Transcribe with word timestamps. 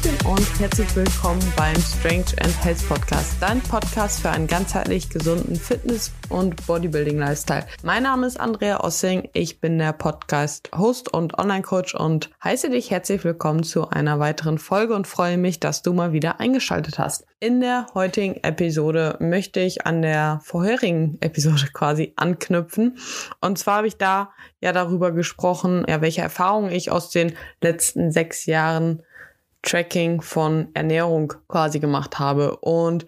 Hallöchen 0.00 0.26
und 0.26 0.60
herzlich 0.60 0.96
willkommen 0.96 1.40
beim 1.56 1.76
Strange 1.76 2.24
and 2.42 2.64
Health 2.64 2.88
Podcast, 2.88 3.36
dein 3.40 3.60
Podcast 3.60 4.20
für 4.20 4.30
einen 4.30 4.46
ganzheitlich 4.46 5.10
gesunden 5.10 5.56
Fitness- 5.56 6.12
und 6.28 6.66
Bodybuilding-Lifestyle. 6.66 7.66
Mein 7.82 8.04
Name 8.04 8.26
ist 8.26 8.38
Andrea 8.38 8.82
Ossing, 8.82 9.28
ich 9.32 9.60
bin 9.60 9.78
der 9.78 9.92
Podcast-Host 9.92 11.12
und 11.12 11.38
Online-Coach 11.38 11.94
und 11.94 12.30
heiße 12.42 12.70
dich 12.70 12.90
herzlich 12.90 13.24
willkommen 13.24 13.62
zu 13.62 13.88
einer 13.88 14.18
weiteren 14.18 14.58
Folge 14.58 14.94
und 14.94 15.06
freue 15.06 15.38
mich, 15.38 15.60
dass 15.60 15.82
du 15.82 15.92
mal 15.92 16.12
wieder 16.12 16.40
eingeschaltet 16.40 16.98
hast. 16.98 17.26
In 17.40 17.60
der 17.60 17.86
heutigen 17.94 18.36
Episode 18.42 19.16
möchte 19.20 19.60
ich 19.60 19.86
an 19.86 20.02
der 20.02 20.40
vorherigen 20.44 21.18
Episode 21.20 21.66
quasi 21.72 22.12
anknüpfen. 22.16 22.96
Und 23.40 23.58
zwar 23.58 23.78
habe 23.78 23.88
ich 23.88 23.96
da 23.96 24.30
ja 24.60 24.72
darüber 24.72 25.10
gesprochen, 25.12 25.84
ja, 25.88 26.00
welche 26.00 26.22
Erfahrungen 26.22 26.70
ich 26.70 26.90
aus 26.90 27.10
den 27.10 27.34
letzten 27.60 28.12
sechs 28.12 28.46
Jahren 28.46 29.02
Tracking 29.62 30.20
von 30.22 30.68
Ernährung 30.74 31.32
quasi 31.48 31.80
gemacht 31.80 32.18
habe. 32.18 32.56
Und 32.56 33.06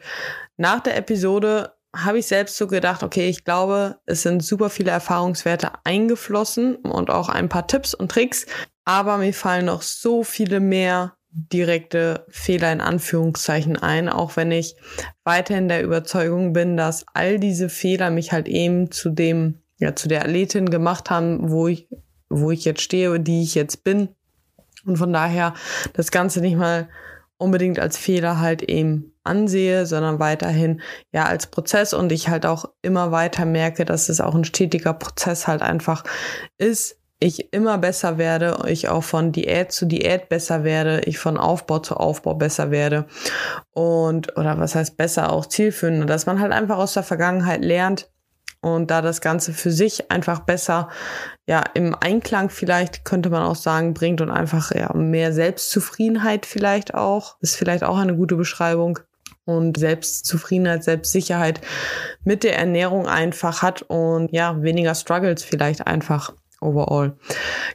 nach 0.57 0.81
der 0.81 0.97
Episode 0.97 1.73
habe 1.95 2.19
ich 2.19 2.27
selbst 2.27 2.57
so 2.57 2.67
gedacht, 2.67 3.03
okay, 3.03 3.29
ich 3.29 3.45
glaube, 3.45 3.99
es 4.07 4.23
sind 4.23 4.43
super 4.43 4.71
viele 4.71 4.91
Erfahrungswerte 4.91 5.73
eingeflossen 5.85 6.77
und 6.77 7.11
auch 7.11 7.29
ein 7.29 7.49
paar 7.49 7.67
Tipps 7.67 7.95
und 7.95 8.11
Tricks, 8.11 8.47
aber 8.85 9.19
mir 9.19 9.35
fallen 9.35 9.67
noch 9.67 9.83
so 9.83 10.25
viele 10.25 10.61
mehr 10.61 11.15
direkte 11.33 12.27
Fehler 12.29 12.73
in 12.73 12.81
Anführungszeichen 12.81 13.77
ein, 13.77 14.09
auch 14.09 14.37
wenn 14.37 14.51
ich 14.51 14.77
weiterhin 15.25 15.69
der 15.69 15.83
Überzeugung 15.83 16.53
bin, 16.53 16.77
dass 16.77 17.05
all 17.15 17.39
diese 17.39 17.69
Fehler 17.69 18.11
mich 18.11 18.33
halt 18.33 18.49
eben 18.49 18.91
zu 18.91 19.11
dem, 19.11 19.63
ja, 19.79 19.95
zu 19.95 20.09
der 20.09 20.23
Athletin 20.23 20.69
gemacht 20.69 21.11
haben, 21.11 21.51
wo 21.51 21.69
ich, 21.69 21.89
wo 22.29 22.51
ich 22.51 22.65
jetzt 22.65 22.83
stehe, 22.83 23.19
die 23.19 23.43
ich 23.43 23.55
jetzt 23.55 23.83
bin. 23.85 24.11
Und 24.85 24.97
von 24.97 25.13
daher 25.13 25.55
das 25.95 26.11
Ganze 26.11 26.41
nicht 26.41 26.57
mal 26.57 26.89
unbedingt 27.37 27.79
als 27.79 27.99
Fehler 27.99 28.41
halt 28.41 28.63
eben 28.63 29.13
ansehe, 29.25 29.87
sondern 29.87 30.19
weiterhin 30.19 30.81
ja 31.13 31.25
als 31.25 31.47
Prozess. 31.47 31.93
Und 31.93 32.13
ich 32.13 32.29
halt 32.29 32.47
auch 32.47 32.67
immer 32.83 33.11
weiter 33.11 33.45
merke, 33.45 33.85
dass 33.85 34.09
es 34.09 34.21
auch 34.21 34.35
ein 34.35 34.45
stetiger 34.45 34.95
Prozess 34.95 35.47
halt 35.49 35.63
einfach 35.63 36.05
ist, 36.59 36.99
ich 37.23 37.53
immer 37.53 37.79
besser 37.79 38.19
werde, 38.19 38.65
ich 38.67 38.89
auch 38.89 39.05
von 39.05 39.31
Diät 39.31 39.71
zu 39.71 39.87
Diät 39.87 40.29
besser 40.29 40.65
werde, 40.65 41.03
ich 41.05 41.19
von 41.19 41.39
Aufbau 41.39 41.79
zu 41.79 41.97
Aufbau 41.97 42.35
besser 42.35 42.71
werde. 42.71 43.07
Und 43.71 44.37
oder 44.37 44.59
was 44.59 44.75
heißt 44.75 44.97
besser 44.97 45.33
auch 45.33 45.47
zielführend, 45.47 46.11
dass 46.11 46.27
man 46.27 46.41
halt 46.41 46.53
einfach 46.53 46.79
aus 46.79 46.95
der 46.95 47.05
Vergangenheit 47.05 47.65
lernt 47.65 48.11
und 48.63 48.91
da 48.91 49.03
das 49.03 49.21
Ganze 49.21 49.53
für 49.53 49.71
sich 49.71 50.11
einfach 50.11 50.41
besser 50.41 50.89
ja 51.47 51.63
im 51.75 51.95
Einklang 51.95 52.49
vielleicht 52.49 53.05
könnte 53.05 53.29
man 53.29 53.43
auch 53.43 53.57
sagen 53.57 53.93
bringt 53.93 54.21
und 54.21 54.31
einfach 54.31 54.73
ja 54.75 54.95
mehr 54.95 55.33
Selbstzufriedenheit 55.33 56.47
vielleicht 56.47 56.95
auch 56.95 57.37
ist 57.41 57.57
vielleicht 57.57 57.85
auch 57.85 57.99
eine 57.99 58.17
gute 58.17 58.37
Beschreibung 58.37 58.99
und 59.45 59.77
Selbstzufriedenheit, 59.77 60.85
Selbstsicherheit 60.85 61.61
mit 62.25 62.45
der 62.45 62.57
Ernährung 62.57 63.07
einfach 63.07 63.63
hat 63.63 63.83
und 63.83 64.33
ja 64.33 64.63
weniger 64.63 64.95
Struggles 64.95 65.43
vielleicht 65.43 65.87
einfach 65.87 66.33
overall. 66.61 67.17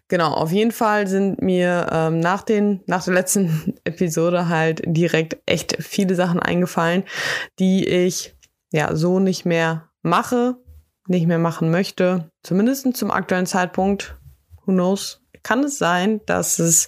Genau, 0.07 0.31
auf 0.31 0.51
jeden 0.51 0.71
Fall 0.71 1.07
sind 1.07 1.41
mir 1.41 1.87
ähm, 1.91 2.19
nach, 2.19 2.41
den, 2.41 2.81
nach 2.87 3.03
der 3.03 3.13
letzten 3.13 3.75
Episode 3.83 4.47
halt 4.47 4.81
direkt 4.85 5.37
echt 5.45 5.77
viele 5.83 6.15
Sachen 6.15 6.39
eingefallen, 6.39 7.03
die 7.59 7.85
ich 7.85 8.35
ja 8.71 8.95
so 8.95 9.19
nicht 9.19 9.45
mehr 9.45 9.89
mache, 10.01 10.55
nicht 11.09 11.27
mehr 11.27 11.39
machen 11.39 11.71
möchte. 11.71 12.29
Zumindest 12.43 12.95
zum 12.95 13.11
aktuellen 13.11 13.45
Zeitpunkt. 13.45 14.17
Who 14.65 14.73
knows? 14.73 15.21
Kann 15.43 15.63
es 15.63 15.77
sein, 15.77 16.21
dass 16.25 16.59
es 16.59 16.87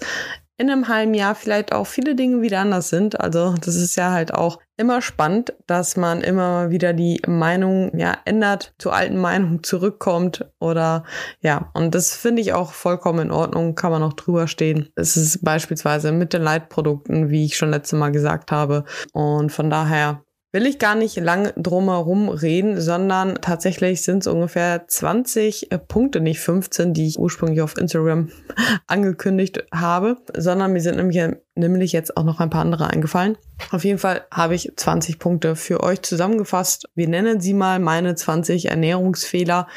in 0.59 0.69
einem 0.69 0.89
halben 0.89 1.13
Jahr 1.13 1.35
vielleicht 1.35 1.71
auch 1.71 1.87
viele 1.87 2.15
Dinge 2.15 2.41
wieder 2.41 2.59
anders 2.59 2.89
sind. 2.89 3.19
Also 3.19 3.55
das 3.61 3.75
ist 3.75 3.95
ja 3.95 4.11
halt 4.11 4.33
auch 4.33 4.59
immer 4.75 5.01
spannend, 5.01 5.53
dass 5.67 5.95
man 5.95 6.19
immer 6.19 6.69
wieder 6.69 6.91
die 6.91 7.21
Meinung 7.25 7.97
ja 7.97 8.17
ändert, 8.25 8.73
zu 8.77 8.91
alten 8.91 9.17
Meinungen 9.17 9.63
zurückkommt 9.63 10.45
oder 10.59 11.05
ja, 11.39 11.71
und 11.73 11.95
das 11.95 12.13
finde 12.13 12.41
ich 12.41 12.51
auch 12.51 12.73
vollkommen 12.73 13.19
in 13.27 13.31
Ordnung, 13.31 13.75
kann 13.75 13.91
man 13.91 14.03
auch 14.03 14.13
drüber 14.13 14.47
stehen. 14.47 14.89
Es 14.95 15.15
ist 15.15 15.43
beispielsweise 15.45 16.11
mit 16.11 16.33
den 16.33 16.41
Leitprodukten, 16.41 17.29
wie 17.29 17.45
ich 17.45 17.55
schon 17.55 17.71
letzte 17.71 17.95
Mal 17.95 18.11
gesagt 18.11 18.51
habe 18.51 18.83
und 19.13 19.53
von 19.53 19.69
daher 19.69 20.23
will 20.51 20.65
ich 20.65 20.79
gar 20.79 20.95
nicht 20.95 21.15
lang 21.17 21.53
drumherum 21.55 22.29
reden, 22.29 22.81
sondern 22.81 23.35
tatsächlich 23.35 24.01
sind 24.01 24.19
es 24.19 24.27
ungefähr 24.27 24.87
20 24.87 25.71
äh, 25.71 25.77
Punkte, 25.77 26.21
nicht 26.21 26.39
15, 26.39 26.93
die 26.93 27.07
ich 27.07 27.19
ursprünglich 27.19 27.61
auf 27.61 27.77
Instagram 27.77 28.29
angekündigt 28.87 29.65
habe, 29.73 30.17
sondern 30.35 30.73
mir 30.73 30.81
sind 30.81 30.97
nämlich, 30.97 31.21
nämlich 31.55 31.91
jetzt 31.91 32.17
auch 32.17 32.23
noch 32.23 32.39
ein 32.39 32.49
paar 32.49 32.61
andere 32.61 32.87
eingefallen. 32.87 33.37
Auf 33.71 33.83
jeden 33.83 33.99
Fall 33.99 34.25
habe 34.31 34.55
ich 34.55 34.71
20 34.75 35.19
Punkte 35.19 35.55
für 35.55 35.83
euch 35.83 36.01
zusammengefasst. 36.01 36.89
Wir 36.95 37.07
nennen 37.07 37.41
sie 37.41 37.53
mal 37.53 37.79
meine 37.79 38.15
20 38.15 38.69
Ernährungsfehler, 38.69 39.67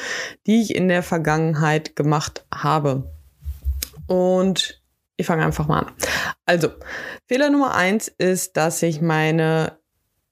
die 0.46 0.62
ich 0.62 0.74
in 0.74 0.88
der 0.88 1.02
Vergangenheit 1.02 1.96
gemacht 1.96 2.46
habe. 2.54 3.12
Und 4.06 4.82
ich 5.18 5.26
fange 5.26 5.44
einfach 5.44 5.68
mal 5.68 5.80
an. 5.80 5.92
Also, 6.46 6.70
Fehler 7.28 7.50
Nummer 7.50 7.74
eins 7.74 8.08
ist, 8.08 8.56
dass 8.56 8.82
ich 8.82 9.00
meine 9.00 9.81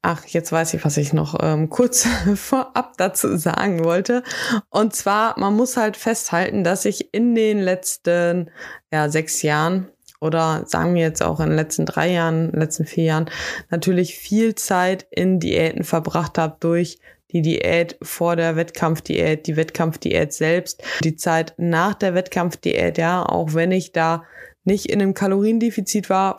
Ach, 0.03 0.25
jetzt 0.25 0.50
weiß 0.50 0.72
ich, 0.75 0.84
was 0.84 0.97
ich 0.97 1.12
noch 1.12 1.38
ähm, 1.43 1.69
kurz 1.69 2.06
vorab 2.34 2.97
dazu 2.97 3.37
sagen 3.37 3.84
wollte. 3.84 4.22
Und 4.71 4.94
zwar, 4.94 5.38
man 5.38 5.55
muss 5.55 5.77
halt 5.77 5.97
festhalten, 5.97 6.65
dass 6.65 6.87
ich 6.87 7.12
in 7.12 7.34
den 7.34 7.61
letzten 7.61 8.50
ja, 8.91 9.10
sechs 9.10 9.43
Jahren 9.43 9.89
oder 10.21 10.65
sagen 10.66 10.94
wir 10.94 11.03
jetzt 11.03 11.22
auch 11.22 11.41
in 11.41 11.47
den 11.47 11.56
letzten 11.56 11.87
drei 11.87 12.12
Jahren, 12.12 12.53
letzten 12.53 12.87
vier 12.87 13.05
Jahren, 13.05 13.31
natürlich 13.71 14.16
viel 14.16 14.55
Zeit 14.55 15.06
in 15.10 15.41
Diäten 15.41 15.84
verbracht 15.84 16.39
habe 16.39 16.56
durch 16.60 16.99
die 17.33 17.43
Diät 17.43 17.97
vor 18.03 18.37
der 18.37 18.56
Wettkampfdiät, 18.56 19.47
die 19.47 19.56
Wettkampfdiät 19.56 20.33
selbst, 20.33 20.83
die 21.05 21.16
Zeit 21.16 21.55
nach 21.59 21.94
der 21.94 22.15
Wettkampfdiät, 22.15 22.99
ja, 22.99 23.22
auch 23.22 23.55
wenn 23.55 23.72
ich 23.72 23.93
da 23.93 24.25
nicht 24.65 24.87
in 24.87 25.00
einem 25.00 25.15
Kaloriendefizit 25.15 26.10
war, 26.10 26.39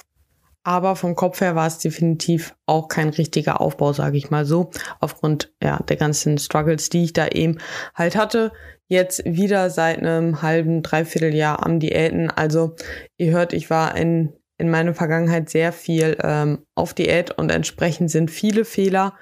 aber 0.64 0.96
vom 0.96 1.16
Kopf 1.16 1.42
her 1.42 1.56
war 1.56 1.68
es 1.68 1.80
definitiv 1.80 2.56
auch 2.66 2.88
kein 2.88 3.10
richtiger 3.10 3.62
Aufbau, 3.62 3.94
sage 3.94 4.18
ich 4.18 4.30
mal 4.30 4.46
so, 4.46 4.72
aufgrund 5.00 5.54
ja, 5.62 5.82
der 5.84 5.98
ganzen 5.98 6.38
Struggles, 6.38 6.90
die 6.90 7.04
ich 7.04 7.14
da 7.14 7.28
eben 7.28 7.58
halt 7.96 8.16
hatte. 8.16 8.52
Jetzt 8.88 9.24
wieder 9.26 9.70
seit 9.70 10.00
einem 10.00 10.42
halben, 10.42 10.84
dreiviertel 10.84 11.34
Jahr 11.34 11.66
am 11.66 11.80
Diäten. 11.80 12.30
Also 12.30 12.76
ihr 13.18 13.32
hört, 13.32 13.54
ich 13.54 13.70
war 13.70 13.96
in, 13.96 14.34
in 14.58 14.70
meiner 14.70 14.94
Vergangenheit 14.94 15.50
sehr 15.50 15.72
viel 15.72 16.18
ähm, 16.22 16.66
auf 16.76 16.94
Diät 16.94 17.32
und 17.32 17.52
entsprechend 17.52 18.12
sind 18.12 18.30
viele 18.30 18.66
Fehler 18.66 19.14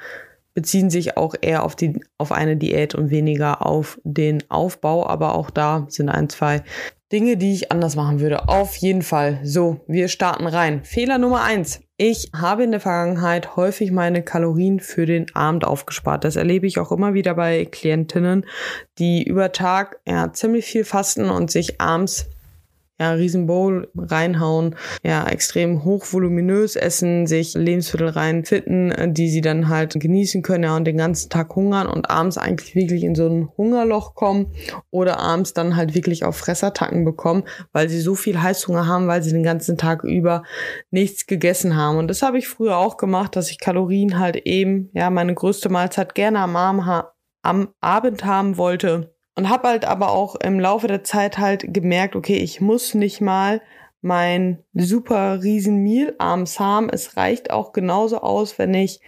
beziehen 0.60 0.90
sich 0.90 1.16
auch 1.16 1.36
eher 1.40 1.64
auf 1.64 1.78
die 1.78 2.02
auf 2.18 2.34
eine 2.34 2.58
Diät 2.58 2.94
und 2.94 3.12
weniger 3.12 3.66
auf 3.66 3.98
den 4.04 4.44
Aufbau, 4.50 5.08
aber 5.08 5.36
auch 5.36 5.50
da 5.52 5.86
sind 5.88 6.10
ein, 6.10 6.28
zwei 6.28 6.64
Dinge, 7.14 7.38
die 7.38 7.54
ich 7.54 7.72
anders 7.72 7.96
machen 7.96 8.20
würde. 8.20 8.50
Auf 8.50 8.76
jeden 8.76 9.02
Fall. 9.02 9.40
So, 9.42 9.80
wir 9.88 10.10
starten 10.10 10.48
rein. 10.48 10.84
Fehler 10.84 11.18
Nummer 11.18 11.44
eins. 11.44 11.80
Ich 11.96 12.32
habe 12.36 12.66
in 12.66 12.72
der 12.72 12.82
Vergangenheit 12.82 13.56
häufig 13.56 13.94
meine 13.94 14.22
Kalorien 14.22 14.82
für 14.82 15.06
den 15.06 15.34
Abend 15.34 15.64
aufgespart. 15.64 16.26
Das 16.26 16.36
erlebe 16.36 16.68
ich 16.68 16.78
auch 16.78 16.92
immer 16.92 17.14
wieder 17.14 17.36
bei 17.36 17.64
Klientinnen, 17.64 18.46
die 18.98 19.24
über 19.24 19.54
Tag 19.54 20.02
ja 20.06 20.34
ziemlich 20.34 20.66
viel 20.66 20.84
fasten 20.84 21.30
und 21.30 21.52
sich 21.52 21.80
abends 21.80 22.28
ja, 23.00 23.14
riesen 23.14 23.46
Bowl 23.46 23.90
reinhauen, 23.96 24.76
ja, 25.04 25.26
extrem 25.28 25.86
hochvoluminös 25.86 26.76
essen, 26.76 27.28
sich 27.28 27.54
Lebensmittel 27.54 28.10
reinfitten, 28.10 28.92
äh, 28.92 29.12
die 29.12 29.30
sie 29.30 29.42
dann 29.42 29.70
halt 29.70 29.98
genießen 30.00 30.42
können, 30.42 30.66
ja, 30.66 30.76
und 30.76 30.86
den 30.86 30.98
ganzen 30.98 31.30
Tag 31.30 31.56
hungern 31.56 31.88
und 31.88 32.10
abends 32.10 32.38
eigentlich 32.38 32.76
wirklich 32.76 33.04
in 33.04 33.16
so 33.16 33.28
ein 33.28 33.50
Hungerloch 33.58 34.16
kommen 34.16 34.54
oder 34.92 35.20
abends 35.20 35.54
dann 35.54 35.76
halt 35.76 35.96
wirklich 35.96 36.26
auf 36.26 36.36
Fressattacken 36.38 37.06
bekommen, 37.06 37.44
weil 37.72 37.88
sie 37.88 38.02
so 38.02 38.16
viel 38.16 38.42
Heißhunger 38.42 38.86
haben, 38.86 39.08
weil 39.08 39.24
sie 39.24 39.32
den 39.32 39.44
ganzen 39.44 39.78
Tag 39.78 40.04
über 40.04 40.44
nichts 40.92 41.26
gegessen 41.26 41.78
haben. 41.78 41.98
Und 41.98 42.10
das 42.10 42.22
habe 42.22 42.38
ich 42.38 42.48
früher 42.48 42.78
auch 42.78 42.98
gemacht, 42.98 43.36
dass 43.36 43.50
ich 43.50 43.60
Kalorien 43.60 44.20
halt 44.20 44.36
eben, 44.46 44.90
ja, 44.94 45.10
meine 45.10 45.34
größte 45.34 45.70
Mahlzeit 45.70 46.16
gerne 46.16 46.40
am, 46.40 46.56
Abend, 46.56 47.06
am 47.44 47.70
Abend 47.80 48.26
haben 48.26 48.58
wollte 48.58 49.14
und 49.40 49.48
habe 49.48 49.70
halt 49.70 49.86
aber 49.86 50.12
auch 50.12 50.36
im 50.36 50.60
Laufe 50.60 50.88
der 50.88 51.06
Zeit 51.06 51.38
halt 51.38 51.74
gemerkt, 51.74 52.18
okay, 52.18 52.36
ich 52.36 52.60
muss 52.60 52.94
nicht 52.94 53.22
mal 53.22 53.62
mein 54.02 54.62
super 54.74 55.42
riesen 55.42 55.82
Meal 55.82 56.14
abends 56.18 56.60
haben. 56.60 56.90
Es 56.90 57.16
reicht 57.16 57.50
auch 57.50 57.72
genauso 57.72 58.20
aus, 58.20 58.60
wenn 58.60 58.74
ich 58.74 59.00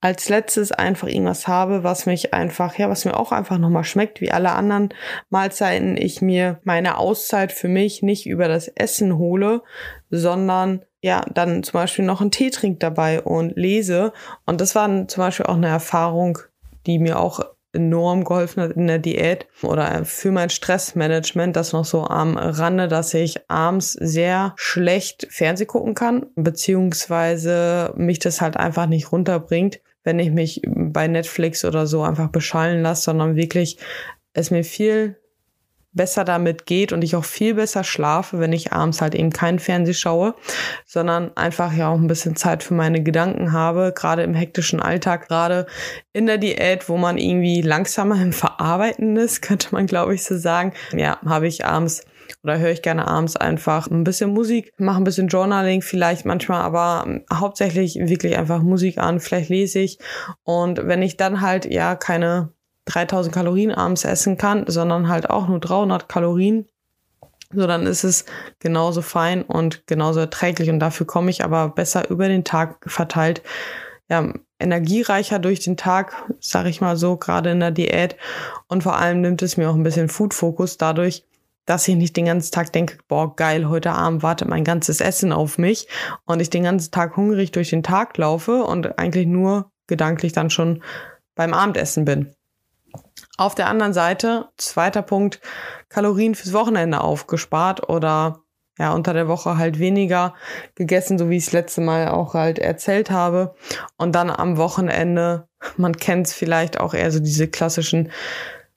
als 0.00 0.28
letztes 0.28 0.70
einfach 0.70 1.08
irgendwas 1.08 1.48
habe, 1.48 1.82
was 1.82 2.06
mich 2.06 2.32
einfach, 2.32 2.78
ja, 2.78 2.88
was 2.88 3.04
mir 3.04 3.18
auch 3.18 3.32
einfach 3.32 3.58
nochmal 3.58 3.82
schmeckt, 3.82 4.20
wie 4.20 4.30
alle 4.30 4.52
anderen 4.52 4.90
Mahlzeiten. 5.30 5.96
Ich 5.96 6.22
mir 6.22 6.60
meine 6.62 6.96
Auszeit 6.96 7.50
für 7.50 7.68
mich 7.68 8.02
nicht 8.02 8.26
über 8.26 8.46
das 8.46 8.68
Essen 8.68 9.18
hole, 9.18 9.62
sondern 10.10 10.84
ja, 11.00 11.24
dann 11.34 11.64
zum 11.64 11.72
Beispiel 11.72 12.04
noch 12.04 12.20
einen 12.20 12.30
Tee 12.30 12.50
trink 12.50 12.78
dabei 12.78 13.20
und 13.20 13.56
lese. 13.56 14.12
Und 14.46 14.60
das 14.60 14.76
war 14.76 15.08
zum 15.08 15.20
Beispiel 15.24 15.46
auch 15.46 15.56
eine 15.56 15.66
Erfahrung, 15.66 16.38
die 16.86 17.00
mir 17.00 17.18
auch 17.18 17.40
enorm 17.72 18.24
geholfen 18.24 18.62
hat 18.62 18.72
in 18.72 18.86
der 18.86 18.98
Diät 18.98 19.46
oder 19.62 20.04
für 20.04 20.30
mein 20.30 20.50
Stressmanagement, 20.50 21.56
das 21.56 21.72
noch 21.72 21.84
so 21.84 22.04
am 22.04 22.36
Rande, 22.36 22.88
dass 22.88 23.14
ich 23.14 23.48
abends 23.48 23.92
sehr 23.92 24.54
schlecht 24.56 25.26
Fernseh 25.30 25.66
gucken 25.66 25.94
kann, 25.94 26.26
beziehungsweise 26.34 27.92
mich 27.96 28.18
das 28.18 28.40
halt 28.40 28.56
einfach 28.56 28.86
nicht 28.86 29.12
runterbringt, 29.12 29.80
wenn 30.04 30.18
ich 30.18 30.30
mich 30.30 30.62
bei 30.66 31.08
Netflix 31.08 31.64
oder 31.64 31.86
so 31.86 32.02
einfach 32.02 32.28
beschallen 32.28 32.82
lasse, 32.82 33.02
sondern 33.02 33.36
wirklich 33.36 33.78
es 34.34 34.50
mir 34.50 34.64
viel 34.64 35.16
besser 35.92 36.24
damit 36.24 36.66
geht 36.66 36.92
und 36.92 37.02
ich 37.02 37.16
auch 37.16 37.24
viel 37.24 37.54
besser 37.54 37.84
schlafe, 37.84 38.40
wenn 38.40 38.52
ich 38.52 38.72
abends 38.72 39.00
halt 39.00 39.14
eben 39.14 39.30
kein 39.30 39.58
Fernseh 39.58 39.94
schaue, 39.94 40.34
sondern 40.86 41.36
einfach 41.36 41.72
ja 41.72 41.88
auch 41.88 41.98
ein 41.98 42.06
bisschen 42.06 42.36
Zeit 42.36 42.62
für 42.62 42.74
meine 42.74 43.02
Gedanken 43.02 43.52
habe, 43.52 43.92
gerade 43.94 44.22
im 44.22 44.34
hektischen 44.34 44.80
Alltag, 44.80 45.28
gerade 45.28 45.66
in 46.12 46.26
der 46.26 46.38
Diät, 46.38 46.88
wo 46.88 46.96
man 46.96 47.18
irgendwie 47.18 47.62
langsamer 47.62 48.20
im 48.20 48.32
Verarbeiten 48.32 49.16
ist, 49.16 49.42
könnte 49.42 49.68
man 49.72 49.86
glaube 49.86 50.14
ich 50.14 50.24
so 50.24 50.36
sagen. 50.36 50.72
Ja, 50.92 51.18
habe 51.24 51.46
ich 51.46 51.64
abends 51.64 52.04
oder 52.42 52.58
höre 52.58 52.70
ich 52.70 52.82
gerne 52.82 53.06
abends 53.08 53.36
einfach 53.36 53.88
ein 53.88 54.04
bisschen 54.04 54.32
Musik, 54.32 54.72
mache 54.78 55.00
ein 55.00 55.04
bisschen 55.04 55.28
Journaling 55.28 55.82
vielleicht 55.82 56.24
manchmal, 56.24 56.62
aber 56.62 57.20
hauptsächlich 57.32 57.96
wirklich 57.96 58.36
einfach 58.38 58.62
Musik 58.62 58.98
an, 58.98 59.20
vielleicht 59.20 59.50
lese 59.50 59.80
ich 59.80 59.98
und 60.44 60.86
wenn 60.86 61.02
ich 61.02 61.16
dann 61.16 61.40
halt 61.40 61.66
ja 61.66 61.94
keine 61.94 62.52
3000 62.86 63.34
Kalorien 63.34 63.72
abends 63.72 64.04
essen 64.04 64.36
kann, 64.36 64.64
sondern 64.66 65.08
halt 65.08 65.30
auch 65.30 65.48
nur 65.48 65.60
300 65.60 66.08
Kalorien, 66.08 66.66
so 67.54 67.66
dann 67.66 67.86
ist 67.86 68.04
es 68.04 68.24
genauso 68.58 69.02
fein 69.02 69.42
und 69.42 69.86
genauso 69.86 70.20
erträglich 70.20 70.70
und 70.70 70.80
dafür 70.80 71.06
komme 71.06 71.30
ich 71.30 71.44
aber 71.44 71.68
besser 71.68 72.10
über 72.10 72.28
den 72.28 72.44
Tag 72.44 72.78
verteilt, 72.86 73.42
ja, 74.08 74.32
energiereicher 74.58 75.38
durch 75.38 75.60
den 75.60 75.76
Tag, 75.76 76.12
sag 76.40 76.66
ich 76.66 76.80
mal 76.80 76.96
so, 76.96 77.16
gerade 77.16 77.50
in 77.50 77.60
der 77.60 77.70
Diät 77.70 78.16
und 78.68 78.82
vor 78.82 78.96
allem 78.96 79.20
nimmt 79.20 79.42
es 79.42 79.56
mir 79.56 79.70
auch 79.70 79.74
ein 79.74 79.82
bisschen 79.82 80.08
Food-Fokus 80.08 80.76
dadurch, 80.76 81.24
dass 81.66 81.86
ich 81.86 81.94
nicht 81.96 82.16
den 82.16 82.26
ganzen 82.26 82.52
Tag 82.52 82.72
denke, 82.72 82.98
boah, 83.08 83.36
geil, 83.36 83.68
heute 83.68 83.92
Abend 83.92 84.22
wartet 84.22 84.48
mein 84.48 84.64
ganzes 84.64 85.00
Essen 85.00 85.32
auf 85.32 85.58
mich 85.58 85.88
und 86.24 86.40
ich 86.40 86.50
den 86.50 86.64
ganzen 86.64 86.90
Tag 86.90 87.16
hungrig 87.16 87.52
durch 87.52 87.70
den 87.70 87.82
Tag 87.82 88.16
laufe 88.18 88.64
und 88.64 88.98
eigentlich 88.98 89.26
nur 89.26 89.70
gedanklich 89.86 90.32
dann 90.32 90.50
schon 90.50 90.82
beim 91.34 91.54
Abendessen 91.54 92.04
bin. 92.04 92.34
Auf 93.38 93.54
der 93.54 93.68
anderen 93.68 93.92
Seite, 93.92 94.48
zweiter 94.56 95.02
Punkt, 95.02 95.40
Kalorien 95.88 96.34
fürs 96.34 96.52
Wochenende 96.52 97.00
aufgespart 97.00 97.88
oder 97.88 98.42
ja, 98.78 98.92
unter 98.92 99.12
der 99.12 99.28
Woche 99.28 99.58
halt 99.58 99.78
weniger 99.78 100.34
gegessen, 100.74 101.18
so 101.18 101.28
wie 101.28 101.36
ich 101.36 101.46
es 101.46 101.52
letzte 101.52 101.80
Mal 101.80 102.08
auch 102.08 102.34
halt 102.34 102.58
erzählt 102.58 103.10
habe. 103.10 103.54
Und 103.96 104.14
dann 104.14 104.30
am 104.30 104.56
Wochenende, 104.56 105.46
man 105.76 105.96
kennt 105.96 106.26
es 106.26 106.32
vielleicht 106.32 106.80
auch 106.80 106.94
eher 106.94 107.10
so 107.10 107.20
diese 107.20 107.48
klassischen 107.48 108.10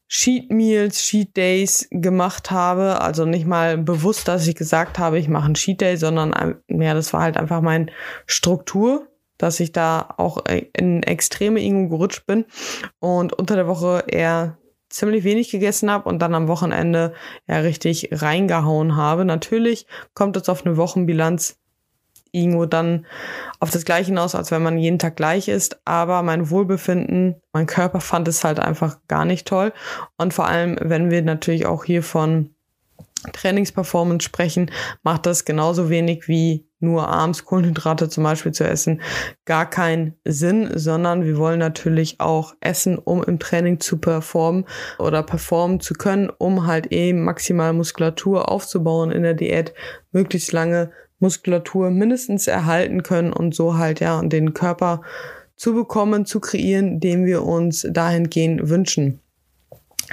Cheat 0.07 0.51
Meals, 0.51 1.01
Cheat 1.01 1.35
Days 1.35 1.87
gemacht 1.91 2.51
habe. 2.51 3.01
Also 3.01 3.25
nicht 3.25 3.47
mal 3.47 3.77
bewusst, 3.77 4.27
dass 4.27 4.47
ich 4.47 4.55
gesagt 4.55 4.99
habe, 4.99 5.17
ich 5.17 5.27
mache 5.27 5.45
einen 5.45 5.55
Cheat 5.55 5.81
Day, 5.81 5.97
sondern 5.97 6.61
ja, 6.67 6.93
das 6.93 7.11
war 7.13 7.21
halt 7.21 7.37
einfach 7.37 7.61
meine 7.61 7.87
Struktur 8.27 9.07
dass 9.37 9.59
ich 9.59 9.71
da 9.71 10.13
auch 10.17 10.43
in 10.73 11.03
extreme 11.03 11.61
Ingo 11.61 11.89
gerutscht 11.89 12.25
bin 12.25 12.45
und 12.99 13.33
unter 13.33 13.55
der 13.55 13.67
Woche 13.67 14.03
eher 14.07 14.57
ziemlich 14.89 15.23
wenig 15.23 15.51
gegessen 15.51 15.91
habe 15.91 16.07
und 16.07 16.19
dann 16.19 16.35
am 16.35 16.47
Wochenende 16.47 17.13
ja 17.47 17.57
richtig 17.57 18.09
reingehauen 18.11 18.95
habe. 18.95 19.25
Natürlich 19.25 19.87
kommt 20.13 20.37
es 20.37 20.47
auf 20.47 20.65
eine 20.65 20.77
Wochenbilanz 20.77 21.59
irgendwo 22.35 22.65
dann 22.65 23.05
auf 23.59 23.71
das 23.71 23.85
Gleiche 23.85 24.07
hinaus, 24.07 24.35
als 24.35 24.51
wenn 24.51 24.61
man 24.61 24.77
jeden 24.77 24.99
Tag 24.99 25.15
gleich 25.15 25.47
ist. 25.47 25.79
Aber 25.85 26.21
mein 26.21 26.49
Wohlbefinden, 26.49 27.41
mein 27.53 27.65
Körper 27.65 28.01
fand 28.01 28.27
es 28.27 28.43
halt 28.43 28.59
einfach 28.59 28.99
gar 29.07 29.25
nicht 29.25 29.47
toll. 29.47 29.73
Und 30.17 30.33
vor 30.33 30.47
allem, 30.47 30.77
wenn 30.81 31.09
wir 31.09 31.21
natürlich 31.21 31.65
auch 31.65 31.85
hier 31.85 32.03
von 32.03 32.54
Trainingsperformance 33.33 34.23
sprechen, 34.23 34.71
macht 35.03 35.25
das 35.25 35.45
genauso 35.45 35.89
wenig 35.89 36.27
wie 36.27 36.67
nur 36.79 37.07
abends 37.07 37.45
Kohlenhydrate 37.45 38.09
zum 38.09 38.23
Beispiel 38.23 38.51
zu 38.51 38.63
essen, 38.63 39.01
gar 39.45 39.69
keinen 39.69 40.13
Sinn, 40.23 40.69
sondern 40.75 41.23
wir 41.23 41.37
wollen 41.37 41.59
natürlich 41.59 42.19
auch 42.19 42.53
essen, 42.59 42.97
um 42.97 43.23
im 43.23 43.39
Training 43.39 43.79
zu 43.79 43.97
performen 43.97 44.65
oder 44.99 45.23
performen 45.23 45.79
zu 45.79 45.95
können, 45.95 46.29
um 46.37 46.67
halt 46.67 46.87
eben 46.87 47.23
maximal 47.23 47.73
Muskulatur 47.73 48.49
aufzubauen 48.49 49.11
in 49.11 49.23
der 49.23 49.33
Diät, 49.33 49.73
möglichst 50.11 50.51
lange 50.51 50.91
Muskulatur 51.19 51.89
mindestens 51.89 52.47
erhalten 52.47 53.01
können 53.01 53.33
und 53.33 53.55
so 53.55 53.77
halt 53.77 53.99
ja 53.99 54.21
den 54.21 54.53
Körper 54.53 55.01
zu 55.55 55.73
bekommen, 55.73 56.25
zu 56.25 56.39
kreieren, 56.39 56.99
den 56.99 57.25
wir 57.25 57.43
uns 57.43 57.87
dahingehend 57.89 58.69
wünschen. 58.69 59.21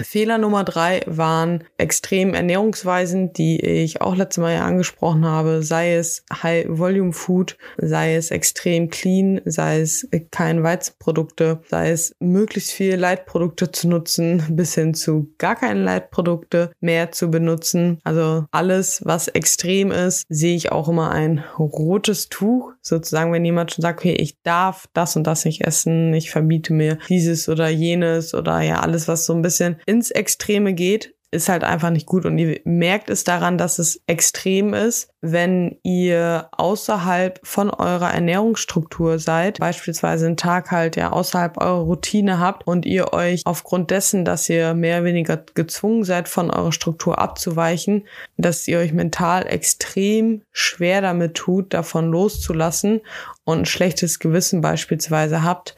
Fehler 0.00 0.38
Nummer 0.38 0.64
drei 0.64 1.02
waren 1.06 1.64
extrem 1.76 2.34
Ernährungsweisen, 2.34 3.32
die 3.32 3.60
ich 3.60 4.00
auch 4.00 4.16
letztes 4.16 4.42
Mal 4.42 4.54
ja 4.54 4.64
angesprochen 4.64 5.24
habe, 5.24 5.62
sei 5.62 5.94
es 5.94 6.24
High 6.42 6.66
Volume 6.68 7.12
Food, 7.12 7.56
sei 7.76 8.16
es 8.16 8.30
extrem 8.30 8.90
clean, 8.90 9.40
sei 9.44 9.80
es 9.80 10.08
keine 10.30 10.62
Weizenprodukte, 10.62 11.60
sei 11.68 11.90
es 11.90 12.14
möglichst 12.20 12.72
viel 12.72 12.96
Leitprodukte 12.96 13.70
zu 13.70 13.88
nutzen, 13.88 14.42
bis 14.50 14.74
hin 14.74 14.94
zu 14.94 15.32
gar 15.38 15.56
keine 15.56 15.82
Leitprodukte 15.82 16.72
mehr 16.80 17.12
zu 17.12 17.30
benutzen. 17.30 17.98
Also 18.04 18.46
alles, 18.50 19.02
was 19.04 19.28
extrem 19.28 19.90
ist, 19.90 20.24
sehe 20.28 20.56
ich 20.56 20.72
auch 20.72 20.88
immer 20.88 21.10
ein 21.10 21.44
rotes 21.58 22.28
Tuch. 22.28 22.71
Sozusagen, 22.82 23.32
wenn 23.32 23.44
jemand 23.44 23.72
schon 23.72 23.82
sagt, 23.82 24.00
okay, 24.00 24.14
ich 24.14 24.42
darf 24.42 24.88
das 24.92 25.16
und 25.16 25.24
das 25.24 25.44
nicht 25.44 25.62
essen, 25.62 26.12
ich 26.12 26.30
verbiete 26.30 26.72
mir 26.72 26.98
dieses 27.08 27.48
oder 27.48 27.68
jenes 27.68 28.34
oder 28.34 28.60
ja 28.60 28.80
alles, 28.80 29.06
was 29.06 29.24
so 29.24 29.32
ein 29.32 29.42
bisschen 29.42 29.76
ins 29.86 30.10
Extreme 30.10 30.74
geht, 30.74 31.14
ist 31.32 31.48
halt 31.48 31.64
einfach 31.64 31.90
nicht 31.90 32.06
gut. 32.06 32.26
Und 32.26 32.36
ihr 32.38 32.60
merkt 32.64 33.08
es 33.08 33.24
daran, 33.24 33.56
dass 33.56 33.78
es 33.78 34.02
extrem 34.06 34.74
ist, 34.74 35.08
wenn 35.22 35.78
ihr 35.82 36.48
außerhalb 36.52 37.40
von 37.42 37.70
eurer 37.70 38.12
Ernährungsstruktur 38.12 39.18
seid, 39.18 39.58
beispielsweise 39.58 40.26
einen 40.26 40.36
Tag 40.36 40.70
halt 40.70 40.96
ja 40.96 41.10
außerhalb 41.10 41.56
eurer 41.56 41.80
Routine 41.80 42.38
habt 42.38 42.66
und 42.66 42.84
ihr 42.84 43.14
euch 43.14 43.42
aufgrund 43.46 43.90
dessen, 43.90 44.26
dass 44.26 44.48
ihr 44.48 44.74
mehr 44.74 44.98
oder 44.98 45.06
weniger 45.06 45.42
gezwungen 45.54 46.04
seid, 46.04 46.28
von 46.28 46.50
eurer 46.50 46.72
Struktur 46.72 47.18
abzuweichen, 47.18 48.04
dass 48.36 48.68
ihr 48.68 48.78
euch 48.78 48.92
mental 48.92 49.46
extrem 49.46 50.42
schwer 50.52 51.00
damit 51.00 51.34
tut, 51.34 51.72
davon 51.72 52.10
loszulassen 52.10 53.00
und 53.44 53.60
ein 53.60 53.66
schlechtes 53.66 54.18
Gewissen 54.18 54.60
beispielsweise 54.60 55.42
habt, 55.42 55.76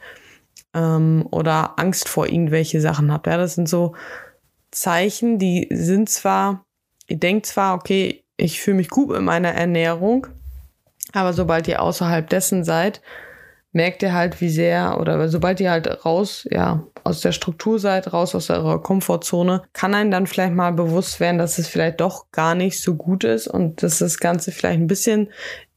ähm, 0.75 1.25
oder 1.31 1.79
Angst 1.79 2.09
vor 2.09 2.27
irgendwelche 2.27 2.81
Sachen 2.81 3.11
habt. 3.11 3.25
Ja, 3.25 3.37
das 3.37 3.55
sind 3.55 3.67
so 3.67 3.95
Zeichen, 4.75 5.39
die 5.39 5.67
sind 5.71 6.09
zwar, 6.09 6.65
ihr 7.07 7.17
denkt 7.17 7.45
zwar, 7.45 7.75
okay, 7.75 8.23
ich 8.37 8.61
fühle 8.61 8.77
mich 8.77 8.89
gut 8.89 9.09
mit 9.09 9.21
meiner 9.21 9.53
Ernährung, 9.53 10.27
aber 11.13 11.33
sobald 11.33 11.67
ihr 11.67 11.81
außerhalb 11.81 12.29
dessen 12.29 12.63
seid, 12.63 13.01
merkt 13.71 14.03
ihr 14.03 14.13
halt, 14.13 14.39
wie 14.41 14.49
sehr, 14.49 14.99
oder 14.99 15.27
sobald 15.29 15.59
ihr 15.59 15.71
halt 15.71 16.05
raus, 16.05 16.47
ja, 16.49 16.83
aus 17.03 17.21
der 17.21 17.33
Struktur 17.33 17.77
seid, 17.77 18.11
raus 18.13 18.33
aus 18.33 18.49
eurer 18.49 18.81
Komfortzone, 18.81 19.63
kann 19.73 19.93
einem 19.93 20.11
dann 20.11 20.27
vielleicht 20.27 20.53
mal 20.53 20.73
bewusst 20.73 21.19
werden, 21.19 21.37
dass 21.37 21.57
es 21.57 21.67
vielleicht 21.67 22.01
doch 22.01 22.31
gar 22.31 22.55
nicht 22.55 22.81
so 22.81 22.95
gut 22.95 23.23
ist 23.23 23.47
und 23.47 23.83
dass 23.83 23.99
das 23.99 24.19
Ganze 24.19 24.51
vielleicht 24.51 24.79
ein 24.79 24.87
bisschen 24.87 25.31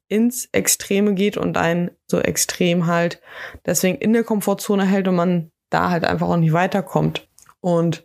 ins 0.08 0.48
Extreme 0.52 1.14
geht 1.14 1.36
und 1.36 1.58
einen 1.58 1.90
so 2.06 2.18
extrem 2.18 2.86
halt 2.86 3.20
deswegen 3.66 3.98
in 3.98 4.12
der 4.12 4.24
Komfortzone 4.24 4.86
hält 4.86 5.06
und 5.06 5.16
man 5.16 5.50
da 5.68 5.90
halt 5.90 6.04
einfach 6.04 6.28
auch 6.28 6.36
nicht 6.36 6.54
weiterkommt. 6.54 7.28
Und 7.60 8.04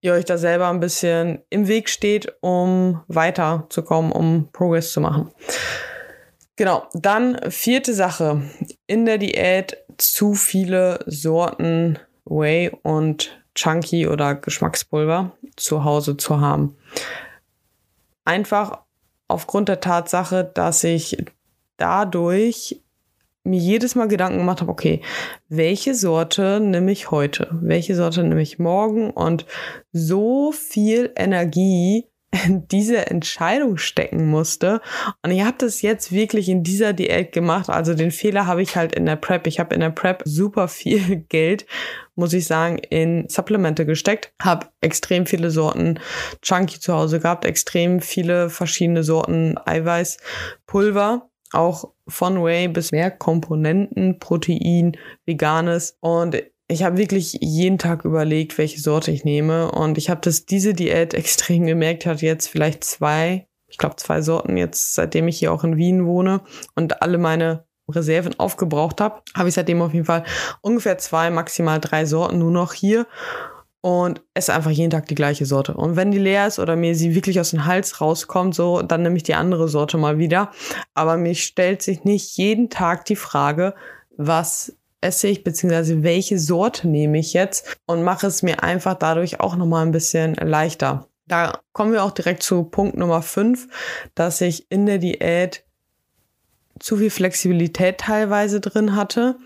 ihr 0.00 0.12
euch 0.14 0.24
da 0.24 0.38
selber 0.38 0.68
ein 0.68 0.80
bisschen 0.80 1.42
im 1.50 1.68
Weg 1.68 1.88
steht, 1.88 2.32
um 2.40 3.02
weiterzukommen, 3.08 4.12
um 4.12 4.48
Progress 4.52 4.92
zu 4.92 5.00
machen. 5.00 5.30
Genau, 6.56 6.86
dann 6.92 7.38
vierte 7.50 7.94
Sache. 7.94 8.42
In 8.86 9.06
der 9.06 9.18
Diät 9.18 9.78
zu 9.96 10.34
viele 10.34 11.02
Sorten 11.06 11.98
Whey 12.24 12.70
und 12.82 13.42
Chunky 13.54 14.06
oder 14.06 14.34
Geschmackspulver 14.34 15.32
zu 15.56 15.84
Hause 15.84 16.16
zu 16.16 16.40
haben. 16.40 16.76
Einfach 18.24 18.80
aufgrund 19.28 19.68
der 19.68 19.80
Tatsache, 19.80 20.44
dass 20.44 20.84
ich 20.84 21.16
dadurch 21.76 22.82
mir 23.44 23.58
jedes 23.58 23.94
Mal 23.94 24.08
Gedanken 24.08 24.38
gemacht 24.38 24.60
habe, 24.60 24.70
okay, 24.70 25.00
welche 25.48 25.94
Sorte 25.94 26.60
nehme 26.60 26.92
ich 26.92 27.10
heute? 27.10 27.48
Welche 27.62 27.94
Sorte 27.94 28.22
nehme 28.22 28.42
ich 28.42 28.58
morgen? 28.58 29.10
Und 29.10 29.46
so 29.92 30.52
viel 30.52 31.12
Energie 31.16 32.10
in 32.46 32.68
diese 32.68 33.08
Entscheidung 33.08 33.76
stecken 33.76 34.26
musste. 34.28 34.80
Und 35.22 35.32
ich 35.32 35.42
habe 35.42 35.56
das 35.58 35.82
jetzt 35.82 36.12
wirklich 36.12 36.48
in 36.48 36.62
dieser 36.62 36.92
Diät 36.92 37.32
gemacht. 37.32 37.68
Also 37.68 37.94
den 37.94 38.12
Fehler 38.12 38.46
habe 38.46 38.62
ich 38.62 38.76
halt 38.76 38.94
in 38.94 39.06
der 39.06 39.16
Prep. 39.16 39.46
Ich 39.46 39.58
habe 39.58 39.74
in 39.74 39.80
der 39.80 39.90
Prep 39.90 40.22
super 40.24 40.68
viel 40.68 41.16
Geld, 41.28 41.66
muss 42.14 42.32
ich 42.32 42.46
sagen, 42.46 42.78
in 42.78 43.28
Supplemente 43.28 43.84
gesteckt. 43.84 44.32
Habe 44.40 44.68
extrem 44.80 45.26
viele 45.26 45.50
Sorten 45.50 45.98
Chunky 46.42 46.78
zu 46.78 46.94
Hause 46.94 47.18
gehabt, 47.18 47.44
extrem 47.44 48.00
viele 48.00 48.48
verschiedene 48.48 49.02
Sorten 49.02 49.58
Eiweißpulver 49.58 51.30
auch 51.52 51.90
von 52.10 52.42
Whey 52.44 52.68
bis 52.68 52.92
mehr 52.92 53.10
Komponenten, 53.10 54.18
Protein, 54.18 54.96
Veganes. 55.26 55.96
Und 56.00 56.42
ich 56.68 56.82
habe 56.82 56.96
wirklich 56.96 57.38
jeden 57.40 57.78
Tag 57.78 58.04
überlegt, 58.04 58.58
welche 58.58 58.80
Sorte 58.80 59.10
ich 59.10 59.24
nehme. 59.24 59.72
Und 59.72 59.98
ich 59.98 60.10
habe 60.10 60.20
das 60.22 60.46
diese 60.46 60.74
Diät 60.74 61.14
extrem 61.14 61.66
gemerkt. 61.66 62.06
Hatte 62.06 62.26
jetzt 62.26 62.48
vielleicht 62.48 62.84
zwei, 62.84 63.48
ich 63.68 63.78
glaube 63.78 63.96
zwei 63.96 64.22
Sorten 64.22 64.56
jetzt, 64.56 64.94
seitdem 64.94 65.28
ich 65.28 65.38
hier 65.38 65.52
auch 65.52 65.64
in 65.64 65.76
Wien 65.76 66.06
wohne 66.06 66.42
und 66.74 67.02
alle 67.02 67.18
meine 67.18 67.64
Reserven 67.88 68.38
aufgebraucht 68.38 69.00
habe, 69.00 69.22
habe 69.34 69.48
ich 69.48 69.54
seitdem 69.54 69.82
auf 69.82 69.92
jeden 69.92 70.06
Fall 70.06 70.24
ungefähr 70.60 70.98
zwei, 70.98 71.30
maximal 71.30 71.80
drei 71.80 72.04
Sorten 72.04 72.38
nur 72.38 72.52
noch 72.52 72.72
hier 72.72 73.06
und 73.82 74.22
esse 74.34 74.52
einfach 74.52 74.70
jeden 74.70 74.90
Tag 74.90 75.06
die 75.06 75.14
gleiche 75.14 75.46
Sorte. 75.46 75.74
Und 75.74 75.96
wenn 75.96 76.10
die 76.10 76.18
leer 76.18 76.46
ist 76.46 76.58
oder 76.58 76.76
mir 76.76 76.94
sie 76.94 77.14
wirklich 77.14 77.40
aus 77.40 77.50
dem 77.50 77.64
Hals 77.64 78.00
rauskommt, 78.00 78.54
so, 78.54 78.82
dann 78.82 79.02
nehme 79.02 79.16
ich 79.16 79.22
die 79.22 79.34
andere 79.34 79.68
Sorte 79.68 79.96
mal 79.96 80.18
wieder. 80.18 80.50
Aber 80.94 81.16
mir 81.16 81.34
stellt 81.34 81.82
sich 81.82 82.04
nicht 82.04 82.36
jeden 82.36 82.68
Tag 82.68 83.06
die 83.06 83.16
Frage, 83.16 83.74
was 84.16 84.76
esse 85.00 85.28
ich, 85.28 85.44
beziehungsweise 85.44 86.02
welche 86.02 86.38
Sorte 86.38 86.88
nehme 86.88 87.18
ich 87.18 87.32
jetzt 87.32 87.78
und 87.86 88.02
mache 88.02 88.26
es 88.26 88.42
mir 88.42 88.62
einfach 88.62 88.94
dadurch 88.94 89.40
auch 89.40 89.56
nochmal 89.56 89.86
ein 89.86 89.92
bisschen 89.92 90.34
leichter. 90.34 91.08
Da 91.26 91.60
kommen 91.72 91.92
wir 91.92 92.04
auch 92.04 92.10
direkt 92.10 92.42
zu 92.42 92.64
Punkt 92.64 92.96
Nummer 92.96 93.22
5, 93.22 93.68
dass 94.14 94.40
ich 94.40 94.70
in 94.70 94.84
der 94.84 94.98
Diät 94.98 95.64
zu 96.80 96.96
viel 96.96 97.10
Flexibilität 97.10 97.98
teilweise 97.98 98.60
drin 98.60 98.96
hatte, 98.96 99.36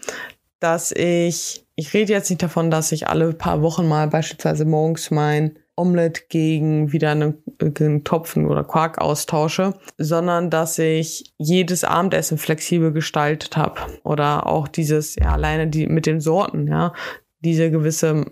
dass 0.60 0.92
ich, 0.92 1.63
ich 1.76 1.92
rede 1.92 2.12
jetzt 2.12 2.30
nicht 2.30 2.42
davon, 2.42 2.70
dass 2.70 2.92
ich 2.92 3.08
alle 3.08 3.32
paar 3.32 3.62
Wochen 3.62 3.88
mal 3.88 4.08
beispielsweise 4.08 4.64
morgens 4.64 5.10
mein 5.10 5.58
Omelette 5.76 6.22
gegen 6.28 6.92
wieder 6.92 7.10
einen, 7.10 7.42
einen 7.60 8.04
Topfen 8.04 8.46
oder 8.46 8.62
Quark 8.62 8.98
austausche, 8.98 9.74
sondern 9.98 10.48
dass 10.50 10.78
ich 10.78 11.32
jedes 11.36 11.82
Abendessen 11.82 12.38
flexibel 12.38 12.92
gestaltet 12.92 13.56
habe 13.56 13.80
oder 14.04 14.46
auch 14.46 14.68
dieses 14.68 15.16
ja 15.16 15.32
alleine 15.32 15.66
die 15.66 15.88
mit 15.88 16.06
den 16.06 16.20
Sorten, 16.20 16.68
ja, 16.68 16.92
diese 17.40 17.72
gewisse 17.72 18.24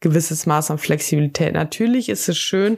gewisses 0.00 0.44
Maß 0.44 0.70
an 0.70 0.78
Flexibilität. 0.78 1.54
Natürlich 1.54 2.10
ist 2.10 2.28
es 2.28 2.36
schön 2.36 2.76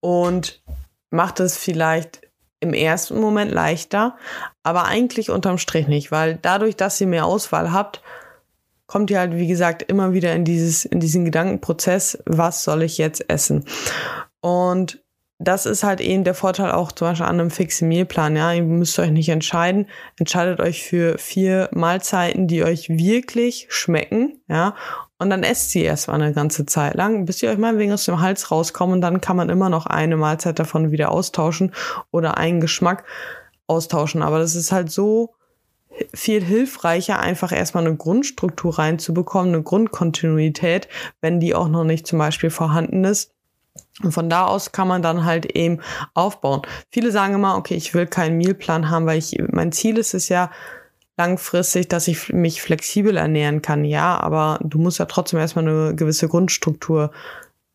und 0.00 0.62
macht 1.10 1.40
es 1.40 1.56
vielleicht 1.56 2.20
im 2.60 2.74
ersten 2.74 3.20
Moment 3.20 3.52
leichter, 3.52 4.16
aber 4.62 4.84
eigentlich 4.84 5.30
unterm 5.30 5.56
Strich 5.56 5.88
nicht, 5.88 6.10
weil 6.10 6.38
dadurch, 6.42 6.76
dass 6.76 7.00
ihr 7.00 7.06
mehr 7.06 7.24
Auswahl 7.24 7.72
habt, 7.72 8.02
kommt 8.86 9.10
ihr 9.10 9.18
halt, 9.18 9.34
wie 9.34 9.48
gesagt, 9.48 9.82
immer 9.82 10.12
wieder 10.12 10.34
in 10.34 10.44
dieses, 10.44 10.84
in 10.84 11.00
diesen 11.00 11.24
Gedankenprozess, 11.24 12.18
was 12.26 12.64
soll 12.64 12.82
ich 12.82 12.98
jetzt 12.98 13.28
essen? 13.28 13.64
Und 14.40 15.02
das 15.38 15.66
ist 15.66 15.82
halt 15.82 16.00
eben 16.00 16.24
der 16.24 16.34
Vorteil 16.34 16.70
auch 16.70 16.92
zum 16.92 17.08
Beispiel 17.08 17.26
an 17.26 17.40
einem 17.40 17.50
fixen 17.50 17.88
Mealplan. 17.88 18.36
Ja, 18.36 18.52
ihr 18.52 18.62
müsst 18.62 18.98
euch 18.98 19.10
nicht 19.10 19.28
entscheiden. 19.28 19.86
Entscheidet 20.18 20.60
euch 20.60 20.82
für 20.82 21.18
vier 21.18 21.68
Mahlzeiten, 21.72 22.46
die 22.46 22.64
euch 22.64 22.88
wirklich 22.88 23.66
schmecken. 23.68 24.40
Ja, 24.48 24.74
und 25.18 25.28
dann 25.28 25.42
esst 25.42 25.70
sie 25.70 25.82
erstmal 25.82 26.22
eine 26.22 26.32
ganze 26.32 26.64
Zeit 26.64 26.94
lang, 26.94 27.26
bis 27.26 27.42
ihr 27.42 27.50
euch 27.50 27.58
mal 27.58 27.78
wegen 27.78 27.92
aus 27.92 28.06
dem 28.06 28.20
Hals 28.20 28.50
rauskommt. 28.50 28.94
Und 28.94 29.00
dann 29.02 29.20
kann 29.20 29.36
man 29.36 29.50
immer 29.50 29.68
noch 29.68 29.84
eine 29.84 30.16
Mahlzeit 30.16 30.58
davon 30.58 30.90
wieder 30.90 31.12
austauschen 31.12 31.74
oder 32.10 32.38
einen 32.38 32.60
Geschmack 32.60 33.04
austauschen. 33.66 34.22
Aber 34.22 34.38
das 34.38 34.54
ist 34.54 34.72
halt 34.72 34.90
so 34.90 35.34
viel 36.14 36.42
hilfreicher, 36.42 37.20
einfach 37.20 37.52
erstmal 37.52 37.86
eine 37.86 37.96
Grundstruktur 37.96 38.78
reinzubekommen, 38.78 39.54
eine 39.54 39.62
Grundkontinuität, 39.62 40.88
wenn 41.20 41.40
die 41.40 41.54
auch 41.54 41.68
noch 41.68 41.84
nicht 41.84 42.06
zum 42.06 42.18
Beispiel 42.18 42.50
vorhanden 42.50 43.04
ist. 43.04 43.32
Und 44.02 44.12
von 44.12 44.28
da 44.28 44.46
aus 44.46 44.72
kann 44.72 44.88
man 44.88 45.02
dann 45.02 45.24
halt 45.24 45.46
eben 45.46 45.80
aufbauen. 46.14 46.62
Viele 46.90 47.10
sagen 47.10 47.34
immer, 47.34 47.56
okay, 47.56 47.74
ich 47.74 47.94
will 47.94 48.06
keinen 48.06 48.36
Mealplan 48.36 48.90
haben, 48.90 49.06
weil 49.06 49.18
ich, 49.18 49.36
mein 49.50 49.72
Ziel 49.72 49.98
ist 49.98 50.14
es 50.14 50.28
ja 50.28 50.50
langfristig, 51.16 51.88
dass 51.88 52.08
ich 52.08 52.32
mich 52.32 52.60
flexibel 52.60 53.16
ernähren 53.16 53.62
kann. 53.62 53.84
Ja, 53.84 54.18
aber 54.20 54.58
du 54.62 54.78
musst 54.78 54.98
ja 54.98 55.06
trotzdem 55.06 55.40
erstmal 55.40 55.66
eine 55.66 55.94
gewisse 55.94 56.28
Grundstruktur 56.28 57.10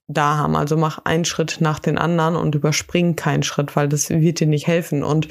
da 0.07 0.37
haben. 0.37 0.55
Also 0.55 0.77
mach 0.77 0.99
einen 1.05 1.25
Schritt 1.25 1.57
nach 1.59 1.79
den 1.79 1.97
anderen 1.97 2.35
und 2.35 2.53
überspring 2.53 3.15
keinen 3.15 3.43
Schritt, 3.43 3.75
weil 3.75 3.89
das 3.89 4.09
wird 4.09 4.39
dir 4.39 4.47
nicht 4.47 4.67
helfen. 4.67 5.03
Und 5.03 5.27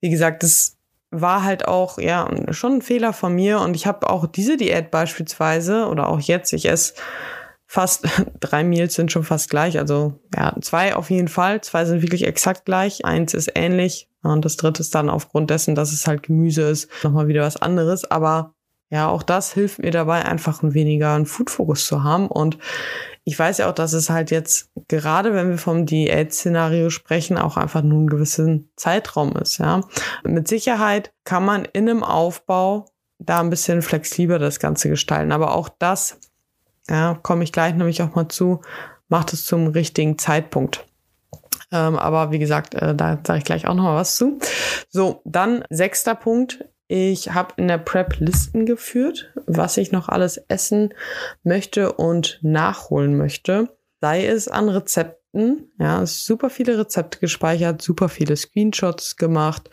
wie 0.00 0.10
gesagt, 0.10 0.42
das 0.42 0.76
war 1.12 1.44
halt 1.44 1.68
auch 1.68 1.98
ja 1.98 2.28
schon 2.52 2.74
ein 2.74 2.82
Fehler 2.82 3.12
von 3.12 3.34
mir. 3.34 3.60
Und 3.60 3.76
ich 3.76 3.86
habe 3.86 4.08
auch 4.08 4.26
diese 4.26 4.56
Diät 4.56 4.90
beispielsweise 4.90 5.86
oder 5.86 6.08
auch 6.08 6.18
jetzt, 6.18 6.52
ich 6.52 6.68
esse 6.68 6.94
fast 7.66 8.06
drei 8.40 8.64
Meals 8.64 8.94
sind 8.94 9.12
schon 9.12 9.24
fast 9.24 9.48
gleich, 9.48 9.78
also 9.78 10.20
ja, 10.34 10.54
zwei 10.60 10.94
auf 10.94 11.10
jeden 11.10 11.28
Fall, 11.28 11.60
zwei 11.60 11.84
sind 11.84 12.02
wirklich 12.02 12.26
exakt 12.26 12.64
gleich, 12.64 13.04
eins 13.04 13.34
ist 13.34 13.52
ähnlich. 13.54 14.08
Und 14.22 14.44
das 14.44 14.56
dritte 14.56 14.82
ist 14.82 14.94
dann 14.94 15.08
aufgrund 15.08 15.50
dessen, 15.50 15.74
dass 15.74 15.92
es 15.92 16.06
halt 16.06 16.22
Gemüse 16.22 16.62
ist, 16.62 16.90
nochmal 17.02 17.28
wieder 17.28 17.42
was 17.42 17.56
anderes, 17.56 18.10
aber 18.10 18.54
ja, 18.92 19.08
auch 19.08 19.22
das 19.22 19.54
hilft 19.54 19.78
mir 19.78 19.90
dabei, 19.90 20.24
einfach 20.24 20.62
ein 20.62 20.74
weniger 20.74 21.14
einen 21.14 21.24
Food-Fokus 21.26 21.86
zu 21.86 22.04
haben 22.04 22.28
und 22.28 22.58
ich 23.24 23.38
weiß 23.38 23.58
ja 23.58 23.70
auch, 23.70 23.74
dass 23.74 23.92
es 23.92 24.10
halt 24.10 24.30
jetzt, 24.30 24.70
gerade 24.88 25.32
wenn 25.32 25.48
wir 25.48 25.58
vom 25.58 25.86
Diät-Szenario 25.86 26.90
sprechen, 26.90 27.38
auch 27.38 27.56
einfach 27.56 27.82
nur 27.82 28.00
einen 28.00 28.08
gewissen 28.08 28.70
Zeitraum 28.76 29.36
ist, 29.36 29.58
ja. 29.58 29.80
Mit 30.24 30.48
Sicherheit 30.48 31.12
kann 31.24 31.44
man 31.44 31.64
in 31.64 31.88
einem 31.88 32.02
Aufbau 32.02 32.86
da 33.18 33.40
ein 33.40 33.50
bisschen 33.50 33.80
flexibler 33.80 34.38
das 34.38 34.58
Ganze 34.58 34.88
gestalten. 34.88 35.32
Aber 35.32 35.54
auch 35.54 35.68
das, 35.68 36.18
ja, 36.88 37.18
komme 37.22 37.44
ich 37.44 37.52
gleich 37.52 37.74
nämlich 37.74 38.02
auch 38.02 38.14
mal 38.14 38.28
zu, 38.28 38.60
macht 39.08 39.32
es 39.32 39.44
zum 39.44 39.68
richtigen 39.68 40.18
Zeitpunkt. 40.18 40.84
Ähm, 41.70 41.96
aber 41.96 42.32
wie 42.32 42.38
gesagt, 42.38 42.74
äh, 42.74 42.94
da 42.94 43.18
sage 43.26 43.38
ich 43.38 43.44
gleich 43.44 43.66
auch 43.66 43.74
noch 43.74 43.84
mal 43.84 43.96
was 43.96 44.16
zu. 44.16 44.38
So, 44.90 45.22
dann 45.24 45.64
sechster 45.70 46.14
Punkt 46.14 46.64
ich 46.92 47.32
habe 47.32 47.54
in 47.56 47.68
der 47.68 47.78
Prep 47.78 48.18
Listen 48.18 48.66
geführt, 48.66 49.32
was 49.46 49.78
ich 49.78 49.92
noch 49.92 50.10
alles 50.10 50.36
essen 50.48 50.92
möchte 51.42 51.94
und 51.94 52.38
nachholen 52.42 53.16
möchte. 53.16 53.74
Sei 54.02 54.26
es 54.26 54.46
an 54.46 54.68
Rezepten, 54.68 55.72
ja, 55.78 56.04
super 56.04 56.50
viele 56.50 56.76
Rezepte 56.76 57.18
gespeichert, 57.18 57.80
super 57.80 58.10
viele 58.10 58.36
Screenshots 58.36 59.16
gemacht, 59.16 59.70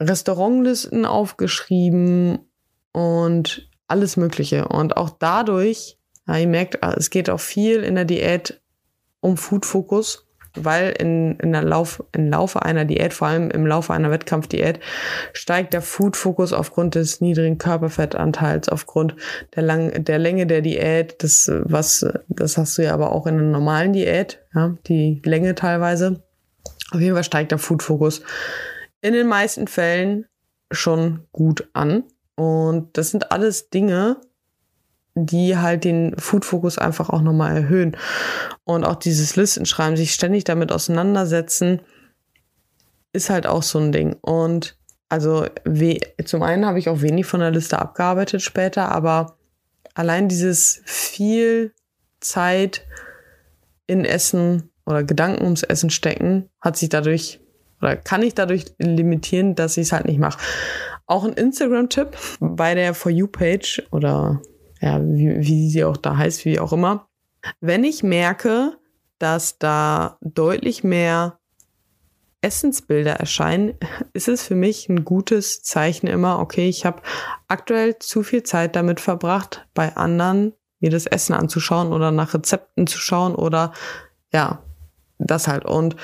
Restaurantlisten 0.00 1.04
aufgeschrieben 1.04 2.38
und 2.92 3.68
alles 3.86 4.16
Mögliche. 4.16 4.66
Und 4.68 4.96
auch 4.96 5.10
dadurch, 5.10 5.98
ja, 6.26 6.38
ihr 6.38 6.48
merkt, 6.48 6.82
es 6.96 7.10
geht 7.10 7.28
auch 7.28 7.40
viel 7.40 7.82
in 7.82 7.96
der 7.96 8.06
Diät 8.06 8.62
um 9.20 9.36
Food 9.36 9.66
Focus 9.66 10.26
weil 10.54 10.94
in, 10.98 11.36
in 11.36 11.52
der 11.52 11.62
Lauf, 11.62 12.02
im 12.12 12.28
Laufe 12.30 12.62
einer 12.62 12.84
Diät, 12.84 13.12
vor 13.12 13.28
allem 13.28 13.50
im 13.50 13.66
Laufe 13.66 13.92
einer 13.92 14.10
Wettkampfdiät, 14.10 14.80
steigt 15.32 15.72
der 15.72 15.82
Food-Fokus 15.82 16.52
aufgrund 16.52 16.94
des 16.94 17.20
niedrigen 17.20 17.58
Körperfettanteils, 17.58 18.68
aufgrund 18.68 19.14
der, 19.54 19.62
lang, 19.62 20.04
der 20.04 20.18
Länge 20.18 20.46
der 20.46 20.60
Diät, 20.60 21.22
das, 21.22 21.50
was, 21.64 22.06
das 22.28 22.56
hast 22.56 22.78
du 22.78 22.82
ja 22.82 22.94
aber 22.94 23.12
auch 23.12 23.26
in 23.26 23.34
einer 23.34 23.44
normalen 23.44 23.92
Diät, 23.92 24.40
ja, 24.54 24.76
die 24.86 25.22
Länge 25.24 25.54
teilweise. 25.54 26.22
Auf 26.92 27.00
jeden 27.00 27.14
Fall 27.14 27.24
steigt 27.24 27.52
der 27.52 27.58
Food-Fokus 27.58 28.22
in 29.00 29.12
den 29.12 29.28
meisten 29.28 29.66
Fällen 29.66 30.26
schon 30.70 31.26
gut 31.32 31.68
an. 31.72 32.04
Und 32.36 32.96
das 32.96 33.10
sind 33.10 33.32
alles 33.32 33.70
Dinge, 33.70 34.16
die 35.26 35.56
halt 35.56 35.84
den 35.84 36.16
Food-Fokus 36.18 36.78
einfach 36.78 37.10
auch 37.10 37.22
nochmal 37.22 37.56
erhöhen. 37.56 37.96
Und 38.64 38.84
auch 38.84 38.96
dieses 38.96 39.36
Listenschreiben, 39.36 39.96
sich 39.96 40.12
ständig 40.12 40.44
damit 40.44 40.72
auseinandersetzen, 40.72 41.80
ist 43.12 43.30
halt 43.30 43.46
auch 43.46 43.62
so 43.62 43.78
ein 43.78 43.92
Ding. 43.92 44.16
Und 44.20 44.76
also 45.08 45.46
zum 46.24 46.42
einen 46.42 46.66
habe 46.66 46.78
ich 46.78 46.88
auch 46.88 47.02
wenig 47.02 47.26
von 47.26 47.40
der 47.40 47.50
Liste 47.50 47.78
abgearbeitet 47.78 48.42
später, 48.42 48.90
aber 48.90 49.36
allein 49.94 50.28
dieses 50.28 50.82
viel 50.84 51.72
Zeit 52.20 52.86
in 53.86 54.04
Essen 54.04 54.70
oder 54.86 55.02
Gedanken 55.02 55.44
ums 55.44 55.62
Essen 55.62 55.90
stecken, 55.90 56.48
hat 56.60 56.76
sich 56.76 56.88
dadurch 56.88 57.40
oder 57.80 57.96
kann 57.96 58.22
ich 58.22 58.34
dadurch 58.34 58.66
limitieren, 58.78 59.54
dass 59.54 59.76
ich 59.76 59.86
es 59.86 59.92
halt 59.92 60.04
nicht 60.06 60.18
mache. 60.18 60.38
Auch 61.06 61.24
ein 61.24 61.32
Instagram-Tipp 61.32 62.16
bei 62.38 62.74
der 62.74 62.94
For 62.94 63.10
You-Page 63.10 63.82
oder 63.90 64.40
ja, 64.80 65.00
wie, 65.02 65.40
wie 65.40 65.70
sie 65.70 65.84
auch 65.84 65.96
da 65.96 66.16
heißt, 66.16 66.44
wie 66.44 66.58
auch 66.58 66.72
immer. 66.72 67.08
Wenn 67.60 67.84
ich 67.84 68.02
merke, 68.02 68.78
dass 69.18 69.58
da 69.58 70.18
deutlich 70.20 70.82
mehr 70.84 71.38
Essensbilder 72.42 73.12
erscheinen, 73.12 73.74
ist 74.14 74.28
es 74.28 74.42
für 74.42 74.54
mich 74.54 74.88
ein 74.88 75.04
gutes 75.04 75.62
Zeichen 75.62 76.06
immer, 76.06 76.38
okay, 76.38 76.68
ich 76.68 76.86
habe 76.86 77.02
aktuell 77.48 77.98
zu 77.98 78.22
viel 78.22 78.42
Zeit 78.42 78.76
damit 78.76 79.00
verbracht, 79.00 79.66
bei 79.74 79.96
anderen 79.96 80.54
mir 80.80 80.90
das 80.90 81.06
Essen 81.06 81.34
anzuschauen 81.34 81.92
oder 81.92 82.10
nach 82.10 82.32
Rezepten 82.32 82.86
zu 82.86 82.98
schauen 82.98 83.34
oder 83.34 83.72
ja, 84.32 84.62
das 85.18 85.48
halt. 85.48 85.66
Und 85.66 85.96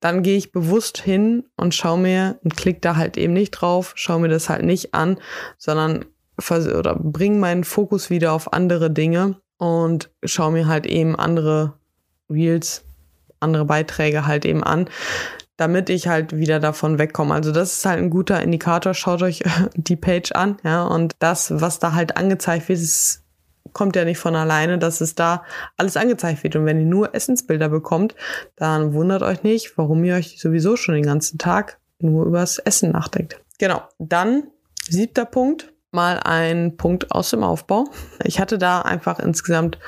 dann 0.00 0.22
gehe 0.22 0.36
ich 0.36 0.50
bewusst 0.50 0.98
hin 0.98 1.44
und 1.56 1.74
schaue 1.74 1.98
mir 1.98 2.38
und 2.42 2.56
klick 2.56 2.82
da 2.82 2.96
halt 2.96 3.16
eben 3.16 3.32
nicht 3.32 3.52
drauf, 3.52 3.92
schaue 3.94 4.20
mir 4.20 4.28
das 4.28 4.48
halt 4.48 4.64
nicht 4.64 4.94
an, 4.94 5.18
sondern 5.56 6.04
oder 6.50 6.96
bring 6.96 7.40
meinen 7.40 7.64
Fokus 7.64 8.10
wieder 8.10 8.32
auf 8.32 8.52
andere 8.52 8.90
Dinge 8.90 9.40
und 9.58 10.10
schaue 10.24 10.52
mir 10.52 10.66
halt 10.66 10.86
eben 10.86 11.16
andere 11.16 11.74
Reels, 12.30 12.84
andere 13.40 13.64
Beiträge 13.64 14.26
halt 14.26 14.44
eben 14.44 14.62
an, 14.62 14.88
damit 15.56 15.90
ich 15.90 16.06
halt 16.06 16.36
wieder 16.36 16.60
davon 16.60 16.98
wegkomme. 16.98 17.34
Also 17.34 17.52
das 17.52 17.78
ist 17.78 17.86
halt 17.86 17.98
ein 17.98 18.10
guter 18.10 18.40
Indikator. 18.42 18.94
Schaut 18.94 19.22
euch 19.22 19.42
die 19.74 19.96
Page 19.96 20.32
an, 20.32 20.56
ja, 20.62 20.84
und 20.84 21.16
das, 21.18 21.60
was 21.60 21.78
da 21.78 21.92
halt 21.94 22.16
angezeigt 22.16 22.68
wird, 22.68 22.78
ist 22.78 23.24
kommt 23.72 23.96
ja 23.96 24.04
nicht 24.04 24.18
von 24.18 24.34
alleine, 24.34 24.78
dass 24.78 25.00
es 25.00 25.14
da 25.14 25.44
alles 25.76 25.96
angezeigt 25.96 26.42
wird. 26.42 26.56
Und 26.56 26.66
wenn 26.66 26.80
ihr 26.80 26.86
nur 26.86 27.14
Essensbilder 27.14 27.68
bekommt, 27.68 28.14
dann 28.56 28.92
wundert 28.94 29.22
euch 29.22 29.42
nicht, 29.42 29.76
warum 29.76 30.04
ihr 30.04 30.14
euch 30.14 30.40
sowieso 30.40 30.76
schon 30.76 30.94
den 30.94 31.04
ganzen 31.04 31.38
Tag 31.38 31.78
nur 32.00 32.26
übers 32.26 32.58
Essen 32.58 32.90
nachdenkt. 32.92 33.40
Genau. 33.58 33.82
Dann 33.98 34.44
siebter 34.88 35.24
Punkt, 35.24 35.72
mal 35.92 36.20
ein 36.20 36.76
Punkt 36.76 37.12
aus 37.12 37.30
dem 37.30 37.42
Aufbau. 37.42 37.84
Ich 38.24 38.40
hatte 38.40 38.58
da 38.58 38.82
einfach 38.82 39.18
insgesamt 39.18 39.78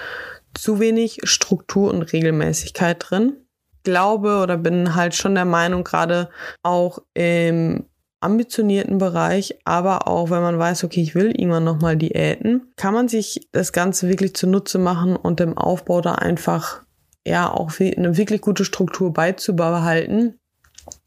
zu 0.54 0.80
wenig 0.80 1.20
Struktur 1.24 1.90
und 1.92 2.02
Regelmäßigkeit 2.12 3.04
drin. 3.08 3.36
Glaube 3.82 4.40
oder 4.42 4.56
bin 4.56 4.94
halt 4.94 5.14
schon 5.14 5.34
der 5.34 5.44
Meinung, 5.44 5.84
gerade 5.84 6.28
auch 6.62 6.98
im 7.14 7.86
ambitionierten 8.20 8.98
Bereich, 8.98 9.58
aber 9.64 10.06
auch 10.06 10.28
wenn 10.28 10.42
man 10.42 10.58
weiß, 10.58 10.84
okay, 10.84 11.00
ich 11.00 11.14
will 11.14 11.28
irgendwann 11.30 11.64
nochmal 11.64 11.96
Diäten, 11.96 12.70
kann 12.76 12.92
man 12.92 13.08
sich 13.08 13.48
das 13.52 13.72
Ganze 13.72 14.08
wirklich 14.08 14.34
zunutze 14.34 14.78
machen 14.78 15.16
und 15.16 15.40
im 15.40 15.56
Aufbau 15.56 16.02
da 16.02 16.16
einfach 16.16 16.82
ja 17.26 17.50
auch 17.50 17.72
eine 17.80 18.16
wirklich 18.16 18.42
gute 18.42 18.64
Struktur 18.64 19.12
beizubehalten. 19.12 20.38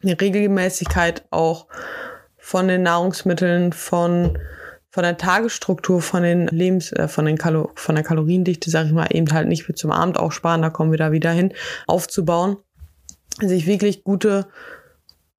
Eine 0.02 0.20
Regelmäßigkeit 0.20 1.26
auch 1.30 1.68
von 2.38 2.68
den 2.68 2.84
Nahrungsmitteln, 2.84 3.74
von 3.74 4.38
von 4.94 5.02
der 5.02 5.18
Tagesstruktur, 5.18 6.04
von 6.04 6.22
den 6.22 6.48
Lebens, 6.48 6.92
äh, 6.92 7.08
von 7.08 7.26
den 7.26 7.38
Kalo 7.38 7.72
von 7.74 7.96
der 7.96 8.04
Kaloriendichte, 8.04 8.70
sage 8.70 8.90
ich 8.90 8.94
mal, 8.94 9.08
eben 9.10 9.32
halt 9.34 9.48
nicht 9.48 9.64
für 9.64 9.74
zum 9.74 9.92
Abend 9.92 10.20
auch 10.20 10.32
sparen, 10.32 10.62
da 10.62 10.70
kommen 10.70 10.92
wir 10.92 11.00
da 11.00 11.12
wieder 11.12 11.32
hin, 11.32 11.52
aufzubauen, 11.88 12.58
sich 13.42 13.66
wirklich 13.66 14.04
gute 14.04 14.46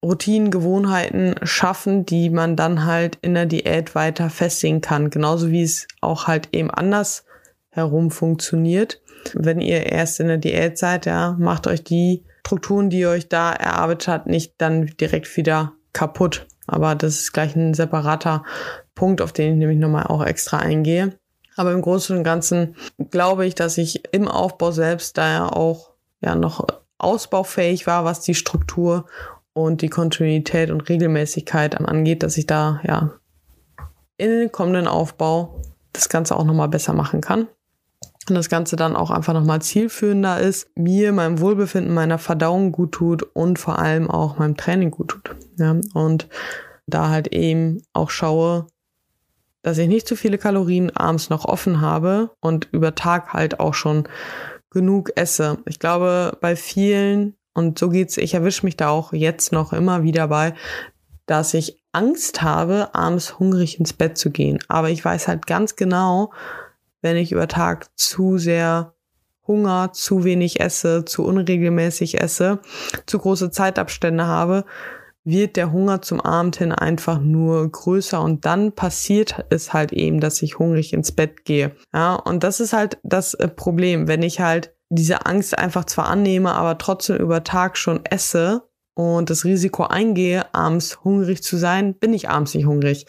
Routinen, 0.04 0.50
Gewohnheiten 0.50 1.37
schaffen, 1.44 2.04
die 2.04 2.30
man 2.30 2.56
dann 2.56 2.84
halt 2.84 3.16
in 3.23 3.34
der 3.34 3.46
Diät 3.46 3.94
weiter 3.94 4.28
festigen 4.28 4.80
kann. 4.80 5.08
Genauso 5.08 5.50
wie 5.50 5.62
es 5.62 5.87
auch 6.00 6.26
halt 6.26 6.49
eben 6.52 6.70
anders 6.70 7.25
herum 7.70 8.11
funktioniert. 8.11 9.00
Wenn 9.34 9.61
ihr 9.61 9.87
erst 9.87 10.18
in 10.18 10.26
der 10.26 10.37
Diät 10.38 10.76
seid, 10.78 11.06
ja, 11.06 11.37
macht 11.38 11.68
euch 11.68 11.84
die 11.84 12.25
Strukturen, 12.40 12.90
die 12.90 12.99
ihr 12.99 13.11
euch 13.11 13.28
da 13.28 13.52
erarbeitet 13.52 14.08
habt, 14.08 14.26
nicht 14.26 14.54
dann 14.58 14.87
direkt 15.00 15.34
wieder 15.37 15.73
kaputt. 15.92 16.46
Aber 16.66 16.94
das 16.94 17.20
ist 17.20 17.32
gleich 17.32 17.56
ein 17.56 17.73
separater 17.73 18.44
Punkt, 18.94 19.20
auf 19.20 19.32
den 19.32 19.52
ich 19.52 19.58
nämlich 19.58 19.78
nochmal 19.78 20.06
auch 20.06 20.24
extra 20.24 20.58
eingehe. 20.58 21.18
Aber 21.56 21.72
im 21.72 21.82
Großen 21.82 22.16
und 22.16 22.24
Ganzen 22.24 22.76
glaube 23.10 23.46
ich, 23.46 23.54
dass 23.54 23.78
ich 23.78 24.02
im 24.12 24.28
Aufbau 24.28 24.72
selbst 24.72 25.16
da 25.18 25.28
ja 25.28 25.48
auch 25.48 25.90
ja 26.20 26.34
noch 26.34 26.66
ausbaufähig 26.98 27.86
war, 27.86 28.04
was 28.04 28.20
die 28.20 28.34
Struktur 28.34 29.06
und 29.52 29.82
die 29.82 29.88
Kontinuität 29.88 30.70
und 30.70 30.88
Regelmäßigkeit 30.88 31.80
angeht, 31.80 32.22
dass 32.22 32.36
ich 32.36 32.46
da 32.46 32.80
ja 32.84 33.12
in 34.16 34.30
den 34.30 34.52
kommenden 34.52 34.88
Aufbau 34.88 35.62
das 35.92 36.08
Ganze 36.08 36.36
auch 36.36 36.44
nochmal 36.44 36.68
besser 36.68 36.92
machen 36.92 37.20
kann. 37.20 37.48
Und 38.28 38.36
das 38.36 38.48
Ganze 38.48 38.76
dann 38.76 38.96
auch 38.96 39.10
einfach 39.10 39.34
nochmal 39.34 39.60
zielführender 39.60 40.40
ist, 40.40 40.68
mir, 40.76 41.12
meinem 41.12 41.40
Wohlbefinden, 41.40 41.92
meiner 41.92 42.18
Verdauung 42.18 42.72
gut 42.72 42.92
tut 42.92 43.22
und 43.22 43.58
vor 43.58 43.78
allem 43.78 44.10
auch 44.10 44.38
meinem 44.38 44.56
Training 44.56 44.90
gut 44.90 45.08
tut. 45.08 45.36
Ja, 45.58 45.76
und 45.92 46.28
da 46.86 47.10
halt 47.10 47.28
eben 47.28 47.82
auch 47.92 48.10
schaue, 48.10 48.66
dass 49.64 49.78
ich 49.78 49.88
nicht 49.88 50.06
zu 50.06 50.14
viele 50.14 50.38
Kalorien 50.38 50.94
abends 50.94 51.30
noch 51.30 51.47
offen 51.47 51.80
habe 51.80 52.30
und 52.40 52.68
über 52.71 52.94
Tag 52.94 53.33
halt 53.33 53.59
auch 53.61 53.75
schon 53.75 54.06
genug 54.71 55.11
esse. 55.16 55.59
Ich 55.66 55.78
glaube, 55.78 56.37
bei 56.40 56.54
vielen 56.54 57.35
und 57.54 57.78
so 57.78 57.88
geht's, 57.88 58.18
ich 58.18 58.35
erwische 58.35 58.66
mich 58.66 58.76
da 58.76 58.90
auch 58.90 59.12
jetzt 59.12 59.52
noch 59.52 59.73
immer 59.73 60.02
wieder 60.02 60.28
bei, 60.28 60.54
dass 61.26 61.54
ich 61.54 61.83
Angst 61.92 62.42
habe, 62.42 62.94
abends 62.94 63.38
hungrig 63.38 63.80
ins 63.80 63.94
Bett 63.94 64.18
zu 64.18 64.30
gehen. 64.30 64.59
Aber 64.68 64.90
ich 64.90 65.02
weiß 65.02 65.28
halt 65.28 65.47
ganz 65.47 65.76
genau, 65.76 66.33
wenn 67.00 67.16
ich 67.16 67.33
über 67.33 67.49
Tag 67.49 67.87
zu 67.97 68.37
sehr 68.37 68.94
Hunger, 69.47 69.92
zu 69.92 70.25
wenig 70.25 70.61
esse, 70.61 71.04
zu 71.06 71.25
unregelmäßig 71.25 72.21
esse, 72.21 72.60
zu 73.06 73.19
große 73.19 73.50
Zeitabstände 73.50 74.26
habe, 74.26 74.65
wird 75.25 75.56
der 75.56 75.73
Hunger 75.73 76.02
zum 76.02 76.21
Abend 76.21 76.56
hin 76.56 76.73
einfach 76.73 77.19
nur 77.19 77.71
größer 77.71 78.21
und 78.21 78.45
dann 78.45 78.73
passiert 78.73 79.45
es 79.49 79.73
halt 79.73 79.93
eben, 79.93 80.21
dass 80.21 80.43
ich 80.43 80.58
hungrig 80.58 80.93
ins 80.93 81.13
Bett 81.13 81.45
gehe. 81.45 81.75
Ja, 81.93 82.15
und 82.15 82.45
das 82.45 82.60
ist 82.60 82.73
halt 82.73 82.99
das 83.02 83.34
äh, 83.34 83.49
Problem, 83.49 84.06
wenn 84.06 84.23
ich 84.23 84.41
halt 84.41 84.75
diese 84.91 85.26
Angst 85.26 85.58
einfach 85.58 85.87
zwar 85.87 86.08
annehme, 86.08 86.52
aber 86.52 86.78
trotzdem 86.78 87.17
über 87.17 87.43
Tag 87.43 87.78
schon 87.78 88.04
esse 88.04 88.63
und 88.95 89.30
das 89.30 89.45
Risiko 89.45 89.84
eingehe, 89.84 90.54
abends 90.54 91.02
hungrig 91.02 91.43
zu 91.43 91.56
sein, 91.56 91.95
bin 91.95 92.13
ich 92.13 92.28
abends 92.28 92.54
nicht 92.54 92.67
hungrig. 92.67 93.06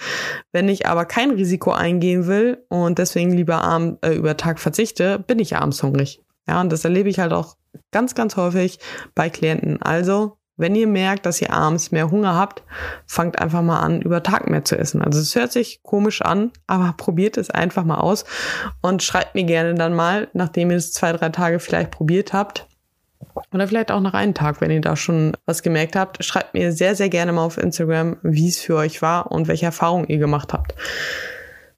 Wenn 0.51 0.69
ich 0.69 0.87
aber 0.87 1.05
kein 1.05 1.31
Risiko 1.31 1.71
eingehen 1.71 2.27
will 2.27 2.63
und 2.69 2.97
deswegen 2.97 3.33
lieber 3.33 3.61
abend, 3.61 4.03
äh, 4.03 4.13
über 4.13 4.37
Tag 4.37 4.59
verzichte, 4.59 5.19
bin 5.19 5.37
ich 5.39 5.55
abends 5.57 5.83
hungrig. 5.83 6.23
Ja, 6.47 6.61
und 6.61 6.71
das 6.71 6.85
erlebe 6.85 7.09
ich 7.09 7.19
halt 7.19 7.33
auch 7.33 7.57
ganz, 7.91 8.15
ganz 8.15 8.37
häufig 8.37 8.79
bei 9.15 9.29
Klienten. 9.29 9.81
Also 9.81 10.37
wenn 10.57 10.75
ihr 10.75 10.87
merkt, 10.87 11.25
dass 11.25 11.41
ihr 11.41 11.51
abends 11.51 11.91
mehr 11.91 12.09
Hunger 12.11 12.35
habt, 12.35 12.63
fangt 13.05 13.39
einfach 13.39 13.61
mal 13.61 13.79
an, 13.79 14.01
über 14.01 14.23
Tag 14.23 14.49
mehr 14.49 14.63
zu 14.63 14.77
essen. 14.77 15.01
Also 15.01 15.19
es 15.19 15.35
hört 15.35 15.51
sich 15.51 15.83
komisch 15.83 16.21
an, 16.21 16.51
aber 16.67 16.93
probiert 16.97 17.37
es 17.37 17.49
einfach 17.49 17.83
mal 17.83 17.99
aus 17.99 18.25
und 18.81 19.03
schreibt 19.03 19.35
mir 19.35 19.43
gerne 19.43 19.75
dann 19.75 19.93
mal, 19.93 20.29
nachdem 20.33 20.71
ihr 20.71 20.77
es 20.77 20.93
zwei, 20.93 21.11
drei 21.13 21.29
Tage 21.29 21.59
vielleicht 21.59 21.91
probiert 21.91 22.33
habt. 22.33 22.67
Oder 23.53 23.67
vielleicht 23.67 23.91
auch 23.91 23.99
nach 23.99 24.13
einem 24.13 24.33
Tag, 24.33 24.61
wenn 24.61 24.71
ihr 24.71 24.81
da 24.81 24.95
schon 24.95 25.35
was 25.45 25.61
gemerkt 25.61 25.95
habt. 25.95 26.23
Schreibt 26.23 26.53
mir 26.53 26.71
sehr, 26.71 26.95
sehr 26.95 27.09
gerne 27.09 27.33
mal 27.33 27.43
auf 27.43 27.57
Instagram, 27.57 28.17
wie 28.23 28.47
es 28.47 28.59
für 28.59 28.75
euch 28.75 29.01
war 29.01 29.31
und 29.31 29.47
welche 29.47 29.65
Erfahrungen 29.65 30.07
ihr 30.07 30.19
gemacht 30.19 30.53
habt. 30.53 30.75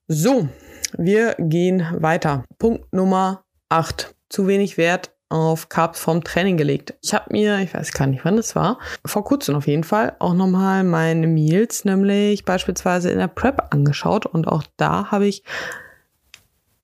So, 0.07 0.49
wir 0.97 1.35
gehen 1.39 1.87
weiter. 1.97 2.43
Punkt 2.59 2.93
Nummer 2.93 3.43
8. 3.69 4.13
Zu 4.29 4.47
wenig 4.47 4.77
Wert 4.77 5.16
auf 5.29 5.69
Carbs 5.69 5.99
vom 5.99 6.23
Training 6.23 6.57
gelegt. 6.57 6.93
Ich 7.01 7.13
habe 7.13 7.31
mir, 7.31 7.59
ich 7.59 7.73
weiß 7.73 7.91
gar 7.91 8.07
nicht, 8.07 8.23
wann 8.23 8.37
das 8.37 8.55
war, 8.55 8.79
vor 9.05 9.23
kurzem 9.23 9.55
auf 9.55 9.67
jeden 9.67 9.83
Fall 9.83 10.15
auch 10.19 10.33
nochmal 10.33 10.83
meine 10.83 11.27
Meals, 11.27 11.85
nämlich 11.85 12.45
beispielsweise 12.45 13.11
in 13.11 13.19
der 13.19 13.27
Prep 13.27 13.73
angeschaut 13.73 14.25
und 14.25 14.47
auch 14.47 14.63
da 14.77 15.11
habe 15.11 15.27
ich 15.27 15.43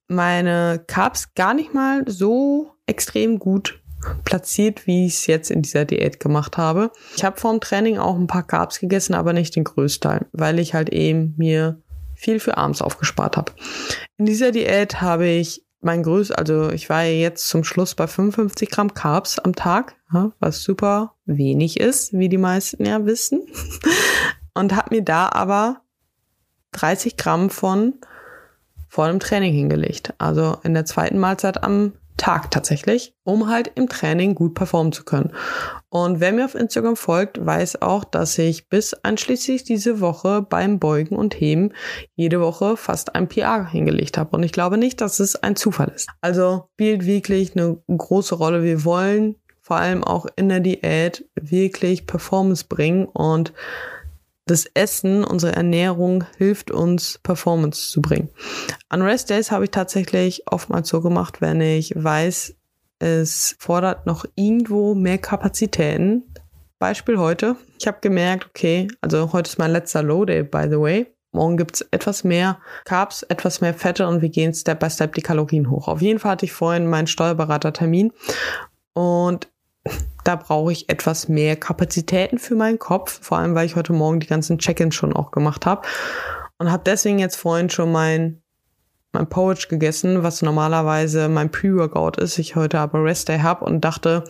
meine 0.08 0.84
Carbs 0.88 1.34
gar 1.34 1.53
nicht 1.53 1.73
mal 1.73 2.03
so 2.08 2.71
extrem 2.86 3.39
gut 3.39 3.79
platziert, 4.25 4.86
wie 4.86 5.06
ich 5.06 5.13
es 5.13 5.27
jetzt 5.27 5.49
in 5.49 5.62
dieser 5.62 5.86
Diät 5.86 6.19
gemacht 6.19 6.58
habe. 6.58 6.91
Ich 7.15 7.23
habe 7.23 7.39
vor 7.39 7.51
dem 7.51 7.62
Training 7.62 7.97
auch 7.97 8.15
ein 8.15 8.27
paar 8.27 8.43
Carbs 8.43 8.79
gegessen, 8.79 9.13
aber 9.13 9.32
nicht 9.32 9.56
den 9.56 9.63
Größteil, 9.63 10.25
weil 10.34 10.60
ich 10.60 10.73
halt 10.73 10.89
eben 10.89 11.34
mir 11.38 11.82
viel 12.13 12.39
für 12.39 12.58
abends 12.58 12.82
aufgespart 12.82 13.38
habe. 13.38 13.51
In 14.17 14.25
dieser 14.25 14.51
Diät 14.51 15.01
habe 15.01 15.27
ich 15.27 15.63
mein 15.84 16.04
größ, 16.04 16.32
also 16.32 16.69
ich 16.69 16.89
war 16.89 17.04
ja 17.04 17.12
jetzt 17.12 17.48
zum 17.48 17.63
Schluss 17.63 17.96
bei 17.96 18.08
55 18.08 18.69
Gramm 18.69 18.93
Carbs 18.93 19.39
am 19.39 19.56
Tag, 19.56 19.96
was 20.39 20.63
super 20.63 21.15
wenig 21.26 21.80
ist, 21.80 22.13
wie 22.13 22.30
die 22.30 22.38
meisten 22.38 22.86
ja 22.86 23.06
wissen. 23.06 23.41
Und 24.54 24.76
habe 24.76 24.96
mir 24.96 25.04
da 25.04 25.30
aber 25.30 25.82
30 26.74 27.17
Gramm 27.17 27.50
von 27.50 27.96
vor 28.88 29.08
dem 29.08 29.19
Training 29.19 29.54
hingelegt. 29.54 30.13
Also 30.19 30.58
in 30.63 30.76
der 30.76 30.86
zweiten 30.86 31.17
Mahlzeit 31.17 31.63
am 31.63 31.93
Tag 32.17 32.52
tatsächlich, 32.52 33.15
um 33.23 33.49
halt 33.49 33.71
im 33.76 33.89
Training 33.89 34.36
gut 34.36 34.54
performen 34.54 34.91
zu 34.91 35.04
können. 35.04 35.32
Und 35.89 36.19
wer 36.19 36.32
mir 36.32 36.45
auf 36.45 36.56
Instagram 36.56 36.95
folgt, 36.95 37.43
weiß 37.43 37.82
auch, 37.82 38.04
dass 38.04 38.38
ich 38.38 38.69
bis 38.69 38.93
einschließlich 38.93 39.63
diese 39.63 39.99
Woche 39.99 40.41
beim 40.41 40.80
Beugen 40.80 41.15
und 41.15 41.39
Heben 41.39 41.73
jede 42.15 42.39
Woche 42.39 42.78
fast 42.78 43.15
ein 43.15 43.28
PR 43.28 43.67
hingelegt 43.67 44.17
habe. 44.17 44.36
Und 44.36 44.43
ich 44.43 44.52
glaube 44.52 44.78
nicht, 44.78 45.02
dass 45.02 45.19
es 45.19 45.36
ein 45.36 45.56
Zufall 45.56 45.91
ist. 45.95 46.10
Also 46.21 46.69
spielt 46.73 47.06
wirklich 47.06 47.56
eine 47.56 47.78
große 47.88 48.36
Rolle. 48.36 48.63
Wir 48.63 48.86
wollen 48.86 49.36
vor 49.62 49.78
allem 49.78 50.04
auch 50.04 50.28
in 50.36 50.49
der 50.49 50.60
Diät 50.60 51.26
wirklich 51.36 52.06
Performance 52.06 52.65
bringen 52.67 53.06
und 53.06 53.54
das 54.45 54.65
Essen, 54.73 55.23
unsere 55.23 55.53
Ernährung 55.53 56.25
hilft 56.38 56.71
uns, 56.71 57.19
Performance 57.23 57.89
zu 57.89 58.01
bringen. 58.01 58.29
An 58.89 59.01
Rest 59.01 59.29
Days 59.29 59.51
habe 59.51 59.65
ich 59.65 59.71
tatsächlich 59.71 60.43
oftmals 60.47 60.89
so 60.89 61.01
gemacht, 61.01 61.41
wenn 61.41 61.62
ich 61.62 61.93
weiß, 61.95 62.56
es 62.99 63.56
fordert 63.60 64.06
noch 64.06 64.25
irgendwo 64.36 64.95
mehr 64.95 65.17
Kapazitäten. 65.17 66.23
Beispiel 66.79 67.17
heute. 67.17 67.56
Ich 67.79 67.88
habe 67.88 67.99
gemerkt, 68.01 68.47
okay, 68.49 68.89
also 68.99 69.32
heute 69.32 69.49
ist 69.49 69.60
mein 69.60 69.71
letzter 69.71 70.03
Low 70.03 70.25
Day, 70.25 70.43
by 70.43 70.67
the 70.69 70.79
way. 70.79 71.08
Morgen 71.32 71.58
gibt's 71.58 71.82
etwas 71.91 72.23
mehr 72.23 72.60
Carbs, 72.86 73.23
etwas 73.23 73.62
mehr 73.62 73.73
Fette 73.73 74.08
und 74.08 74.21
wir 74.21 74.29
gehen 74.29 74.53
Step 74.53 74.79
by 74.79 74.89
Step 74.89 75.15
die 75.15 75.21
Kalorien 75.21 75.69
hoch. 75.69 75.88
Auf 75.88 76.01
jeden 76.01 76.19
Fall 76.19 76.34
hatte 76.34 76.45
ich 76.45 76.53
vorhin 76.53 76.88
meinen 76.88 77.08
Steuerberatertermin 77.08 78.12
und 78.93 79.47
da 80.24 80.36
brauche 80.36 80.72
ich 80.72 80.89
etwas 80.89 81.28
mehr 81.28 81.56
Kapazitäten 81.56 82.39
für 82.39 82.56
meinen 82.56 82.80
Kopf, 82.80 83.19
vor 83.22 83.38
allem 83.38 83.56
weil 83.56 83.65
ich 83.65 83.76
heute 83.76 83.93
Morgen 83.93 84.19
die 84.19 84.28
ganzen 84.28 84.58
Check-ins 84.58 84.96
schon 84.96 85.13
auch 85.13 85.32
gemacht 85.32 85.65
habe 85.65 85.86
und 86.58 86.72
habe 86.72 86.84
deswegen 86.86 87.19
jetzt 87.19 87.36
vorhin 87.36 87.69
schon 87.69 87.91
mein 87.91 88.39
mein 89.15 89.30
Porridge 89.30 89.67
gegessen, 89.69 90.24
was 90.24 90.41
normalerweise 90.41 91.30
mein 91.30 91.52
Pre-Workout 91.52 92.17
ist. 92.17 92.39
Ich 92.39 92.56
heute 92.56 92.80
aber 92.80 93.04
Rest 93.04 93.30
Day 93.30 93.39
habe 93.39 93.63
und 93.63 93.82
dachte, 93.82 94.24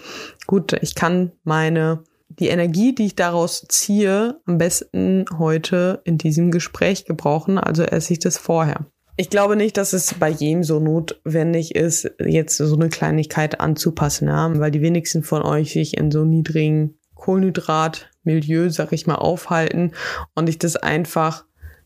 gut, 0.45 0.73
ich 0.81 0.93
kann 0.93 1.31
meine 1.45 2.03
die 2.27 2.49
Energie, 2.49 2.93
die 2.93 3.05
ich 3.05 3.15
daraus 3.15 3.65
ziehe, 3.69 4.41
am 4.45 4.57
besten 4.57 5.25
heute 5.37 6.01
in 6.03 6.17
diesem 6.17 6.51
Gespräch 6.51 7.05
gebrauchen. 7.05 7.57
Also 7.57 7.83
esse 7.83 8.13
ich 8.13 8.19
das 8.19 8.37
vorher. 8.37 8.87
Ich 9.15 9.29
glaube 9.29 9.55
nicht, 9.55 9.77
dass 9.77 9.93
es 9.93 10.15
bei 10.15 10.29
jedem 10.29 10.63
so 10.63 10.79
notwendig 10.79 11.75
ist, 11.75 12.09
jetzt 12.19 12.57
so 12.57 12.75
eine 12.75 12.89
Kleinigkeit 12.89 13.59
anzupassen, 13.59 14.27
ja? 14.27 14.51
weil 14.59 14.71
die 14.71 14.81
wenigsten 14.81 15.23
von 15.23 15.43
euch 15.43 15.73
sich 15.73 15.97
in 15.97 16.11
so 16.11 16.25
niedrigen 16.25 16.97
Kohlenhydratmilieu, 17.13 18.69
sag 18.69 18.91
ich 18.91 19.07
mal, 19.07 19.15
aufhalten 19.15 19.91
und 20.35 20.49
ich 20.49 20.57
das 20.57 20.75
einfach 20.75 21.45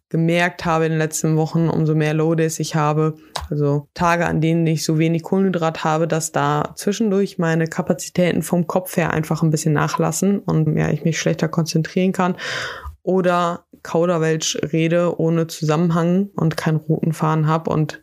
gemerkt 0.10 0.64
habe 0.64 0.86
in 0.86 0.94
den 0.94 1.00
letzten 1.00 1.36
Wochen, 1.36 1.68
umso 1.68 1.94
mehr 1.94 2.14
Low 2.14 2.34
Days 2.34 2.60
ich 2.62 2.76
habe, 2.76 3.16
also 3.50 3.90
Tage, 3.94 4.26
an 4.26 4.40
denen 4.40 4.66
ich 4.66 4.86
so 4.86 4.98
wenig 4.98 5.24
Kohlenhydrat 5.24 5.84
habe, 5.84 6.08
dass 6.08 6.32
da 6.32 6.72
zwischendurch 6.76 7.38
meine 7.38 7.68
Kapazitäten 7.68 8.42
vom 8.42 8.68
Kopf 8.68 8.96
her 8.96 9.12
einfach 9.12 9.44
ein 9.44 9.50
bisschen 9.52 9.74
nachlassen 9.74 10.40
und 10.40 10.78
ja, 10.78 10.90
ich 10.92 11.04
mich 11.04 11.20
schlechter 11.20 11.50
konzentrieren 11.50 12.14
kann 12.14 12.38
oder 13.08 13.66
Kauderwelsch 13.84 14.58
rede 14.74 15.18
ohne 15.18 15.48
Zusammenhang 15.48 16.30
und 16.36 16.58
keinen 16.58 16.76
roten 16.76 17.14
Faden 17.14 17.48
habe 17.48 17.72
und 17.72 18.02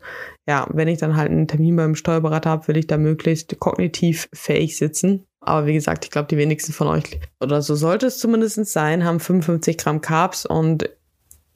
ja, 0.48 0.66
wenn 0.70 0.88
ich 0.88 0.98
dann 0.98 1.14
halt 1.14 1.30
einen 1.30 1.46
Termin 1.46 1.76
beim 1.76 1.94
Steuerberater 1.94 2.48
habe, 2.48 2.68
will 2.68 2.78
ich 2.78 2.86
da 2.86 2.96
möglichst 2.96 3.58
kognitiv 3.60 4.28
fähig 4.32 4.78
sitzen. 4.78 5.26
Aber 5.40 5.66
wie 5.66 5.74
gesagt, 5.74 6.04
ich 6.04 6.10
glaube, 6.10 6.28
die 6.28 6.38
wenigsten 6.38 6.72
von 6.72 6.88
euch, 6.88 7.20
oder 7.38 7.60
so 7.60 7.74
sollte 7.74 8.06
es 8.06 8.18
zumindest 8.18 8.64
sein, 8.64 9.04
haben 9.04 9.20
55 9.20 9.76
Gramm 9.76 10.00
Carbs 10.00 10.46
und 10.46 10.88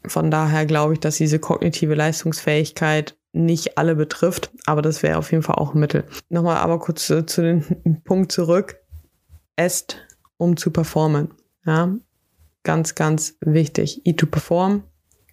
von 0.07 0.31
daher 0.31 0.67
glaube 0.67 0.95
ich, 0.95 1.01
dass 1.01 1.17
diese 1.17 1.39
kognitive 1.39 1.95
Leistungsfähigkeit 1.95 3.17
nicht 3.33 3.79
alle 3.79 3.95
betrifft, 3.95 4.51
aber 4.67 4.83
das 4.83 5.03
wäre 5.03 5.17
auf 5.17 5.33
jeden 5.33 5.43
Fall 5.43 5.57
auch 5.57 5.75
ein 5.75 5.81
Mittel. 5.81 6.05
Nochmal 6.29 6.59
aber 6.59 6.79
kurz 6.79 7.07
zu, 7.07 7.25
zu 7.25 7.41
dem 7.43 8.03
Punkt 8.05 8.31
zurück. 8.31 8.77
Esst, 9.57 9.97
um 10.37 10.59
zu 10.59 10.71
performen. 10.71 11.33
Ja, 11.65 11.95
ganz, 12.69 12.95
ganz 12.95 13.35
wichtig. 13.41 14.03
Eat 14.05 14.19
to 14.19 14.27
perform. 14.27 14.83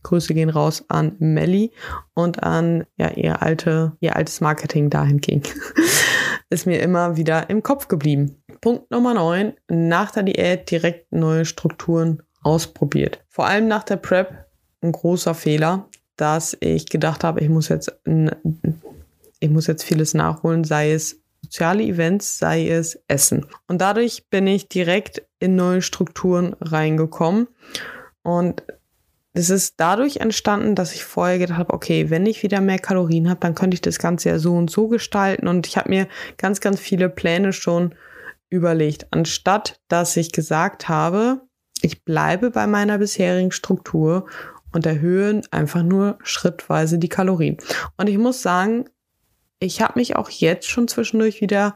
Grüße 0.04 0.34
gehen 0.34 0.50
raus 0.50 0.86
an 0.88 1.18
Melly 1.20 1.74
und 2.14 2.42
an 2.44 2.86
ja, 2.96 3.10
ihr, 3.10 3.42
alte, 3.42 3.92
ihr 4.00 4.16
altes 4.16 4.40
Marketing 4.40 4.90
dahingehend. 4.90 5.54
Ist 6.50 6.66
mir 6.66 6.80
immer 6.80 7.18
wieder 7.18 7.50
im 7.50 7.62
Kopf 7.62 7.90
geblieben. 7.90 8.42
Punkt 8.62 8.90
Nummer 8.90 9.14
9. 9.16 9.52
Nach 9.68 10.12
der 10.12 10.24
Diät 10.24 10.72
direkt 10.72 11.12
neue 11.12 11.44
Strukturen 11.44 12.24
ausprobiert. 12.42 13.22
Vor 13.28 13.46
allem 13.48 13.68
nach 13.68 13.84
der 13.84 13.98
Prep 13.98 14.46
ein 14.82 14.94
großer 14.94 15.34
Fehler, 15.34 15.90
dass 16.16 16.56
ich 16.62 16.86
gedacht 16.86 17.26
habe, 17.26 17.42
ich 17.42 17.50
muss 17.50 17.68
jetzt, 17.68 18.00
ich 19.42 19.50
muss 19.50 19.68
jetzt 19.68 19.84
vieles 19.84 20.14
nachholen, 20.14 20.64
sei 20.64 20.94
es 20.94 21.22
soziale 21.46 21.84
Events, 21.84 22.38
sei 22.40 22.70
es 22.70 23.00
Essen. 23.08 23.46
Und 23.68 23.80
dadurch 23.82 24.28
bin 24.30 24.48
ich 24.48 24.68
direkt 24.68 25.24
in 25.40 25.56
neue 25.56 25.82
Strukturen 25.82 26.56
reingekommen. 26.60 27.48
Und 28.24 28.64
es 29.34 29.50
ist 29.50 29.76
dadurch 29.78 30.18
entstanden, 30.18 30.76
dass 30.76 30.96
ich 30.96 31.04
vorher 31.04 31.38
gedacht 31.38 31.60
habe, 31.60 31.74
okay, 31.74 32.10
wenn 32.10 32.26
ich 32.26 32.42
wieder 32.42 32.62
mehr 32.62 32.80
Kalorien 32.80 33.30
habe, 33.30 33.42
dann 33.42 33.54
könnte 33.54 33.76
ich 33.76 33.82
das 33.82 34.00
Ganze 34.00 34.30
ja 34.30 34.40
so 34.40 34.56
und 34.56 34.72
so 34.72 34.88
gestalten. 34.88 35.48
Und 35.48 35.68
ich 35.68 35.78
habe 35.78 35.90
mir 35.90 36.08
ganz, 36.38 36.62
ganz 36.62 36.80
viele 36.80 37.10
Pläne 37.10 37.54
schon 37.54 37.94
überlegt, 38.50 39.08
anstatt 39.12 39.80
dass 39.88 40.18
ich 40.18 40.32
gesagt 40.32 40.88
habe, 40.88 41.42
ich 41.82 42.04
bleibe 42.06 42.50
bei 42.50 42.66
meiner 42.66 42.98
bisherigen 42.98 43.52
Struktur 43.52 44.26
und 44.72 44.86
erhöhen 44.86 45.42
einfach 45.52 45.84
nur 45.84 46.18
schrittweise 46.24 46.98
die 46.98 47.10
Kalorien. 47.10 47.58
Und 47.98 48.08
ich 48.08 48.18
muss 48.18 48.42
sagen, 48.42 48.86
ich 49.60 49.82
habe 49.82 49.94
mich 49.96 50.16
auch 50.16 50.30
jetzt 50.30 50.70
schon 50.70 50.88
zwischendurch 50.88 51.42
wieder 51.42 51.76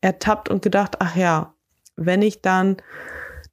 ertappt 0.00 0.48
und 0.48 0.62
gedacht, 0.62 0.96
ach 1.00 1.16
ja, 1.16 1.54
wenn 1.96 2.22
ich 2.22 2.42
dann 2.42 2.76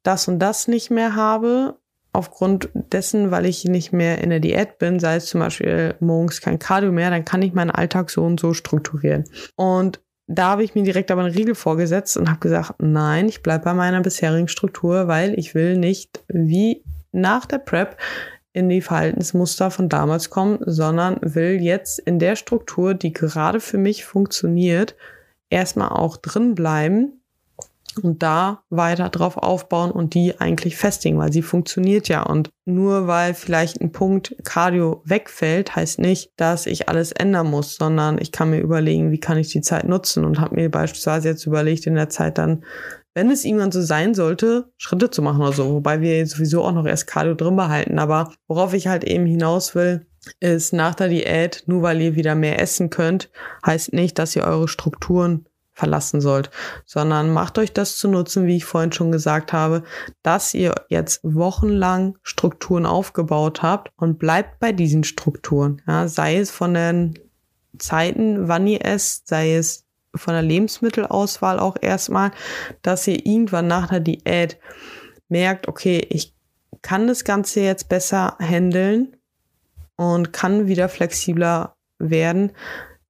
das 0.04 0.28
und 0.28 0.40
das 0.40 0.68
nicht 0.68 0.92
mehr 0.92 1.16
habe, 1.16 1.80
aufgrund 2.16 2.70
dessen, 2.74 3.30
weil 3.30 3.46
ich 3.46 3.66
nicht 3.66 3.92
mehr 3.92 4.20
in 4.20 4.30
der 4.30 4.40
Diät 4.40 4.80
bin, 4.80 5.00
sei 5.00 5.18
es 5.18 5.26
zum 5.26 5.42
Beispiel 5.42 5.96
morgens 6.00 6.42
kein 6.42 6.60
Cardio 6.60 6.92
mehr, 6.92 7.10
dann 7.10 7.26
kann 7.26 7.42
ich 7.42 7.54
meinen 7.54 7.72
Alltag 7.72 8.10
so 8.10 8.24
und 8.24 8.40
so 8.40 8.54
strukturieren. 8.54 9.26
Und 9.56 10.00
da 10.28 10.52
habe 10.52 10.64
ich 10.64 10.74
mir 10.74 10.84
direkt 10.84 11.12
aber 11.12 11.24
einen 11.24 11.36
Riegel 11.36 11.56
vorgesetzt 11.56 12.18
und 12.18 12.30
habe 12.30 12.40
gesagt, 12.40 12.76
nein, 12.80 13.28
ich 13.28 13.44
bleibe 13.44 13.66
bei 13.66 13.74
meiner 13.74 14.02
bisherigen 14.02 14.48
Struktur, 14.48 15.08
weil 15.08 15.38
ich 15.38 15.54
will 15.54 15.78
nicht 15.78 16.24
wie 16.28 16.84
nach 17.12 17.46
der 17.46 17.60
Prep 17.60 17.98
in 18.56 18.70
die 18.70 18.82
Verhaltensmuster 18.82 19.70
von 19.70 19.90
damals 19.90 20.30
kommen, 20.30 20.60
sondern 20.66 21.18
will 21.22 21.62
jetzt 21.62 22.00
in 22.00 22.20
der 22.20 22.38
Struktur, 22.38 22.94
die 22.94 23.12
gerade 23.12 23.60
für 23.60 23.78
mich 23.78 24.06
funktioniert, 24.06 24.96
erstmal 25.50 25.90
auch 25.90 26.16
drin 26.16 26.56
bleiben 26.56 27.22
und 28.02 28.24
da 28.24 28.64
weiter 28.70 29.10
drauf 29.10 29.38
aufbauen 29.38 29.92
und 29.92 30.14
die 30.14 30.40
eigentlich 30.40 30.78
festigen, 30.78 31.18
weil 31.18 31.34
sie 31.34 31.42
funktioniert 31.42 32.08
ja. 32.08 32.24
Und 32.24 32.50
nur 32.64 33.08
weil 33.08 33.34
vielleicht 33.34 33.82
ein 33.82 33.92
Punkt 33.92 34.36
Cardio 34.46 35.02
wegfällt, 35.04 35.76
heißt 35.76 36.00
nicht, 36.00 36.32
dass 36.38 36.66
ich 36.66 36.88
alles 36.88 37.12
ändern 37.12 37.50
muss, 37.50 37.76
sondern 37.76 38.18
ich 38.22 38.32
kann 38.32 38.52
mir 38.52 38.62
überlegen, 38.62 39.12
wie 39.12 39.20
kann 39.20 39.38
ich 39.38 39.50
die 39.50 39.62
Zeit 39.62 39.86
nutzen 39.86 40.24
und 40.24 40.40
habe 40.40 40.56
mir 40.56 40.72
beispielsweise 40.72 41.28
jetzt 41.28 41.46
überlegt, 41.46 41.88
in 41.88 41.96
der 41.96 42.10
Zeit 42.10 42.38
dann 42.38 42.64
wenn 43.16 43.32
es 43.32 43.46
irgendwann 43.46 43.72
so 43.72 43.82
sein 43.82 44.14
sollte, 44.14 44.72
Schritte 44.78 45.10
zu 45.10 45.22
machen 45.22 45.42
oder 45.42 45.54
so. 45.54 45.74
Wobei 45.74 46.02
wir 46.02 46.28
sowieso 46.28 46.64
auch 46.64 46.74
noch 46.74 46.86
erst 46.86 47.08
Cardio 47.08 47.34
drin 47.34 47.56
behalten. 47.56 47.98
Aber 47.98 48.32
worauf 48.48 48.74
ich 48.74 48.88
halt 48.88 49.04
eben 49.06 49.26
hinaus 49.26 49.74
will, 49.74 50.06
ist 50.40 50.74
nach 50.74 50.96
der 50.96 51.08
Diät, 51.08 51.64
nur 51.66 51.82
weil 51.82 52.02
ihr 52.02 52.16
wieder 52.16 52.36
mehr 52.36 52.62
essen 52.62 52.90
könnt, 52.90 53.32
heißt 53.66 53.94
nicht, 53.94 54.20
dass 54.20 54.36
ihr 54.36 54.44
eure 54.44 54.68
Strukturen 54.68 55.46
verlassen 55.72 56.22
sollt, 56.22 56.50
sondern 56.86 57.32
macht 57.32 57.58
euch 57.58 57.74
das 57.74 57.98
zu 57.98 58.08
nutzen, 58.08 58.48
wie 58.48 58.56
ich 58.58 58.66
vorhin 58.66 58.94
schon 58.94 59.12
gesagt 59.12 59.54
habe, 59.54 59.84
dass 60.24 60.54
ihr 60.54 60.74
jetzt 60.90 61.20
wochenlang 61.24 62.18
Strukturen 62.24 62.86
aufgebaut 62.86 63.62
habt 63.62 63.92
und 63.98 64.18
bleibt 64.18 64.60
bei 64.60 64.72
diesen 64.72 65.04
Strukturen. 65.04 65.82
Ja, 65.86 66.08
sei 66.08 66.38
es 66.38 66.50
von 66.50 66.74
den 66.74 67.20
Zeiten, 67.78 68.48
wann 68.48 68.68
ihr 68.68 68.86
esst, 68.86 69.28
sei 69.28 69.56
es 69.56 69.85
von 70.16 70.34
der 70.34 70.44
Lebensmittelauswahl 70.44 71.60
auch 71.60 71.76
erstmal, 71.82 72.32
dass 72.82 73.08
ihr 73.08 73.26
irgendwann 73.26 73.68
nach 73.68 73.90
der 73.90 74.00
Diät 74.00 74.58
merkt, 75.30 75.68
okay, 75.68 76.06
ich 76.10 76.34
kann 76.82 77.08
das 77.08 77.24
Ganze 77.24 77.62
jetzt 77.62 77.90
besser 77.90 78.38
handeln 78.40 79.16
und 79.96 80.34
kann 80.34 80.68
wieder 80.68 80.90
flexibler 80.90 81.76
werden. 81.98 82.52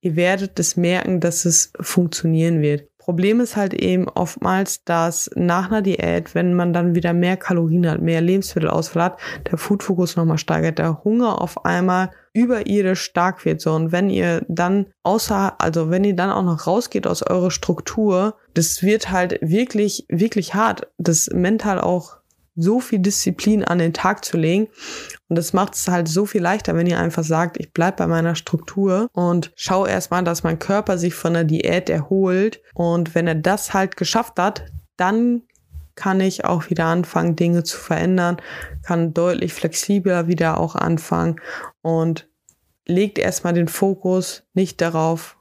Ihr 0.02 0.16
werdet 0.16 0.60
es 0.60 0.78
merken, 0.78 1.20
dass 1.20 1.46
es 1.46 1.74
funktionieren 1.80 2.62
wird. 2.62 2.90
Problem 3.06 3.40
ist 3.40 3.56
halt 3.56 3.76
eben 3.76 4.10
oftmals, 4.10 4.84
dass 4.84 5.30
nach 5.36 5.68
einer 5.68 5.84
Diät, 5.84 6.34
wenn 6.34 6.56
man 6.56 6.74
dann 6.74 6.96
wieder 6.96 7.14
mehr 7.14 7.38
Kalorien 7.38 7.88
hat, 7.88 8.02
mehr 8.02 8.20
Lebensmittelauswahl 8.20 9.04
hat, 9.04 9.20
der 9.52 9.60
Foodfokus 9.60 10.16
nochmal 10.16 10.40
steigert, 10.40 10.80
der 10.80 11.04
Hunger 11.04 11.40
auf 11.40 11.66
einmal 11.66 12.10
überirdisch 12.34 13.04
stark 13.04 13.46
wird. 13.46 13.62
So, 13.62 13.74
und 13.74 13.92
wenn 13.92 14.10
ihr 14.10 14.44
dann 14.48 14.88
außer, 15.04 15.54
also 15.62 15.92
wenn 15.92 16.04
ihr 16.04 16.16
dann 16.16 16.32
auch 16.32 16.42
noch 16.42 16.66
rausgeht 16.66 17.06
aus 17.06 17.22
eurer 17.22 17.52
Struktur, 17.52 18.38
das 18.56 18.82
wird 18.82 19.12
halt 19.12 19.38
wirklich, 19.40 20.08
wirklich 20.10 20.56
hart. 20.56 20.88
Das 20.98 21.30
mental 21.32 21.80
auch 21.80 22.18
so 22.56 22.80
viel 22.80 23.00
Disziplin 23.00 23.64
an 23.64 23.80
den 23.80 23.94
Tag 23.94 24.24
zu 24.26 24.38
legen. 24.38 24.68
Und 25.28 25.38
das 25.38 25.54
macht 25.54 25.76
es 25.76 25.88
halt 25.88 26.08
so 26.08 26.26
viel 26.26 26.42
leichter, 26.42 26.76
wenn 26.76 26.88
ihr 26.88 27.00
einfach 27.00 27.24
sagt, 27.24 27.58
ich 27.60 27.74
bleib 27.74 27.98
bei 27.98 28.08
meiner 28.08 28.36
Struktur 28.36 29.10
und 29.14 29.52
schau 29.56 29.86
erstmal, 29.86 30.24
dass 30.24 30.44
mein 30.44 30.60
Körper 30.60 30.98
sich 30.98 31.14
von 31.14 31.34
der 31.34 31.44
Diät 31.44 31.90
erholt. 31.90 32.62
Und 32.74 33.16
wenn 33.16 33.28
er 33.28 33.36
das 33.36 33.74
halt 33.74 33.98
geschafft 33.98 34.40
hat, 34.40 34.66
dann 34.98 35.44
kann 35.96 36.20
ich 36.20 36.46
auch 36.46 36.70
wieder 36.70 36.86
anfangen, 36.86 37.36
Dinge 37.36 37.64
zu 37.64 37.78
verändern, 37.78 38.38
kann 38.84 39.14
deutlich 39.14 39.54
flexibler 39.54 40.28
wieder 40.28 40.60
auch 40.60 40.76
anfangen 40.76 41.40
und 41.82 42.28
legt 42.86 43.18
erstmal 43.18 43.54
den 43.54 43.68
Fokus 43.70 44.44
nicht 44.54 44.82
darauf, 44.82 45.38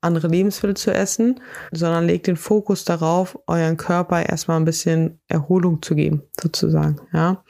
andere 0.00 0.28
Lebensmittel 0.28 0.76
zu 0.76 0.92
essen, 0.92 1.40
sondern 1.72 2.06
legt 2.06 2.26
den 2.26 2.36
Fokus 2.36 2.84
darauf, 2.84 3.38
euren 3.46 3.76
Körper 3.76 4.24
erstmal 4.24 4.58
ein 4.58 4.64
bisschen 4.64 5.20
Erholung 5.28 5.82
zu 5.82 5.94
geben, 5.94 6.22
sozusagen. 6.40 7.00
Ja, 7.12 7.44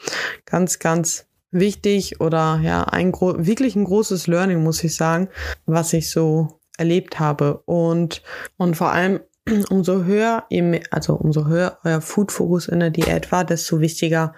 ganz, 0.47 0.79
ganz 0.79 1.27
wichtig 1.51 2.21
oder 2.21 2.61
ja, 2.63 2.85
ein 2.85 3.13
wirklich 3.13 3.77
ein 3.77 3.85
großes 3.85 4.27
Learning, 4.27 4.63
muss 4.63 4.85
ich 4.85 4.97
sagen, 4.97 5.29
was 5.67 5.93
ich 5.93 6.11
so 6.11 6.61
erlebt 6.77 7.19
habe. 7.19 7.63
Und, 7.65 8.23
und 8.57 8.77
vor 8.77 8.93
allem, 8.93 9.21
umso 9.71 10.05
höher 10.05 10.45
ihr, 10.49 10.81
also 10.91 11.15
umso 11.15 11.47
höher 11.47 11.79
euer 11.85 12.01
Food-Fokus 12.01 12.69
in 12.69 12.81
der 12.81 12.91
Diät 12.91 13.31
war, 13.33 13.45
desto 13.45 13.81
wichtiger 13.81 14.35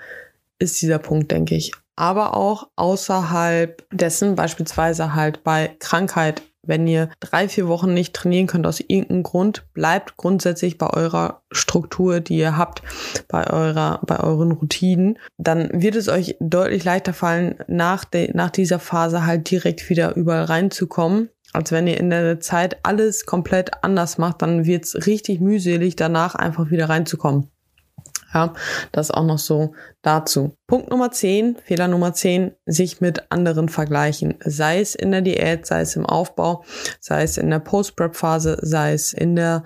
ist 0.58 0.80
dieser 0.82 0.98
Punkt, 0.98 1.30
denke 1.30 1.54
ich. 1.54 1.72
Aber 1.96 2.34
auch 2.34 2.68
außerhalb 2.76 3.84
dessen, 3.92 4.34
beispielsweise 4.34 5.14
halt 5.14 5.44
bei 5.44 5.76
Krankheit 5.80 6.42
wenn 6.62 6.86
ihr 6.86 7.08
drei, 7.20 7.48
vier 7.48 7.68
Wochen 7.68 7.94
nicht 7.94 8.14
trainieren 8.14 8.46
könnt 8.46 8.66
aus 8.66 8.80
irgendeinem 8.80 9.22
Grund, 9.22 9.64
bleibt 9.72 10.16
grundsätzlich 10.16 10.78
bei 10.78 10.88
eurer 10.88 11.42
Struktur, 11.50 12.20
die 12.20 12.38
ihr 12.38 12.56
habt, 12.56 12.82
bei 13.28 13.48
eurer, 13.50 14.00
bei 14.06 14.20
euren 14.20 14.52
Routinen, 14.52 15.18
dann 15.38 15.68
wird 15.72 15.96
es 15.96 16.08
euch 16.08 16.36
deutlich 16.40 16.84
leichter 16.84 17.12
fallen, 17.12 17.56
nach, 17.66 18.04
de, 18.04 18.30
nach 18.34 18.50
dieser 18.50 18.78
Phase 18.78 19.26
halt 19.26 19.50
direkt 19.50 19.88
wieder 19.88 20.16
überall 20.16 20.44
reinzukommen. 20.44 21.30
Als 21.52 21.72
wenn 21.72 21.88
ihr 21.88 21.98
in 21.98 22.10
der 22.10 22.38
Zeit 22.40 22.78
alles 22.84 23.26
komplett 23.26 23.82
anders 23.82 24.18
macht, 24.18 24.42
dann 24.42 24.66
wird 24.66 24.84
es 24.84 25.06
richtig 25.06 25.40
mühselig, 25.40 25.96
danach 25.96 26.36
einfach 26.36 26.70
wieder 26.70 26.88
reinzukommen. 26.88 27.50
Ja, 28.32 28.54
das 28.92 29.10
auch 29.10 29.24
noch 29.24 29.38
so 29.38 29.74
dazu. 30.02 30.56
Punkt 30.68 30.90
Nummer 30.90 31.10
10, 31.10 31.56
Fehler 31.64 31.88
Nummer 31.88 32.14
10, 32.14 32.52
sich 32.64 33.00
mit 33.00 33.32
anderen 33.32 33.68
vergleichen. 33.68 34.36
Sei 34.44 34.80
es 34.80 34.94
in 34.94 35.10
der 35.10 35.20
Diät, 35.20 35.66
sei 35.66 35.80
es 35.80 35.96
im 35.96 36.06
Aufbau, 36.06 36.64
sei 37.00 37.24
es 37.24 37.38
in 37.38 37.50
der 37.50 37.58
Post-Prep-Phase, 37.58 38.58
sei 38.62 38.92
es 38.92 39.12
in 39.12 39.34
der 39.34 39.64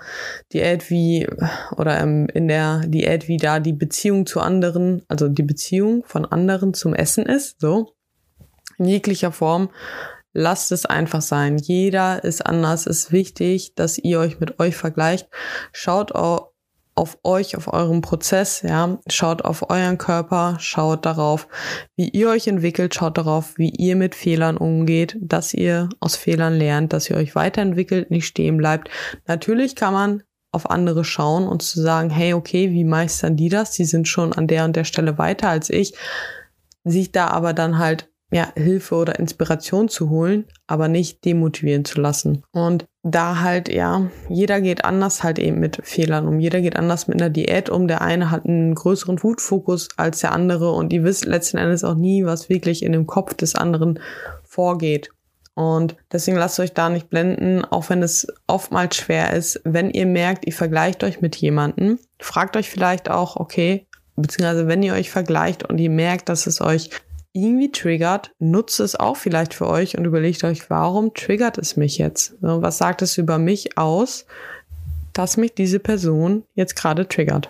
Diät 0.53 0.89
wie, 0.89 1.29
oder 1.77 2.01
in 2.01 2.49
der 2.49 2.81
Diät 2.87 3.29
wie 3.29 3.37
da 3.37 3.61
die 3.61 3.75
Beziehung 3.75 4.25
zu 4.25 4.41
anderen, 4.41 5.03
also 5.09 5.29
die 5.29 5.43
Beziehung 5.43 6.03
von 6.07 6.25
anderen 6.25 6.73
zum 6.73 6.95
Essen 6.95 7.27
ist, 7.27 7.61
so. 7.61 7.95
In 8.79 8.87
jeglicher 8.87 9.31
Form. 9.31 9.69
Lasst 10.33 10.73
es 10.73 10.85
einfach 10.85 11.23
sein. 11.23 11.59
Jeder 11.59 12.25
ist 12.25 12.45
anders. 12.45 12.87
Es 12.87 13.05
ist 13.05 13.13
wichtig, 13.13 13.77
dass 13.77 13.99
ihr 13.99 14.19
euch 14.19 14.41
mit 14.41 14.59
euch 14.59 14.75
vergleicht. 14.75 15.29
Schaut 15.71 16.13
auch 16.13 16.54
auf 16.97 17.19
euch, 17.25 17.57
auf 17.57 17.73
eurem 17.73 18.01
Prozess, 18.01 18.63
ja. 18.63 18.99
Schaut 19.09 19.45
auf 19.45 19.69
euren 19.71 19.99
Körper, 19.99 20.57
schaut 20.61 21.05
darauf, 21.05 21.49
wie 21.97 22.09
ihr 22.09 22.29
euch 22.29 22.47
entwickelt, 22.47 22.95
schaut 22.95 23.19
darauf, 23.19 23.59
wie 23.59 23.71
ihr 23.71 23.97
mit 23.97 24.15
Fehlern 24.15 24.57
umgeht, 24.57 25.17
dass 25.21 25.55
ihr 25.55 25.89
aus 26.01 26.17
Fehlern 26.17 26.55
lernt, 26.55 26.93
dass 26.93 27.11
ihr 27.11 27.17
euch 27.17 27.35
weiterentwickelt, 27.35 28.11
nicht 28.11 28.27
stehen 28.27 28.57
bleibt. 28.57 28.89
Natürlich 29.27 29.75
kann 29.75 29.93
man 29.93 30.23
auf 30.53 30.71
andere 30.71 31.05
schauen 31.05 31.49
und 31.49 31.63
zu 31.63 31.83
sagen, 31.83 32.11
hey, 32.11 32.33
okay, 32.33 32.71
wie 32.71 32.85
meistern 32.85 33.37
die 33.37 33.49
das? 33.49 33.73
Die 33.73 33.85
sind 33.85 34.07
schon 34.07 34.33
an 34.33 34.47
der 34.47 34.65
und 34.65 34.77
der 34.77 34.85
Stelle 34.85 35.19
weiter 35.19 35.49
als 35.49 35.69
ich. 35.69 35.95
Sich 36.85 37.11
da 37.11 37.29
aber 37.29 37.55
dann 37.55 37.79
halt 37.79 38.09
ja, 38.33 38.49
Hilfe 38.57 38.97
oder 38.97 39.19
Inspiration 39.19 39.89
zu 39.89 40.11
holen, 40.11 40.45
aber 40.67 40.89
nicht 40.89 41.25
demotivieren 41.25 41.85
zu 41.85 42.01
lassen. 42.01 42.43
Und 42.53 42.87
da 43.03 43.41
halt, 43.41 43.69
ja, 43.69 44.11
jeder 44.29 44.61
geht 44.61 44.85
anders 44.85 45.23
halt 45.23 45.39
eben 45.39 45.61
mit 45.61 45.81
Fehlern 45.85 46.27
um. 46.27 46.41
Jeder 46.41 46.61
geht 46.61 46.77
anders 46.77 47.07
mit 47.07 47.21
einer 47.21 47.31
Diät 47.31 47.69
um. 47.69 47.87
Der 47.87 48.01
eine 48.01 48.31
hat 48.31 48.47
einen 48.47 48.75
größeren 48.75 49.19
Food-Fokus 49.19 49.89
als 49.97 50.21
der 50.21 50.33
andere 50.33 50.73
und 50.73 50.93
ihr 50.93 51.05
wisst 51.05 51.27
letzten 51.27 51.59
Endes 51.59 51.85
auch 51.85 51.95
nie, 51.95 52.25
was 52.25 52.49
wirklich 52.49 52.83
in 52.83 52.93
dem 52.93 53.07
Kopf 53.07 53.35
des 53.35 53.55
anderen 53.55 54.01
vorgeht. 54.43 55.11
Und 55.55 55.97
deswegen 56.11 56.37
lasst 56.37 56.59
euch 56.59 56.73
da 56.73 56.89
nicht 56.89 57.11
blenden, 57.11 57.65
auch 57.65 57.89
wenn 57.89 58.03
es 58.03 58.27
oftmals 58.49 58.97
schwer 58.97 59.35
ist. 59.35 59.61
Wenn 59.65 59.91
ihr 59.91 60.07
merkt, 60.07 60.47
ihr 60.47 60.53
vergleicht 60.53 61.05
euch 61.05 61.21
mit 61.21 61.37
jemandem, 61.37 61.99
fragt 62.19 62.57
euch 62.57 62.69
vielleicht 62.69 63.09
auch, 63.09 63.37
okay, 63.37 63.87
beziehungsweise 64.17 64.67
wenn 64.67 64.83
ihr 64.83 64.95
euch 64.95 65.11
vergleicht 65.11 65.63
und 65.63 65.79
ihr 65.79 65.91
merkt, 65.91 66.29
dass 66.29 66.47
es 66.47 66.61
euch 66.61 66.91
irgendwie 67.35 67.73
triggert, 67.73 68.33
nutzt 68.39 68.79
es 68.79 68.95
auch 68.95 69.17
vielleicht 69.17 69.55
für 69.55 69.67
euch 69.67 69.99
und 69.99 70.05
überlegt 70.05 70.45
euch, 70.45 70.71
warum 70.71 71.13
triggert 71.15 71.59
es 71.59 71.77
mich 71.77 71.99
jetzt? 71.99 72.37
Was 72.41 72.79
sagt 72.79 73.03
es 73.03 73.19
über 73.19 73.39
mich 73.39 73.77
aus, 73.77 74.25
dass 75.13 75.37
mich 75.37 75.53
diese 75.53 75.81
Person 75.81 76.45
jetzt 76.55 76.77
gerade 76.77 77.09
triggert? 77.09 77.49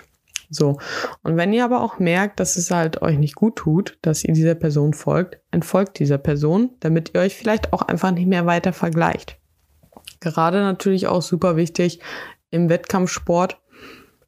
So. 0.48 0.78
Und 1.22 1.36
wenn 1.36 1.52
ihr 1.52 1.64
aber 1.64 1.82
auch 1.82 1.98
merkt, 1.98 2.40
dass 2.40 2.56
es 2.56 2.70
halt 2.70 3.02
euch 3.02 3.18
nicht 3.18 3.34
gut 3.34 3.56
tut, 3.56 3.98
dass 4.00 4.24
ihr 4.24 4.32
dieser 4.32 4.54
Person 4.54 4.94
folgt, 4.94 5.38
entfolgt 5.50 5.98
dieser 5.98 6.18
Person, 6.18 6.70
damit 6.80 7.10
ihr 7.14 7.20
euch 7.20 7.34
vielleicht 7.34 7.72
auch 7.74 7.82
einfach 7.82 8.10
nicht 8.10 8.26
mehr 8.26 8.46
weiter 8.46 8.72
vergleicht. 8.72 9.38
Gerade 10.20 10.60
natürlich 10.60 11.08
auch 11.08 11.22
super 11.22 11.56
wichtig 11.56 12.00
im 12.50 12.70
Wettkampfsport. 12.70 13.60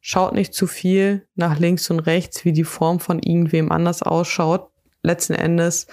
Schaut 0.01 0.33
nicht 0.33 0.53
zu 0.53 0.67
viel 0.67 1.27
nach 1.33 1.57
links 1.57 1.89
und 1.89 1.99
rechts, 1.99 2.45
wie 2.45 2.53
die 2.53 2.63
Form 2.63 2.99
von 2.99 3.19
irgendwem 3.19 3.71
anders 3.71 4.03
ausschaut 4.03 4.69
letzten 5.01 5.33
Endes 5.33 5.87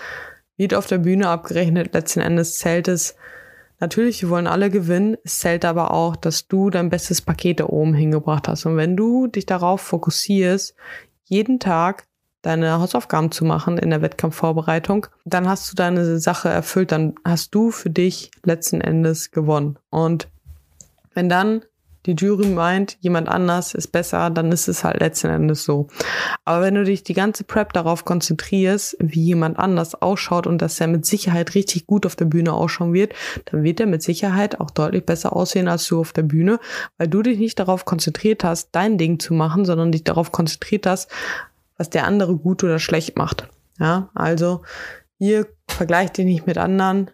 wird 0.57 0.75
auf 0.75 0.87
der 0.87 0.99
Bühne 0.99 1.29
abgerechnet, 1.29 1.95
letzten 1.95 2.21
Endes 2.21 2.59
zählt 2.59 2.89
es. 2.89 3.17
Natürlich, 3.81 4.23
wir 4.23 4.31
wollen 4.31 4.47
alle 4.47 4.71
gewinnen. 4.71 5.17
Es 5.25 5.41
zählt 5.41 5.65
aber 5.65 5.91
auch, 5.91 6.17
dass 6.17 6.47
du 6.47 6.71
dein 6.71 6.91
bestes 6.91 7.21
Paket 7.21 7.61
da 7.61 7.67
oben 7.67 7.93
hingebracht 7.93 8.47
hast. 8.47 8.67
Und 8.67 8.77
wenn 8.77 8.97
du 8.97 9.27
dich 9.27 9.47
darauf 9.47 9.81
fokussierst, 9.81 10.77
jeden 11.25 11.59
Tag 11.59 12.07
deine 12.41 12.79
Hausaufgaben 12.79 13.33
zu 13.33 13.45
machen 13.45 13.79
in 13.79 13.91
der 13.91 14.03
Wettkampfvorbereitung, 14.03 15.07
dann 15.25 15.49
hast 15.49 15.71
du 15.71 15.75
deine 15.77 16.19
Sache 16.19 16.49
erfüllt, 16.49 16.93
dann 16.93 17.15
hast 17.25 17.55
du 17.55 17.71
für 17.71 17.91
dich 17.91 18.31
letzten 18.45 18.81
Endes 18.81 19.31
gewonnen. 19.31 19.79
Und 19.91 20.29
wenn 21.15 21.29
dann 21.29 21.65
die 22.07 22.13
Jury 22.13 22.49
meint, 22.49 22.99
jemand 23.01 23.29
anders 23.29 23.75
ist 23.75 23.89
besser, 23.89 24.31
dann 24.31 24.53
ist 24.53 24.69
es 24.69 24.85
halt 24.85 25.01
letzten 25.01 25.29
Endes 25.29 25.65
so. 25.65 25.89
Aber 26.45 26.63
wenn 26.63 26.75
du 26.75 26.85
dich 26.85 27.03
die 27.03 27.15
ganze 27.15 27.45
Prep 27.45 27.73
darauf 27.73 28.05
konzentrierst, 28.05 28.97
wie 29.01 29.23
jemand 29.23 29.59
anders 29.59 29.95
ausschaut 29.95 30.47
und 30.47 30.61
dass 30.61 30.81
er 30.81 30.87
mit 30.87 31.07
Sicherheit 31.07 31.55
richtig 31.55 31.87
gut 31.87 32.05
auf 32.05 32.17
der 32.17 32.27
Bühne 32.27 32.53
ausschauen 32.53 32.93
wird, 32.93 33.15
dann 33.47 33.63
wird 33.63 33.81
er 33.81 33.87
mit 33.87 34.03
Sicherheit 34.03 34.61
auch 34.61 34.71
deutlich 34.71 35.07
besser 35.07 35.35
aussehen 35.35 35.69
als 35.69 35.87
du 35.89 36.01
auf 36.01 36.13
der 36.13 36.23
Bühne, 36.23 36.59
weil 36.99 37.09
du 37.09 37.23
dich 37.23 37.39
nicht 37.39 37.59
darauf 37.59 37.85
konzentriert 37.85 38.45
hast, 38.45 38.71
dein 38.73 38.99
Ding 38.99 39.19
zu 39.19 39.33
machen, 39.33 39.65
sondern 39.65 39.93
dich 39.93 40.05
darauf 40.05 40.33
konzentriert 40.33 40.87
hast, 40.87 41.11
was 41.79 41.91
der 41.91 42.05
andere 42.05 42.37
gut 42.37 42.63
oder 42.63 42.79
schlecht 42.79 43.17
macht. 43.17 43.49
Ja, 43.79 44.11
also 44.15 44.63
hier 45.19 45.47
vergleich 45.69 46.13
dich 46.13 46.27
nicht 46.27 46.47
mit 46.47 46.59
anderen, 46.59 47.11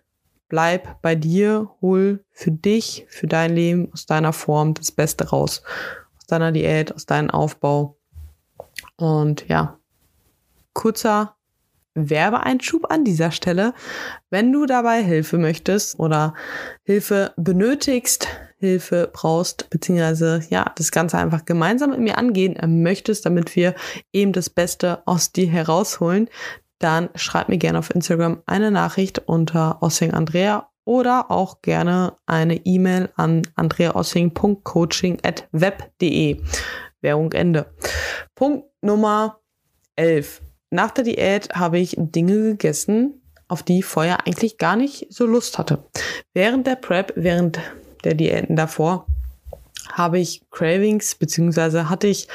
bleib 0.50 1.00
bei 1.00 1.14
dir, 1.14 1.70
hol 1.80 2.22
für 2.30 2.50
dich, 2.50 3.06
für 3.08 3.26
dein 3.26 3.54
Leben, 3.54 3.90
aus 3.94 4.04
deiner 4.04 4.34
Form 4.34 4.74
das 4.74 4.92
Beste 4.92 5.30
raus. 5.30 5.62
Aus 6.18 6.26
deiner 6.26 6.52
Diät, 6.52 6.94
aus 6.94 7.06
deinem 7.06 7.30
Aufbau. 7.30 7.96
Und 8.96 9.48
ja, 9.48 9.78
kurzer 10.74 11.36
Werbeeinschub 11.94 12.90
an 12.90 13.04
dieser 13.04 13.30
Stelle. 13.30 13.74
Wenn 14.28 14.52
du 14.52 14.66
dabei 14.66 15.02
Hilfe 15.02 15.38
möchtest 15.38 15.98
oder 15.98 16.34
Hilfe 16.84 17.32
benötigst, 17.36 18.28
Hilfe 18.58 19.10
brauchst, 19.12 19.70
beziehungsweise 19.70 20.42
ja, 20.50 20.70
das 20.76 20.92
Ganze 20.92 21.18
einfach 21.18 21.46
gemeinsam 21.46 21.90
mit 21.90 22.00
mir 22.00 22.18
angehen 22.18 22.56
möchtest, 22.82 23.24
damit 23.24 23.56
wir 23.56 23.74
eben 24.12 24.32
das 24.32 24.50
Beste 24.50 25.02
aus 25.06 25.32
dir 25.32 25.48
herausholen, 25.48 26.28
dann 26.80 27.10
schreib 27.14 27.48
mir 27.48 27.58
gerne 27.58 27.78
auf 27.78 27.94
Instagram 27.94 28.42
eine 28.46 28.72
Nachricht 28.72 29.20
unter 29.20 29.80
Ossing 29.82 30.12
Andrea 30.12 30.68
oder 30.84 31.30
auch 31.30 31.62
gerne 31.62 32.14
eine 32.26 32.56
E-Mail 32.56 33.10
an 33.14 33.42
andreaossing.coaching.web.de. 33.54 36.42
Werbung 37.02 37.32
Ende. 37.32 37.72
Punkt 38.34 38.66
Nummer 38.80 39.38
11. 39.96 40.40
Nach 40.70 40.90
der 40.90 41.04
Diät 41.04 41.54
habe 41.54 41.78
ich 41.78 41.94
Dinge 41.98 42.42
gegessen, 42.42 43.22
auf 43.46 43.62
die 43.62 43.80
ich 43.80 43.84
vorher 43.84 44.26
eigentlich 44.26 44.56
gar 44.58 44.76
nicht 44.76 45.06
so 45.10 45.26
Lust 45.26 45.58
hatte. 45.58 45.84
Während 46.32 46.66
der 46.66 46.76
Prep, 46.76 47.12
während 47.14 47.60
der 48.04 48.14
Diäten 48.14 48.56
davor, 48.56 49.06
habe 49.92 50.18
ich 50.18 50.40
Cravings, 50.50 51.14
beziehungsweise 51.14 51.90
hatte 51.90 52.06
ich 52.06 52.26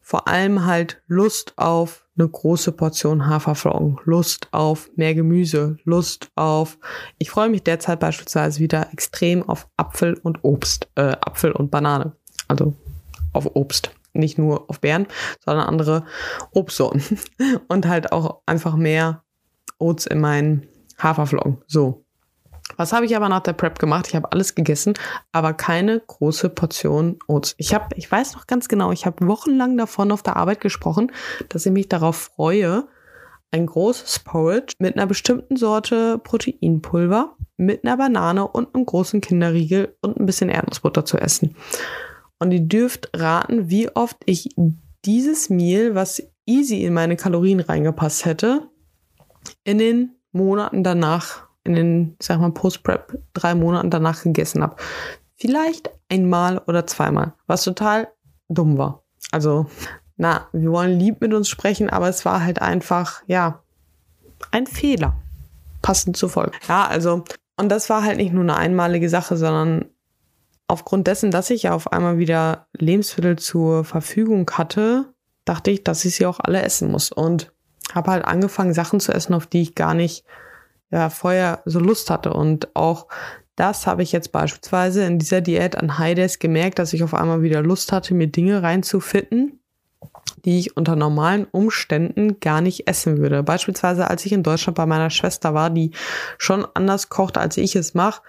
vor 0.00 0.28
allem 0.28 0.64
halt 0.64 1.02
Lust 1.08 1.52
auf 1.56 2.01
eine 2.18 2.28
große 2.28 2.72
Portion 2.72 3.26
Haferflocken, 3.26 3.98
Lust 4.04 4.48
auf 4.52 4.90
mehr 4.96 5.14
Gemüse, 5.14 5.76
Lust 5.84 6.30
auf, 6.34 6.78
ich 7.18 7.30
freue 7.30 7.48
mich 7.48 7.62
derzeit 7.62 8.00
beispielsweise 8.00 8.60
wieder 8.60 8.92
extrem 8.92 9.48
auf 9.48 9.68
Apfel 9.76 10.14
und 10.22 10.44
Obst, 10.44 10.88
äh, 10.96 11.16
Apfel 11.20 11.52
und 11.52 11.70
Banane, 11.70 12.12
also 12.48 12.74
auf 13.32 13.56
Obst, 13.56 13.92
nicht 14.12 14.38
nur 14.38 14.68
auf 14.68 14.80
Beeren, 14.80 15.06
sondern 15.44 15.66
andere 15.66 16.04
Obstsorten. 16.52 17.02
Und 17.68 17.88
halt 17.88 18.12
auch 18.12 18.42
einfach 18.44 18.76
mehr 18.76 19.22
Oats 19.78 20.06
in 20.06 20.20
meinen 20.20 20.68
Haferflocken, 20.98 21.58
so. 21.66 22.01
Was 22.82 22.92
habe 22.92 23.06
ich 23.06 23.14
aber 23.14 23.28
nach 23.28 23.44
der 23.44 23.52
Prep 23.52 23.78
gemacht? 23.78 24.08
Ich 24.08 24.16
habe 24.16 24.32
alles 24.32 24.56
gegessen, 24.56 24.94
aber 25.30 25.52
keine 25.52 26.00
große 26.00 26.48
Portion 26.48 27.16
Oats. 27.28 27.54
Ich 27.56 27.74
habe, 27.74 27.94
ich 27.94 28.10
weiß 28.10 28.34
noch 28.34 28.48
ganz 28.48 28.66
genau, 28.66 28.90
ich 28.90 29.06
habe 29.06 29.28
wochenlang 29.28 29.76
davon 29.76 30.10
auf 30.10 30.24
der 30.24 30.34
Arbeit 30.34 30.60
gesprochen, 30.60 31.12
dass 31.48 31.64
ich 31.64 31.70
mich 31.70 31.88
darauf 31.88 32.16
freue, 32.16 32.88
ein 33.52 33.66
großes 33.66 34.18
Porridge 34.24 34.74
mit 34.80 34.96
einer 34.96 35.06
bestimmten 35.06 35.54
Sorte 35.54 36.18
Proteinpulver, 36.18 37.36
mit 37.56 37.84
einer 37.84 37.96
Banane 37.96 38.48
und 38.48 38.74
einem 38.74 38.84
großen 38.84 39.20
Kinderriegel 39.20 39.96
und 40.00 40.18
ein 40.18 40.26
bisschen 40.26 40.48
Erdnussbutter 40.48 41.04
zu 41.04 41.18
essen. 41.18 41.54
Und 42.40 42.50
ihr 42.50 42.62
dürft 42.62 43.10
raten, 43.14 43.70
wie 43.70 43.94
oft 43.94 44.16
ich 44.26 44.56
dieses 45.04 45.50
Meal, 45.50 45.94
was 45.94 46.20
easy 46.46 46.82
in 46.82 46.94
meine 46.94 47.14
Kalorien 47.14 47.60
reingepasst 47.60 48.24
hätte, 48.24 48.70
in 49.62 49.78
den 49.78 50.16
Monaten 50.32 50.82
danach 50.82 51.51
in 51.64 51.74
den, 51.74 52.16
sag 52.20 52.40
mal, 52.40 52.50
Post-Prep 52.50 53.18
drei 53.34 53.54
Monaten 53.54 53.90
danach 53.90 54.22
gegessen 54.22 54.62
habe. 54.62 54.76
Vielleicht 55.36 55.90
einmal 56.08 56.58
oder 56.66 56.86
zweimal, 56.86 57.34
was 57.46 57.64
total 57.64 58.08
dumm 58.48 58.78
war. 58.78 59.02
Also, 59.30 59.66
na, 60.16 60.48
wir 60.52 60.70
wollen 60.70 60.98
lieb 60.98 61.20
mit 61.20 61.34
uns 61.34 61.48
sprechen, 61.48 61.90
aber 61.90 62.08
es 62.08 62.24
war 62.24 62.44
halt 62.44 62.60
einfach, 62.60 63.22
ja, 63.26 63.62
ein 64.50 64.66
Fehler. 64.66 65.14
Passend 65.80 66.16
zur 66.16 66.28
Folge. 66.28 66.52
Ja, 66.68 66.86
also, 66.86 67.24
und 67.56 67.68
das 67.68 67.90
war 67.90 68.04
halt 68.04 68.16
nicht 68.16 68.32
nur 68.32 68.42
eine 68.42 68.56
einmalige 68.56 69.08
Sache, 69.08 69.36
sondern 69.36 69.86
aufgrund 70.68 71.06
dessen, 71.06 71.30
dass 71.30 71.50
ich 71.50 71.64
ja 71.64 71.74
auf 71.74 71.92
einmal 71.92 72.18
wieder 72.18 72.66
Lebensmittel 72.72 73.36
zur 73.36 73.84
Verfügung 73.84 74.50
hatte, 74.52 75.12
dachte 75.44 75.70
ich, 75.70 75.84
dass 75.84 76.04
ich 76.04 76.16
sie 76.16 76.26
auch 76.26 76.40
alle 76.40 76.62
essen 76.62 76.90
muss. 76.90 77.10
Und 77.10 77.52
habe 77.92 78.10
halt 78.10 78.24
angefangen, 78.24 78.74
Sachen 78.74 79.00
zu 79.00 79.12
essen, 79.12 79.34
auf 79.34 79.46
die 79.46 79.62
ich 79.62 79.74
gar 79.74 79.94
nicht 79.94 80.24
ja 80.92 81.10
vorher 81.10 81.62
so 81.64 81.80
Lust 81.80 82.10
hatte. 82.10 82.32
Und 82.32 82.68
auch 82.76 83.08
das 83.56 83.86
habe 83.86 84.02
ich 84.02 84.12
jetzt 84.12 84.32
beispielsweise 84.32 85.04
in 85.04 85.18
dieser 85.18 85.40
Diät 85.40 85.76
an 85.76 85.98
Heides 85.98 86.38
gemerkt, 86.38 86.78
dass 86.78 86.92
ich 86.92 87.02
auf 87.02 87.14
einmal 87.14 87.42
wieder 87.42 87.62
Lust 87.62 87.92
hatte, 87.92 88.14
mir 88.14 88.28
Dinge 88.28 88.62
reinzufitten, 88.62 89.60
die 90.44 90.58
ich 90.58 90.76
unter 90.76 90.96
normalen 90.96 91.46
Umständen 91.50 92.40
gar 92.40 92.60
nicht 92.60 92.88
essen 92.88 93.18
würde. 93.18 93.42
Beispielsweise, 93.42 94.08
als 94.08 94.24
ich 94.24 94.32
in 94.32 94.42
Deutschland 94.42 94.76
bei 94.76 94.86
meiner 94.86 95.10
Schwester 95.10 95.54
war, 95.54 95.70
die 95.70 95.90
schon 96.38 96.66
anders 96.74 97.08
kocht, 97.08 97.36
als 97.36 97.56
ich 97.56 97.76
es 97.76 97.94
mache, 97.94 98.22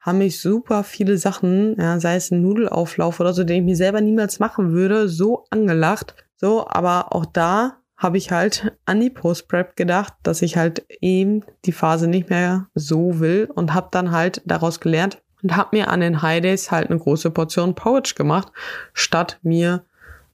haben 0.00 0.18
mich 0.18 0.40
super 0.40 0.84
viele 0.84 1.18
Sachen, 1.18 1.76
ja, 1.78 1.98
sei 1.98 2.14
es 2.14 2.30
ein 2.30 2.40
Nudelauflauf 2.40 3.18
oder 3.18 3.32
so, 3.32 3.42
den 3.42 3.58
ich 3.58 3.64
mir 3.64 3.76
selber 3.76 4.00
niemals 4.00 4.38
machen 4.38 4.72
würde, 4.72 5.08
so 5.08 5.44
angelacht. 5.50 6.14
So, 6.36 6.68
aber 6.68 7.12
auch 7.12 7.26
da 7.26 7.78
habe 7.96 8.18
ich 8.18 8.30
halt 8.30 8.72
an 8.84 9.00
die 9.00 9.10
Post-Prep 9.10 9.76
gedacht, 9.76 10.14
dass 10.22 10.42
ich 10.42 10.56
halt 10.56 10.84
eben 11.00 11.44
die 11.64 11.72
Phase 11.72 12.08
nicht 12.08 12.28
mehr 12.28 12.68
so 12.74 13.20
will 13.20 13.48
und 13.54 13.72
habe 13.72 13.88
dann 13.90 14.10
halt 14.10 14.42
daraus 14.44 14.80
gelernt 14.80 15.22
und 15.42 15.56
habe 15.56 15.76
mir 15.76 15.88
an 15.88 16.00
den 16.00 16.22
High 16.22 16.42
Days 16.42 16.70
halt 16.70 16.90
eine 16.90 16.98
große 16.98 17.30
Portion 17.30 17.74
Porridge 17.74 18.14
gemacht, 18.16 18.52
statt 18.92 19.38
mir 19.42 19.84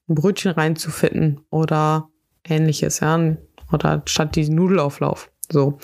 ein 0.08 0.14
Brötchen 0.14 0.52
reinzufitten 0.52 1.44
oder 1.50 2.08
ähnliches, 2.44 3.00
ja, 3.00 3.36
oder 3.72 4.02
statt 4.06 4.36
diesen 4.36 4.56
Nudelauflauf. 4.56 5.30
So. 5.50 5.78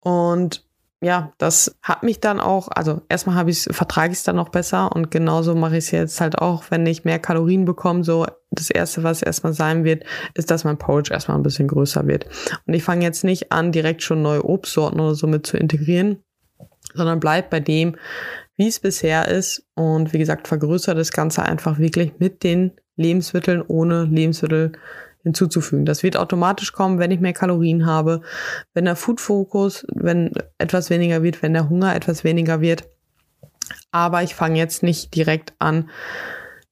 Und 0.00 0.65
ja, 1.02 1.32
das 1.36 1.76
hat 1.82 2.02
mich 2.02 2.20
dann 2.20 2.40
auch, 2.40 2.68
also 2.68 3.02
erstmal 3.08 3.36
habe 3.36 3.50
ich 3.50 3.64
vertrage 3.70 4.12
ich 4.12 4.18
es 4.18 4.24
dann 4.24 4.36
noch 4.36 4.48
besser 4.48 4.90
und 4.92 5.10
genauso 5.10 5.54
mache 5.54 5.76
ich 5.76 5.84
es 5.84 5.90
jetzt 5.90 6.20
halt 6.20 6.38
auch, 6.38 6.64
wenn 6.70 6.86
ich 6.86 7.04
mehr 7.04 7.18
Kalorien 7.18 7.66
bekomme. 7.66 8.02
So 8.02 8.26
das 8.50 8.70
erste, 8.70 9.02
was 9.02 9.20
erstmal 9.20 9.52
sein 9.52 9.84
wird, 9.84 10.04
ist, 10.34 10.50
dass 10.50 10.64
mein 10.64 10.78
Porridge 10.78 11.12
erstmal 11.12 11.36
ein 11.36 11.42
bisschen 11.42 11.68
größer 11.68 12.06
wird. 12.06 12.26
Und 12.66 12.72
ich 12.72 12.82
fange 12.82 13.04
jetzt 13.04 13.24
nicht 13.24 13.52
an, 13.52 13.72
direkt 13.72 14.02
schon 14.02 14.22
neue 14.22 14.44
Obstsorten 14.44 14.98
oder 14.98 15.14
so 15.14 15.26
mit 15.26 15.46
zu 15.46 15.58
integrieren, 15.58 16.22
sondern 16.94 17.20
bleib 17.20 17.50
bei 17.50 17.60
dem, 17.60 17.96
wie 18.56 18.68
es 18.68 18.80
bisher 18.80 19.28
ist. 19.28 19.66
Und 19.74 20.14
wie 20.14 20.18
gesagt, 20.18 20.48
vergrößere 20.48 20.94
das 20.94 21.12
Ganze 21.12 21.42
einfach 21.42 21.78
wirklich 21.78 22.14
mit 22.18 22.42
den 22.42 22.72
Lebensmitteln 22.96 23.62
ohne 23.62 24.04
Lebensmittel 24.04 24.72
hinzuzufügen. 25.26 25.84
Das 25.84 26.04
wird 26.04 26.16
automatisch 26.16 26.72
kommen, 26.72 27.00
wenn 27.00 27.10
ich 27.10 27.18
mehr 27.18 27.32
Kalorien 27.32 27.84
habe, 27.84 28.22
wenn 28.74 28.84
der 28.84 28.94
Food-Fokus, 28.94 29.84
wenn 29.92 30.30
etwas 30.56 30.88
weniger 30.88 31.22
wird, 31.24 31.42
wenn 31.42 31.52
der 31.52 31.68
Hunger 31.68 31.94
etwas 31.96 32.22
weniger 32.22 32.60
wird. 32.60 32.88
Aber 33.90 34.22
ich 34.22 34.36
fange 34.36 34.56
jetzt 34.56 34.84
nicht 34.84 35.14
direkt 35.16 35.52
an, 35.58 35.90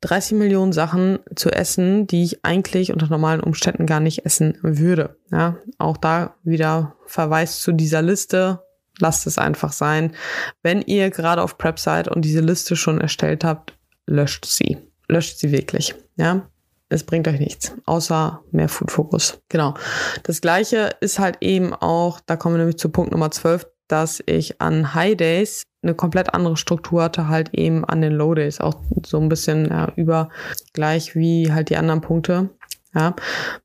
30 0.02 0.38
Millionen 0.38 0.72
Sachen 0.72 1.18
zu 1.34 1.50
essen, 1.50 2.06
die 2.06 2.22
ich 2.22 2.44
eigentlich 2.44 2.92
unter 2.92 3.08
normalen 3.08 3.40
Umständen 3.40 3.86
gar 3.86 4.00
nicht 4.00 4.24
essen 4.24 4.56
würde. 4.62 5.16
Ja, 5.32 5.56
auch 5.78 5.96
da 5.96 6.36
wieder 6.44 6.94
Verweis 7.06 7.60
zu 7.60 7.72
dieser 7.72 8.02
Liste. 8.02 8.60
Lasst 9.00 9.26
es 9.26 9.38
einfach 9.38 9.72
sein. 9.72 10.14
Wenn 10.62 10.80
ihr 10.82 11.10
gerade 11.10 11.42
auf 11.42 11.58
Prep 11.58 11.80
seid 11.80 12.06
und 12.06 12.22
diese 12.22 12.40
Liste 12.40 12.76
schon 12.76 13.00
erstellt 13.00 13.42
habt, 13.42 13.76
löscht 14.06 14.44
sie. 14.44 14.78
Löscht 15.08 15.38
sie 15.38 15.50
wirklich. 15.50 15.96
Ja, 16.16 16.48
es 16.94 17.04
bringt 17.04 17.26
euch 17.26 17.40
nichts, 17.40 17.74
außer 17.86 18.42
mehr 18.52 18.68
Food 18.68 18.92
Focus. 18.92 19.40
Genau. 19.48 19.74
Das 20.22 20.40
gleiche 20.40 20.90
ist 21.00 21.18
halt 21.18 21.38
eben 21.40 21.74
auch, 21.74 22.20
da 22.24 22.36
kommen 22.36 22.54
wir 22.54 22.58
nämlich 22.60 22.78
zu 22.78 22.88
Punkt 22.88 23.10
Nummer 23.10 23.30
12, 23.30 23.66
dass 23.88 24.22
ich 24.26 24.60
an 24.60 24.94
High 24.94 25.16
Days 25.16 25.64
eine 25.82 25.94
komplett 25.94 26.32
andere 26.32 26.56
Struktur 26.56 27.02
hatte, 27.02 27.28
halt 27.28 27.52
eben 27.52 27.84
an 27.84 28.00
den 28.00 28.12
Low 28.12 28.34
Days. 28.34 28.60
Auch 28.60 28.76
so 29.04 29.18
ein 29.20 29.28
bisschen 29.28 29.68
ja, 29.68 29.92
über 29.96 30.30
gleich 30.72 31.14
wie 31.14 31.52
halt 31.52 31.68
die 31.68 31.76
anderen 31.76 32.00
Punkte. 32.00 32.50
Ja, 32.94 33.16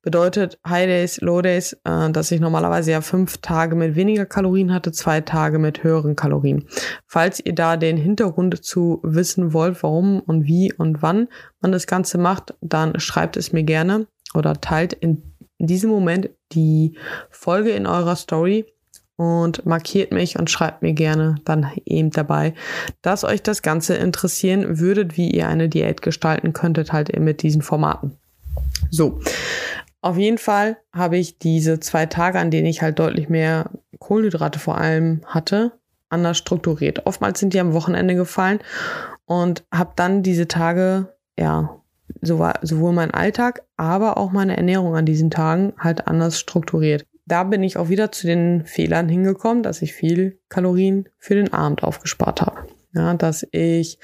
bedeutet 0.02 0.60
High 0.68 0.88
Days, 0.88 1.22
Low 1.22 1.42
Days, 1.44 1.74
äh, 1.84 2.10
dass 2.10 2.32
ich 2.32 2.40
normalerweise 2.40 2.92
ja 2.92 3.02
fünf 3.02 3.38
Tage 3.38 3.76
mit 3.76 3.96
weniger 3.96 4.26
Kalorien 4.26 4.74
hatte, 4.74 4.92
zwei 4.92 5.22
Tage 5.22 5.60
mit 5.60 5.84
höheren 5.84 6.16
Kalorien. 6.16 6.66
Falls 7.06 7.40
ihr 7.40 7.54
da 7.54 7.78
den 7.78 7.98
Hintergrund 7.98 8.64
zu 8.64 9.00
wissen 9.04 9.54
wollt, 9.54 9.84
warum 9.84 10.20
und 10.22 10.46
wie 10.46 10.74
und 10.74 11.04
wann 11.04 11.28
man 11.62 11.72
das 11.72 11.86
Ganze 11.86 12.18
macht, 12.18 12.56
dann 12.62 13.00
schreibt 13.00 13.38
es 13.38 13.54
mir 13.54 13.64
gerne 13.64 14.08
oder 14.34 14.60
teilt 14.60 14.94
in, 14.94 15.24
diesem 15.62 15.90
Moment 15.90 16.30
die 16.54 16.98
Folge 17.30 17.72
in 17.72 17.86
eurer 17.86 18.16
Story 18.16 18.66
und 19.18 19.66
markiert 19.66 20.14
mich 20.14 20.40
und 20.40 20.50
schreibt 20.50 20.82
mir 20.82 20.94
gerne 20.94 21.36
dann 21.44 21.70
eben 21.86 22.12
dabei, 22.12 22.54
dass 23.02 23.26
euch 23.26 23.44
das 23.44 23.62
Ganze 23.62 23.96
interessieren 23.96 24.80
würdet, 24.80 25.18
wie 25.18 25.30
ihr 25.30 25.50
eine 25.50 25.68
Diät 25.68 26.02
gestalten 26.02 26.54
könntet, 26.54 26.94
halt 26.94 27.10
eben 27.10 27.26
mit 27.26 27.44
diesen 27.44 27.62
Formaten. 27.62 28.19
So, 28.92 29.20
auf 30.02 30.18
jeden 30.18 30.38
Fall 30.38 30.78
habe 30.94 31.18
ich 31.18 31.40
diese 31.40 31.80
zwei 31.80 32.06
Tage, 32.06 32.40
an 32.40 32.52
denen 32.52 32.68
ich 32.68 32.82
halt 32.82 33.00
deutlich 33.00 33.30
mehr 33.30 33.70
Kohlenhydrate 34.00 34.60
vor 34.60 34.78
allem 34.78 35.22
hatte, 35.26 35.74
anders 36.10 36.38
strukturiert. 36.38 37.06
Oftmals 37.06 37.40
sind 37.40 37.54
die 37.54 37.60
am 37.60 37.74
Wochenende 37.74 38.16
gefallen 38.16 38.60
und 39.26 39.64
habe 39.72 39.92
dann 39.96 40.24
diese 40.24 40.48
Tage, 40.48 41.14
ja, 41.38 41.76
sowohl 42.22 42.94
mein 42.94 43.12
Alltag, 43.12 43.64
aber 43.78 44.18
auch 44.18 44.32
meine 44.32 44.58
Ernährung 44.58 44.96
an 44.96 45.06
diesen 45.06 45.30
Tagen 45.30 45.74
halt 45.78 46.08
anders 46.08 46.40
strukturiert. 46.40 47.06
Da 47.26 47.44
bin 47.44 47.62
ich 47.62 47.78
auch 47.78 47.90
wieder 47.90 48.12
zu 48.12 48.26
den 48.26 48.66
Fehlern 48.66 49.08
hingekommen, 49.08 49.62
dass 49.62 49.84
ich 49.84 49.94
viel 49.94 50.40
Kalorien 50.50 51.08
für 51.20 51.36
den 51.36 51.54
Abend 51.54 51.84
aufgespart 51.84 52.42
habe. 52.42 52.66
Ja, 52.94 53.14
dass 53.14 53.46
ich 53.52 54.00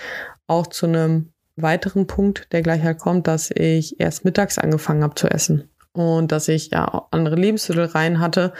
auch 0.45 0.67
zu 0.67 0.85
einem 0.85 1.31
weiteren 1.55 2.07
Punkt, 2.07 2.47
der 2.51 2.61
gleich 2.61 2.83
halt 2.83 2.99
kommt, 2.99 3.27
dass 3.27 3.51
ich 3.51 3.99
erst 3.99 4.25
mittags 4.25 4.57
angefangen 4.57 5.03
habe 5.03 5.15
zu 5.15 5.27
essen 5.27 5.69
und 5.93 6.31
dass 6.31 6.47
ich 6.47 6.71
ja 6.71 7.07
andere 7.11 7.35
Lebensmittel 7.35 7.85
rein 7.85 8.19
hatte. 8.19 8.53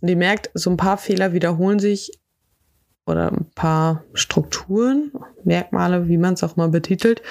Und 0.00 0.08
ihr 0.08 0.16
merkt, 0.16 0.50
so 0.54 0.70
ein 0.70 0.76
paar 0.76 0.98
Fehler 0.98 1.32
wiederholen 1.32 1.78
sich 1.78 2.12
oder 3.06 3.32
ein 3.32 3.50
paar 3.54 4.04
Strukturen, 4.14 5.12
Merkmale, 5.44 6.08
wie 6.08 6.18
man 6.18 6.34
es 6.34 6.44
auch 6.44 6.56
mal 6.56 6.68
betitelt, 6.68 7.22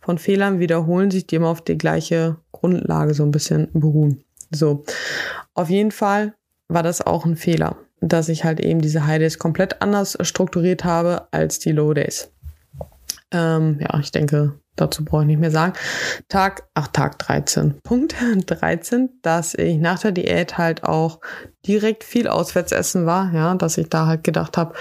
von 0.00 0.18
Fehlern 0.18 0.60
wiederholen 0.60 1.10
sich, 1.10 1.26
die 1.26 1.36
immer 1.36 1.48
auf 1.48 1.62
die 1.62 1.78
gleiche 1.78 2.36
Grundlage 2.52 3.14
so 3.14 3.24
ein 3.24 3.30
bisschen 3.30 3.68
beruhen. 3.72 4.22
So, 4.50 4.84
auf 5.54 5.70
jeden 5.70 5.90
Fall 5.90 6.34
war 6.68 6.82
das 6.82 7.04
auch 7.04 7.24
ein 7.24 7.36
Fehler, 7.36 7.76
dass 8.00 8.28
ich 8.28 8.44
halt 8.44 8.60
eben 8.60 8.80
diese 8.80 9.06
High 9.06 9.18
Days 9.18 9.38
komplett 9.38 9.82
anders 9.82 10.16
strukturiert 10.20 10.84
habe 10.84 11.28
als 11.32 11.58
die 11.58 11.72
Low 11.72 11.94
Days. 11.94 12.30
Ähm, 13.30 13.78
ja, 13.80 13.98
ich 14.00 14.10
denke, 14.10 14.58
dazu 14.76 15.04
brauche 15.04 15.22
ich 15.22 15.28
nicht 15.28 15.40
mehr 15.40 15.50
sagen. 15.50 15.74
Tag, 16.28 16.68
ach, 16.74 16.88
Tag 16.88 17.18
13. 17.18 17.80
Punkt 17.82 18.14
13, 18.46 19.10
dass 19.22 19.54
ich 19.54 19.78
nach 19.78 19.98
der 19.98 20.12
Diät 20.12 20.58
halt 20.58 20.84
auch 20.84 21.20
direkt 21.66 22.04
viel 22.04 22.28
auswärts 22.28 22.72
essen 22.72 23.06
war, 23.06 23.32
ja, 23.32 23.54
dass 23.54 23.78
ich 23.78 23.88
da 23.88 24.06
halt 24.06 24.24
gedacht 24.24 24.56
habe, 24.56 24.74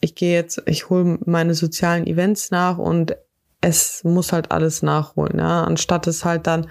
ich 0.00 0.14
gehe 0.14 0.34
jetzt, 0.34 0.62
ich 0.66 0.90
hole 0.90 1.18
meine 1.24 1.54
sozialen 1.54 2.06
Events 2.06 2.50
nach 2.50 2.78
und 2.78 3.16
es 3.60 4.04
muss 4.04 4.32
halt 4.32 4.52
alles 4.52 4.82
nachholen, 4.82 5.38
ja, 5.38 5.64
anstatt 5.64 6.06
es 6.06 6.24
halt 6.24 6.46
dann 6.46 6.70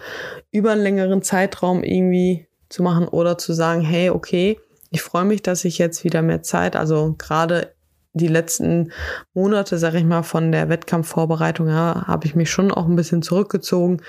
über 0.51 0.71
einen 0.71 0.83
längeren 0.83 1.21
Zeitraum 1.21 1.83
irgendwie 1.83 2.47
zu 2.69 2.83
machen 2.83 3.07
oder 3.07 3.37
zu 3.37 3.53
sagen, 3.53 3.81
hey, 3.81 4.09
okay, 4.09 4.59
ich 4.89 5.01
freue 5.01 5.25
mich, 5.25 5.41
dass 5.41 5.65
ich 5.65 5.77
jetzt 5.77 6.05
wieder 6.05 6.21
mehr 6.21 6.43
Zeit, 6.43 6.77
also 6.77 7.15
gerade 7.17 7.73
die 8.17 8.27
letzten 8.27 8.91
Monate, 9.33 9.77
sag 9.77 9.93
ich 9.93 10.03
mal, 10.03 10.23
von 10.23 10.51
der 10.51 10.69
Wettkampfvorbereitung 10.69 11.67
ja, 11.67 12.05
habe 12.07 12.25
ich 12.25 12.35
mich 12.35 12.49
schon 12.49 12.71
auch 12.71 12.87
ein 12.87 12.95
bisschen 12.95 13.21
zurückgezogen. 13.21 14.01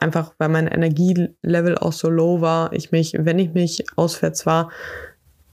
Einfach 0.00 0.32
weil 0.38 0.48
mein 0.48 0.66
Energielevel 0.66 1.78
auch 1.78 1.92
so 1.92 2.08
low 2.10 2.40
war. 2.40 2.72
Ich 2.72 2.92
mich, 2.92 3.14
wenn 3.18 3.38
ich 3.38 3.54
mich 3.54 3.84
auswärts 3.96 4.46
war, 4.46 4.70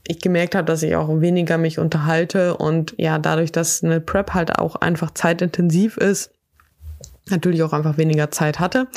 ich 0.06 0.20
gemerkt 0.20 0.54
habe, 0.54 0.64
dass 0.64 0.82
ich 0.82 0.96
auch 0.96 1.08
weniger 1.20 1.56
mich 1.58 1.78
unterhalte 1.78 2.56
und 2.56 2.94
ja, 2.98 3.18
dadurch, 3.18 3.52
dass 3.52 3.84
eine 3.84 4.00
Prep 4.00 4.34
halt 4.34 4.58
auch 4.58 4.76
einfach 4.76 5.12
zeitintensiv 5.12 5.96
ist, 5.96 6.32
natürlich 7.28 7.62
auch 7.62 7.72
einfach 7.72 7.96
weniger 7.96 8.30
Zeit 8.30 8.58
hatte, 8.58 8.88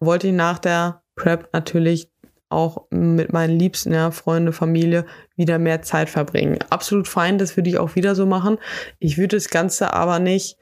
wollte 0.00 0.28
ich 0.28 0.34
nach 0.34 0.58
der 0.58 1.02
Prep 1.16 1.48
natürlich 1.52 2.10
auch 2.50 2.86
mit 2.90 3.32
meinen 3.32 3.58
Liebsten, 3.58 3.92
ja, 3.92 4.10
Freunde, 4.10 4.52
Familie, 4.52 5.04
wieder 5.36 5.58
mehr 5.58 5.82
Zeit 5.82 6.08
verbringen. 6.08 6.58
Absolut 6.70 7.08
fein, 7.08 7.38
das 7.38 7.56
würde 7.56 7.70
ich 7.70 7.78
auch 7.78 7.94
wieder 7.94 8.14
so 8.14 8.26
machen. 8.26 8.58
Ich 8.98 9.18
würde 9.18 9.36
das 9.36 9.50
Ganze 9.50 9.92
aber 9.92 10.18
nicht, 10.18 10.56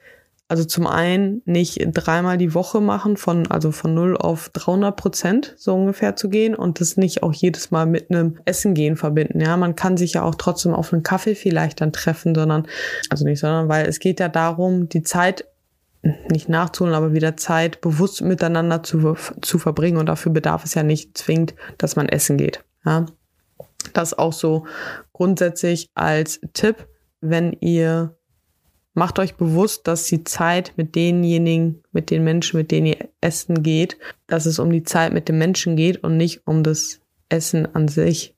also 0.49 0.63
zum 0.63 0.87
einen 0.87 1.41
nicht 1.45 1.79
dreimal 1.91 2.37
die 2.37 2.53
Woche 2.53 2.79
machen, 2.81 3.17
von, 3.17 3.47
also 3.47 3.71
von 3.71 3.93
0 3.93 4.17
auf 4.17 4.49
300 4.49 4.95
Prozent 4.95 5.53
so 5.57 5.75
ungefähr 5.75 6.15
zu 6.15 6.29
gehen 6.29 6.55
und 6.55 6.79
das 6.79 6.97
nicht 6.97 7.23
auch 7.23 7.33
jedes 7.33 7.71
Mal 7.71 7.85
mit 7.85 8.11
einem 8.11 8.37
Essen 8.45 8.73
gehen 8.73 8.95
verbinden. 8.95 9.41
Ja, 9.41 9.57
man 9.57 9.75
kann 9.75 9.97
sich 9.97 10.13
ja 10.13 10.23
auch 10.23 10.35
trotzdem 10.35 10.73
auf 10.73 10.93
einen 10.93 11.03
Kaffee 11.03 11.35
vielleicht 11.35 11.81
dann 11.81 11.91
treffen, 11.91 12.35
sondern, 12.35 12.67
also 13.09 13.25
nicht, 13.25 13.39
sondern, 13.39 13.69
weil 13.69 13.87
es 13.87 13.99
geht 13.99 14.19
ja 14.19 14.29
darum, 14.29 14.89
die 14.89 15.03
Zeit 15.03 15.45
nicht 16.29 16.49
nachzuholen, 16.49 16.95
aber 16.95 17.13
wieder 17.13 17.37
Zeit 17.37 17.81
bewusst 17.81 18.21
miteinander 18.21 18.83
zu, 18.83 19.15
zu 19.41 19.59
verbringen. 19.59 19.97
Und 19.97 20.07
dafür 20.07 20.31
bedarf 20.31 20.63
es 20.63 20.73
ja 20.73 20.83
nicht 20.83 21.17
zwingend, 21.17 21.55
dass 21.77 21.95
man 21.95 22.09
essen 22.09 22.37
geht. 22.37 22.63
Ja? 22.85 23.05
Das 23.93 24.17
auch 24.17 24.33
so 24.33 24.65
grundsätzlich 25.13 25.89
als 25.93 26.39
Tipp, 26.53 26.87
wenn 27.21 27.53
ihr 27.53 28.17
macht 28.97 29.19
euch 29.19 29.35
bewusst, 29.35 29.87
dass 29.87 30.05
die 30.05 30.23
Zeit 30.23 30.73
mit 30.75 30.95
denjenigen, 30.95 31.83
mit 31.91 32.09
den 32.09 32.23
Menschen, 32.23 32.57
mit 32.57 32.71
denen 32.71 32.87
ihr 32.87 33.09
essen 33.21 33.61
geht, 33.61 33.97
dass 34.25 34.47
es 34.47 34.57
um 34.57 34.71
die 34.71 34.83
Zeit 34.83 35.13
mit 35.13 35.29
dem 35.29 35.37
Menschen 35.37 35.75
geht 35.75 36.03
und 36.03 36.17
nicht 36.17 36.47
um 36.47 36.63
das 36.63 36.99
Essen 37.29 37.75
an 37.75 37.87
sich. 37.87 38.33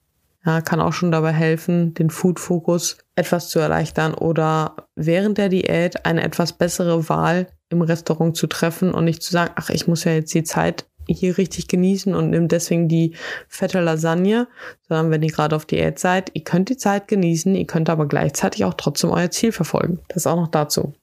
Ja, 0.46 0.60
kann 0.60 0.82
auch 0.82 0.92
schon 0.92 1.12
dabei 1.12 1.32
helfen, 1.32 1.94
den 1.94 2.10
Food-Fokus 2.10 2.98
etwas 3.16 3.50
zu 3.50 3.60
erleichtern 3.60 4.14
oder 4.14 4.88
während 4.96 5.38
der 5.38 5.48
Diät 5.48 6.06
eine 6.06 6.24
etwas 6.24 6.54
bessere 6.54 7.08
Wahl 7.08 7.48
im 7.70 7.82
Restaurant 7.82 8.36
zu 8.36 8.48
treffen 8.48 8.94
und 8.94 9.06
nicht 9.06 9.22
zu 9.22 9.32
sagen, 9.32 9.54
ach, 9.56 9.70
ich 9.70 9.88
muss 9.88 10.04
ja 10.04 10.12
jetzt 10.12 10.34
die 10.34 10.44
Zeit 10.44 10.86
hier 11.08 11.38
richtig 11.38 11.68
genießen 11.68 12.14
und 12.14 12.30
nehmt 12.30 12.52
deswegen 12.52 12.88
die 12.88 13.16
fette 13.48 13.80
Lasagne, 13.80 14.48
sondern 14.88 15.12
wenn 15.12 15.24
ihr 15.24 15.32
gerade 15.32 15.56
auf 15.56 15.66
Diät 15.66 16.00
seid, 16.00 16.32
ihr 16.34 16.44
könnt 16.44 16.70
die 16.70 16.78
Zeit 16.78 17.08
genießen, 17.08 17.56
ihr 17.56 17.66
könnt 17.66 17.90
aber 17.90 18.08
gleichzeitig 18.08 18.66
auch 18.66 18.76
trotzdem 18.76 19.10
euer 19.10 19.32
Ziel 19.32 19.52
verfolgen. 19.52 20.00
Das 20.10 20.28
auch 20.28 20.36
noch 20.36 20.50
dazu. 20.50 20.94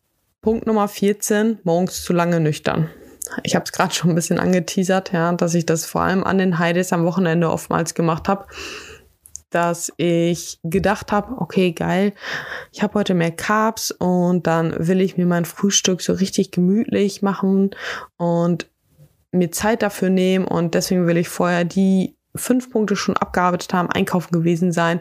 Punkt 0.43 0.67
Nummer 0.67 0.87
14, 0.87 1.59
morgens 1.65 2.05
zu 2.05 2.13
lange 2.13 2.39
nüchtern. 2.41 2.89
Ich 3.43 3.57
habe 3.57 3.65
es 3.65 3.73
gerade 3.73 3.93
schon 3.93 4.11
ein 4.11 4.15
bisschen 4.15 4.39
angeteasert, 4.39 5.13
ja, 5.13 5.33
dass 5.33 5.55
ich 5.55 5.67
das 5.67 5.85
vor 5.85 6.03
allem 6.03 6.23
an 6.23 6.39
den 6.39 6.61
Heides 6.61 6.93
am 6.93 7.05
Wochenende 7.05 7.51
oftmals 7.51 7.95
gemacht 7.95 8.29
habe 8.29 8.47
dass 9.51 9.93
ich 9.97 10.59
gedacht 10.63 11.13
habe, 11.13 11.41
okay, 11.41 11.73
geil, 11.73 12.13
ich 12.73 12.83
habe 12.83 12.95
heute 12.95 13.15
mehr 13.15 13.31
Carbs 13.31 13.91
und 13.91 14.47
dann 14.47 14.75
will 14.79 15.01
ich 15.01 15.17
mir 15.17 15.27
mein 15.27 15.45
Frühstück 15.45 16.03
so 16.03 16.13
richtig 16.13 16.51
gemütlich 16.51 17.23
machen 17.23 17.71
und 18.17 18.71
mir 19.33 19.51
Zeit 19.53 19.83
dafür 19.83 20.11
nehmen 20.11 20.47
und 20.47 20.75
deswegen 20.75 21.07
will 21.07 21.17
ich 21.17 21.29
vorher 21.29 21.65
die 21.65 22.17
fünf 22.37 22.71
Punkte 22.71 22.97
schon 22.97 23.17
abgearbeitet 23.17 23.73
haben, 23.73 23.91
einkaufen 23.91 24.33
gewesen 24.33 24.73
sein. 24.73 25.01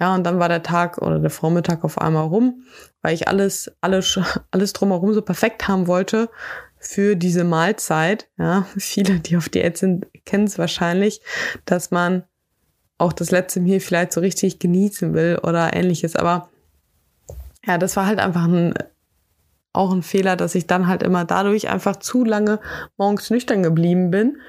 Ja, 0.00 0.14
und 0.14 0.24
dann 0.24 0.38
war 0.38 0.48
der 0.48 0.62
Tag 0.62 0.98
oder 0.98 1.18
der 1.18 1.30
Vormittag 1.30 1.84
auf 1.84 1.98
einmal 1.98 2.26
rum, 2.26 2.62
weil 3.02 3.14
ich 3.14 3.28
alles, 3.28 3.72
alles, 3.80 4.18
alles 4.50 4.72
drumherum 4.72 5.14
so 5.14 5.22
perfekt 5.22 5.68
haben 5.68 5.86
wollte 5.86 6.28
für 6.78 7.16
diese 7.16 7.44
Mahlzeit. 7.44 8.28
Ja, 8.38 8.66
viele, 8.76 9.20
die 9.20 9.36
auf 9.36 9.48
Diät 9.48 9.78
sind, 9.78 10.06
kennen 10.24 10.44
es 10.44 10.58
wahrscheinlich, 10.58 11.20
dass 11.64 11.90
man 11.90 12.24
auch 12.98 13.12
das 13.12 13.30
letzte 13.30 13.60
Meal 13.60 13.80
vielleicht 13.80 14.12
so 14.12 14.20
richtig 14.20 14.58
genießen 14.58 15.14
will 15.14 15.38
oder 15.42 15.74
ähnliches. 15.74 16.16
Aber 16.16 16.48
ja, 17.66 17.78
das 17.78 17.96
war 17.96 18.06
halt 18.06 18.18
einfach 18.18 18.44
ein, 18.44 18.74
auch 19.72 19.92
ein 19.92 20.02
Fehler, 20.02 20.36
dass 20.36 20.54
ich 20.54 20.66
dann 20.66 20.86
halt 20.86 21.02
immer 21.02 21.24
dadurch 21.24 21.68
einfach 21.68 21.96
zu 21.96 22.24
lange 22.24 22.60
morgens 22.96 23.30
nüchtern 23.30 23.62
geblieben 23.62 24.10
bin. 24.10 24.40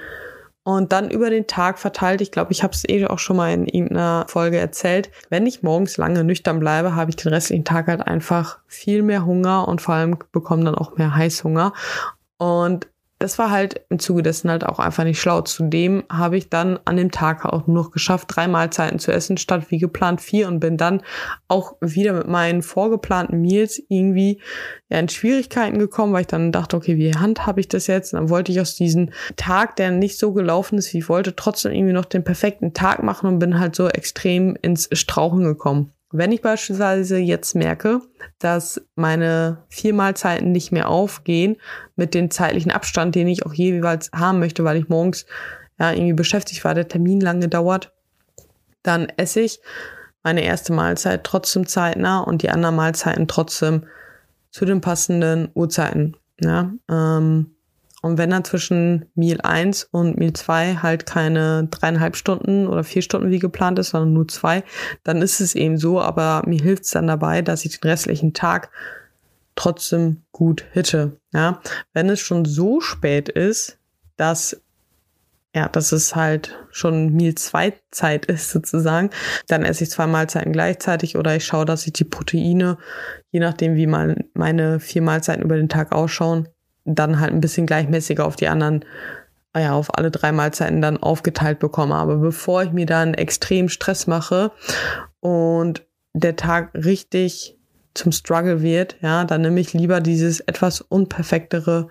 Und 0.68 0.94
dann 0.94 1.12
über 1.12 1.30
den 1.30 1.46
Tag 1.46 1.78
verteilt, 1.78 2.22
ich 2.22 2.32
glaube, 2.32 2.52
ich 2.52 2.64
habe 2.64 2.74
es 2.74 2.90
eh 2.90 3.06
auch 3.06 3.20
schon 3.20 3.38
mal 3.38 3.54
in 3.54 3.68
irgendeiner 3.68 4.26
Folge 4.28 4.58
erzählt, 4.58 5.12
wenn 5.30 5.46
ich 5.46 5.62
morgens 5.62 5.98
lange 5.98 6.24
nüchtern 6.24 6.60
bleibe, 6.60 6.96
habe 6.96 7.12
ich 7.12 7.18
den 7.18 7.32
restlichen 7.32 7.66
Tag 7.66 7.86
halt 7.86 8.02
einfach 8.02 8.58
viel 8.66 9.04
mehr 9.04 9.28
Hunger 9.28 9.68
und 9.68 9.80
vor 9.80 9.94
allem 9.94 10.18
bekomme 10.32 10.66
dann 10.66 10.74
auch 10.74 10.98
mehr 10.98 11.16
Heißhunger. 11.16 11.72
Und 12.38 12.88
das 13.20 13.40
war 13.40 13.50
halt 13.50 13.82
im 13.90 13.98
Zuge 14.00 14.24
dessen 14.24 14.50
halt 14.52 14.66
auch 14.66 14.78
einfach 14.78 15.06
nicht 15.06 15.22
schlau. 15.22 15.42
Zudem 15.42 16.04
habe 16.12 16.36
ich 16.36 16.50
dann 16.50 16.78
an 16.84 16.98
dem 16.98 17.12
Tag 17.12 17.46
auch 17.46 17.66
nur 17.66 17.84
noch 17.84 17.92
geschafft, 17.92 18.28
drei 18.30 18.48
Mahlzeiten 18.48 19.00
zu 19.00 19.12
essen, 19.12 19.38
statt 19.38 19.68
wie 19.70 19.78
geplant 19.78 20.20
vier 20.20 20.48
und 20.50 20.60
bin 20.60 20.76
dann 20.76 21.02
auch 21.48 21.76
wieder 21.80 22.12
mit 22.12 22.28
meinen 22.28 22.62
vorgeplanten 22.62 23.40
Meals 23.40 23.82
irgendwie 23.88 24.42
ja, 24.90 25.00
in 25.00 25.08
Schwierigkeiten 25.08 25.80
gekommen, 25.80 26.12
weil 26.12 26.22
ich 26.22 26.28
dann 26.28 26.52
dachte, 26.52 26.76
okay, 26.76 26.98
wie 26.98 27.16
handhabe 27.16 27.62
ich 27.62 27.70
das 27.70 27.88
jetzt? 27.88 28.14
Und 28.14 28.20
dann 28.20 28.30
wollte 28.30 28.52
ich 28.52 28.60
aus 28.60 28.76
diesem 28.76 29.12
Tag, 29.38 29.78
der 29.78 29.92
nicht 29.92 30.20
so 30.20 30.34
gelaufen 30.34 30.78
ist, 30.78 30.94
wie 30.94 31.00
ich 31.00 31.10
wollte, 31.10 31.38
trotzdem 31.38 31.72
irgendwie 31.72 31.94
noch 31.94 32.06
den 32.06 32.26
perfekten 32.26 32.74
Tag 32.74 33.02
machen 33.02 33.28
und 33.28 33.40
bin 33.40 33.60
halt 33.60 33.76
so 33.76 33.88
extrem 33.88 34.58
ins 34.62 34.90
Strauchen 34.92 35.44
gekommen. 35.44 35.95
Wenn 36.18 36.32
ich 36.32 36.42
beispielsweise 36.42 37.18
jetzt 37.18 37.56
merke, 37.56 38.00
dass 38.40 38.82
meine 38.96 39.66
vier 39.68 39.94
Mahlzeiten 39.94 40.54
nicht 40.54 40.72
mehr 40.72 40.88
aufgehen 40.88 41.58
mit 41.98 42.14
dem 42.14 42.32
zeitlichen 42.32 42.72
Abstand, 42.72 43.16
den 43.16 43.28
ich 43.28 43.46
auch 43.46 43.54
jeweils 43.54 44.10
haben 44.14 44.40
möchte, 44.40 44.64
weil 44.64 44.78
ich 44.78 44.88
morgens 44.88 45.26
ja 45.78 45.92
irgendwie 45.92 46.14
beschäftigt 46.14 46.64
war, 46.64 46.74
der 46.74 46.88
Termin 46.88 47.20
lange 47.20 47.50
dauert, 47.50 47.92
dann 48.82 49.08
esse 49.18 49.42
ich 49.42 49.60
meine 50.24 50.44
erste 50.46 50.72
Mahlzeit 50.72 51.26
trotzdem 51.26 51.68
zeitnah 51.68 52.22
und 52.22 52.44
die 52.44 52.50
anderen 52.50 52.78
Mahlzeiten 52.78 53.28
trotzdem 53.28 53.86
zu 54.52 54.64
den 54.64 54.80
passenden 54.80 55.50
Uhrzeiten. 55.54 56.16
Ja, 56.40 56.72
ähm, 56.90 57.55
und 58.06 58.20
wenn 58.20 58.30
dann 58.30 58.44
zwischen 58.44 59.08
Meal 59.16 59.40
1 59.42 59.86
und 59.86 60.20
Meal 60.20 60.34
2 60.34 60.76
halt 60.84 61.08
keine 61.08 61.68
dreieinhalb 61.72 62.16
Stunden 62.16 62.68
oder 62.68 62.84
vier 62.84 63.02
Stunden 63.02 63.32
wie 63.32 63.40
geplant 63.40 63.80
ist, 63.80 63.90
sondern 63.90 64.14
nur 64.14 64.28
zwei, 64.28 64.64
dann 65.04 65.24
ist 65.24 65.40
es 65.40 65.56
eben 65.56 65.80
so. 65.80 66.00
Aber 66.00 66.44
mir 66.46 66.62
hilft 66.62 66.84
es 66.84 66.92
dann 66.92 67.08
dabei, 67.08 67.42
dass 67.42 67.66
ich 67.66 67.80
den 67.80 67.90
restlichen 67.90 68.36
Tag 68.36 68.70
trotzdem 69.56 70.22
gut 70.32 70.66
hitte. 70.72 71.20
Ja, 71.34 71.62
wenn 71.94 72.08
es 72.12 72.20
schon 72.20 72.46
so 72.46 72.80
spät 72.80 73.28
ist, 73.28 73.80
dass 74.18 74.62
ja, 75.56 75.68
dass 75.68 75.92
es 75.92 76.16
halt 76.16 76.56
schon 76.70 77.12
Meal 77.12 77.34
2 77.34 77.74
Zeit 77.90 78.28
ist 78.28 78.52
sozusagen, 78.52 79.10
dann 79.48 79.64
esse 79.64 79.84
ich 79.84 79.90
zwei 79.90 80.06
Mahlzeiten 80.06 80.52
gleichzeitig 80.52 81.18
oder 81.18 81.36
ich 81.36 81.46
schaue, 81.46 81.66
dass 81.66 81.88
ich 81.88 81.94
die 81.94 82.04
Proteine, 82.04 82.78
je 83.32 83.40
nachdem 83.40 83.74
wie 83.74 83.88
mal 83.88 84.26
meine 84.36 84.80
vier 84.80 85.02
Mahlzeiten 85.02 85.42
über 85.42 85.56
den 85.56 85.70
Tag 85.70 85.92
ausschauen, 85.92 86.50
dann 86.86 87.20
halt 87.20 87.34
ein 87.34 87.42
bisschen 87.42 87.66
gleichmäßiger 87.66 88.26
auf 88.26 88.36
die 88.36 88.48
anderen, 88.48 88.86
ah 89.54 89.60
ja, 89.60 89.74
auf 89.74 89.98
alle 89.98 90.12
drei 90.12 90.32
Mahlzeiten 90.32 90.82
dann 90.82 90.98
aufgeteilt 90.98 91.60
bekomme. 91.60 91.96
Aber 91.96 92.18
bevor 92.18 92.64
ich 92.64 92.72
mir 92.72 92.86
dann 92.86 93.14
extrem 93.14 93.70
Stress 93.70 94.08
mache 94.08 94.52
und 95.20 95.86
der 96.14 96.36
Tag 96.36 96.74
richtig 96.74 97.58
zum 97.94 98.12
Struggle 98.12 98.62
wird, 98.62 98.98
ja, 99.02 99.26
dann 99.26 99.42
nehme 99.42 99.60
ich 99.60 99.74
lieber 99.74 100.00
dieses 100.00 100.40
etwas 100.42 100.82
unperfektere 100.82 101.90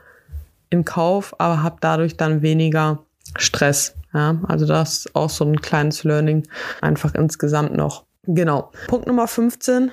in 0.70 0.84
Kauf, 0.84 1.34
aber 1.38 1.62
habe 1.62 1.76
dadurch 1.80 2.16
dann 2.16 2.42
weniger 2.42 3.04
Stress. 3.36 3.94
Ja, 4.12 4.40
also 4.46 4.66
das 4.66 4.98
ist 4.98 5.16
auch 5.16 5.30
so 5.30 5.44
ein 5.44 5.60
kleines 5.60 6.04
Learning 6.04 6.46
einfach 6.80 7.14
insgesamt 7.14 7.74
noch. 7.74 8.04
Genau. 8.26 8.70
Punkt 8.86 9.06
Nummer 9.06 9.26
15 9.26 9.90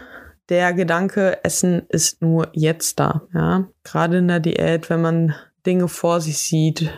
der 0.50 0.74
Gedanke, 0.74 1.44
Essen 1.44 1.84
ist 1.90 2.22
nur 2.22 2.50
jetzt 2.54 3.00
da. 3.00 3.22
Ja, 3.34 3.68
gerade 3.84 4.18
in 4.18 4.28
der 4.28 4.40
Diät, 4.40 4.90
wenn 4.90 5.02
man 5.02 5.36
Dinge 5.66 5.88
vor 5.88 6.22
sich 6.22 6.38
sieht. 6.40 6.90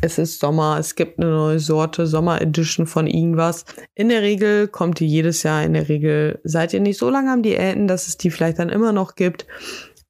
Es 0.00 0.18
ist 0.18 0.38
Sommer, 0.38 0.78
es 0.78 0.96
gibt 0.96 1.18
eine 1.18 1.30
neue 1.30 1.58
Sorte, 1.58 2.06
Sommer 2.06 2.40
Edition 2.40 2.86
von 2.86 3.06
irgendwas. 3.06 3.64
In 3.94 4.10
der 4.10 4.22
Regel 4.22 4.68
kommt 4.68 5.00
die 5.00 5.06
jedes 5.06 5.42
Jahr. 5.42 5.62
In 5.62 5.72
der 5.72 5.88
Regel 5.88 6.40
seid 6.44 6.74
ihr 6.74 6.80
nicht 6.80 6.98
so 6.98 7.08
lange 7.08 7.32
am 7.32 7.42
Diäten, 7.42 7.88
dass 7.88 8.06
es 8.06 8.18
die 8.18 8.30
vielleicht 8.30 8.58
dann 8.58 8.68
immer 8.68 8.92
noch 8.92 9.14
gibt. 9.14 9.46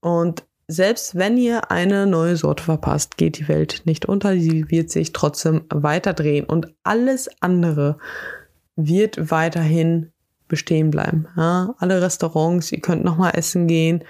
Und 0.00 0.44
selbst 0.66 1.14
wenn 1.14 1.36
ihr 1.36 1.70
eine 1.70 2.06
neue 2.06 2.36
Sorte 2.36 2.64
verpasst, 2.64 3.16
geht 3.16 3.38
die 3.38 3.48
Welt 3.48 3.82
nicht 3.84 4.06
unter. 4.06 4.32
Sie 4.32 4.70
wird 4.70 4.90
sich 4.90 5.12
trotzdem 5.12 5.64
weiter 5.70 6.12
drehen. 6.12 6.44
Und 6.44 6.74
alles 6.82 7.30
andere 7.40 7.98
wird 8.74 9.30
weiterhin 9.30 10.10
bestehen 10.48 10.90
bleiben. 10.90 11.26
Ja? 11.36 11.74
Alle 11.78 12.02
Restaurants, 12.02 12.72
ihr 12.72 12.80
könnt 12.80 13.04
nochmal 13.04 13.32
essen 13.34 13.66
gehen. 13.66 14.04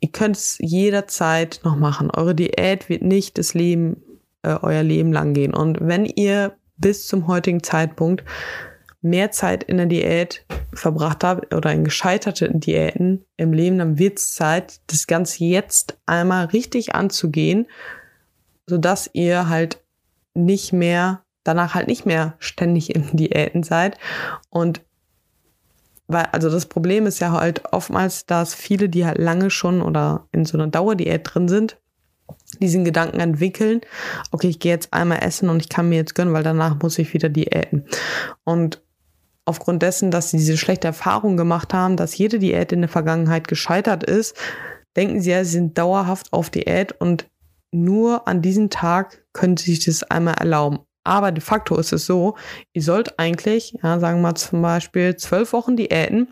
Ihr 0.00 0.10
könnt 0.10 0.36
es 0.36 0.58
jederzeit 0.60 1.60
noch 1.64 1.76
machen. 1.76 2.10
Eure 2.10 2.34
Diät 2.34 2.88
wird 2.88 3.02
nicht 3.02 3.38
das 3.38 3.54
Leben, 3.54 4.02
äh, 4.42 4.56
euer 4.60 4.82
Leben 4.82 5.12
lang 5.12 5.34
gehen. 5.34 5.54
Und 5.54 5.78
wenn 5.80 6.04
ihr 6.04 6.56
bis 6.76 7.06
zum 7.06 7.26
heutigen 7.26 7.62
Zeitpunkt 7.62 8.22
mehr 9.00 9.30
Zeit 9.30 9.64
in 9.64 9.76
der 9.78 9.86
Diät 9.86 10.44
verbracht 10.74 11.24
habt 11.24 11.54
oder 11.54 11.72
in 11.72 11.84
gescheiterten 11.84 12.60
Diäten 12.60 13.24
im 13.36 13.52
Leben, 13.52 13.78
dann 13.78 13.98
wird 13.98 14.18
es 14.18 14.34
Zeit, 14.34 14.80
das 14.88 15.06
Ganze 15.06 15.44
jetzt 15.44 15.98
einmal 16.06 16.46
richtig 16.46 16.94
anzugehen, 16.94 17.66
sodass 18.66 19.08
ihr 19.12 19.48
halt 19.48 19.82
nicht 20.34 20.72
mehr, 20.72 21.22
danach 21.44 21.74
halt 21.74 21.86
nicht 21.86 22.04
mehr 22.04 22.34
ständig 22.38 22.94
in 22.94 23.16
Diäten 23.16 23.62
seid 23.62 23.96
und 24.50 24.82
weil, 26.08 26.26
also 26.32 26.50
das 26.50 26.66
Problem 26.66 27.06
ist 27.06 27.20
ja 27.20 27.32
halt 27.32 27.72
oftmals, 27.72 28.26
dass 28.26 28.54
viele, 28.54 28.88
die 28.88 29.06
halt 29.06 29.18
lange 29.18 29.50
schon 29.50 29.82
oder 29.82 30.26
in 30.32 30.44
so 30.44 30.56
einer 30.56 30.68
Dauerdiät 30.68 31.22
drin 31.24 31.48
sind, 31.48 31.78
diesen 32.60 32.84
Gedanken 32.84 33.20
entwickeln, 33.20 33.80
okay, 34.30 34.48
ich 34.48 34.58
gehe 34.60 34.72
jetzt 34.72 34.92
einmal 34.92 35.22
essen 35.22 35.48
und 35.48 35.60
ich 35.60 35.68
kann 35.68 35.88
mir 35.88 35.96
jetzt 35.96 36.14
gönnen, 36.14 36.32
weil 36.32 36.42
danach 36.42 36.80
muss 36.80 36.98
ich 36.98 37.12
wieder 37.12 37.28
diäten. 37.28 37.86
Und 38.44 38.82
aufgrund 39.44 39.82
dessen, 39.82 40.10
dass 40.10 40.30
sie 40.30 40.38
diese 40.38 40.56
schlechte 40.56 40.88
Erfahrung 40.88 41.36
gemacht 41.36 41.74
haben, 41.74 41.96
dass 41.96 42.18
jede 42.18 42.38
Diät 42.38 42.72
in 42.72 42.80
der 42.80 42.88
Vergangenheit 42.88 43.48
gescheitert 43.48 44.04
ist, 44.04 44.36
denken 44.96 45.20
sie 45.20 45.30
ja, 45.30 45.44
sie 45.44 45.52
sind 45.52 45.78
dauerhaft 45.78 46.32
auf 46.32 46.50
Diät 46.50 46.92
und 46.92 47.28
nur 47.72 48.26
an 48.26 48.42
diesem 48.42 48.70
Tag 48.70 49.24
können 49.32 49.56
sie 49.56 49.74
sich 49.74 49.84
das 49.84 50.02
einmal 50.04 50.34
erlauben. 50.34 50.80
Aber 51.06 51.30
de 51.32 51.40
facto 51.40 51.76
ist 51.76 51.92
es 51.92 52.04
so, 52.04 52.34
ihr 52.72 52.82
sollt 52.82 53.18
eigentlich, 53.18 53.76
ja, 53.82 54.00
sagen 54.00 54.18
wir 54.18 54.22
mal 54.22 54.34
zum 54.34 54.60
Beispiel 54.60 55.16
zwölf 55.16 55.52
Wochen 55.52 55.76
Diäten 55.76 56.28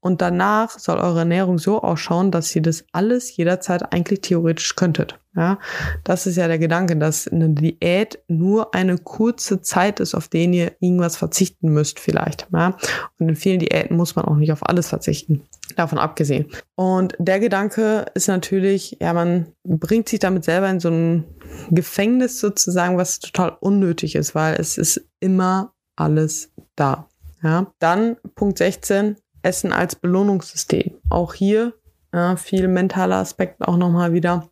und 0.00 0.20
danach 0.20 0.78
soll 0.78 0.98
eure 0.98 1.20
Ernährung 1.20 1.58
so 1.58 1.82
ausschauen, 1.82 2.30
dass 2.30 2.54
ihr 2.54 2.62
das 2.62 2.84
alles 2.92 3.36
jederzeit 3.36 3.92
eigentlich 3.92 4.20
theoretisch 4.20 4.76
könntet. 4.76 5.18
Ja, 5.36 5.58
das 6.04 6.26
ist 6.26 6.36
ja 6.36 6.48
der 6.48 6.58
Gedanke, 6.58 6.96
dass 6.96 7.28
eine 7.28 7.50
Diät 7.50 8.18
nur 8.26 8.74
eine 8.74 8.98
kurze 8.98 9.62
Zeit 9.62 10.00
ist, 10.00 10.14
auf 10.14 10.28
den 10.28 10.52
ihr 10.52 10.72
irgendwas 10.80 11.16
verzichten 11.16 11.72
müsst 11.72 12.00
vielleicht. 12.00 12.48
Ja, 12.52 12.76
und 13.18 13.28
in 13.28 13.36
vielen 13.36 13.60
Diäten 13.60 13.96
muss 13.96 14.16
man 14.16 14.24
auch 14.24 14.36
nicht 14.36 14.52
auf 14.52 14.68
alles 14.68 14.88
verzichten. 14.88 15.42
Davon 15.76 15.98
abgesehen. 15.98 16.46
Und 16.74 17.14
der 17.18 17.40
Gedanke 17.40 18.06
ist 18.14 18.28
natürlich, 18.28 18.96
ja, 19.00 19.12
man 19.12 19.52
bringt 19.64 20.08
sich 20.08 20.18
damit 20.18 20.44
selber 20.44 20.68
in 20.68 20.80
so 20.80 20.88
ein 20.88 21.24
Gefängnis 21.70 22.40
sozusagen, 22.40 22.96
was 22.96 23.20
total 23.20 23.56
unnötig 23.60 24.14
ist, 24.14 24.34
weil 24.34 24.54
es 24.54 24.78
ist 24.78 25.08
immer 25.20 25.72
alles 25.96 26.52
da. 26.76 27.08
Ja, 27.42 27.72
dann 27.78 28.16
Punkt 28.34 28.58
16, 28.58 29.16
Essen 29.42 29.72
als 29.72 29.96
Belohnungssystem. 29.96 30.98
Auch 31.08 31.34
hier 31.34 31.72
ja, 32.12 32.36
viel 32.36 32.68
mentaler 32.68 33.16
Aspekt 33.16 33.62
auch 33.62 33.76
nochmal 33.76 34.12
wieder. 34.12 34.48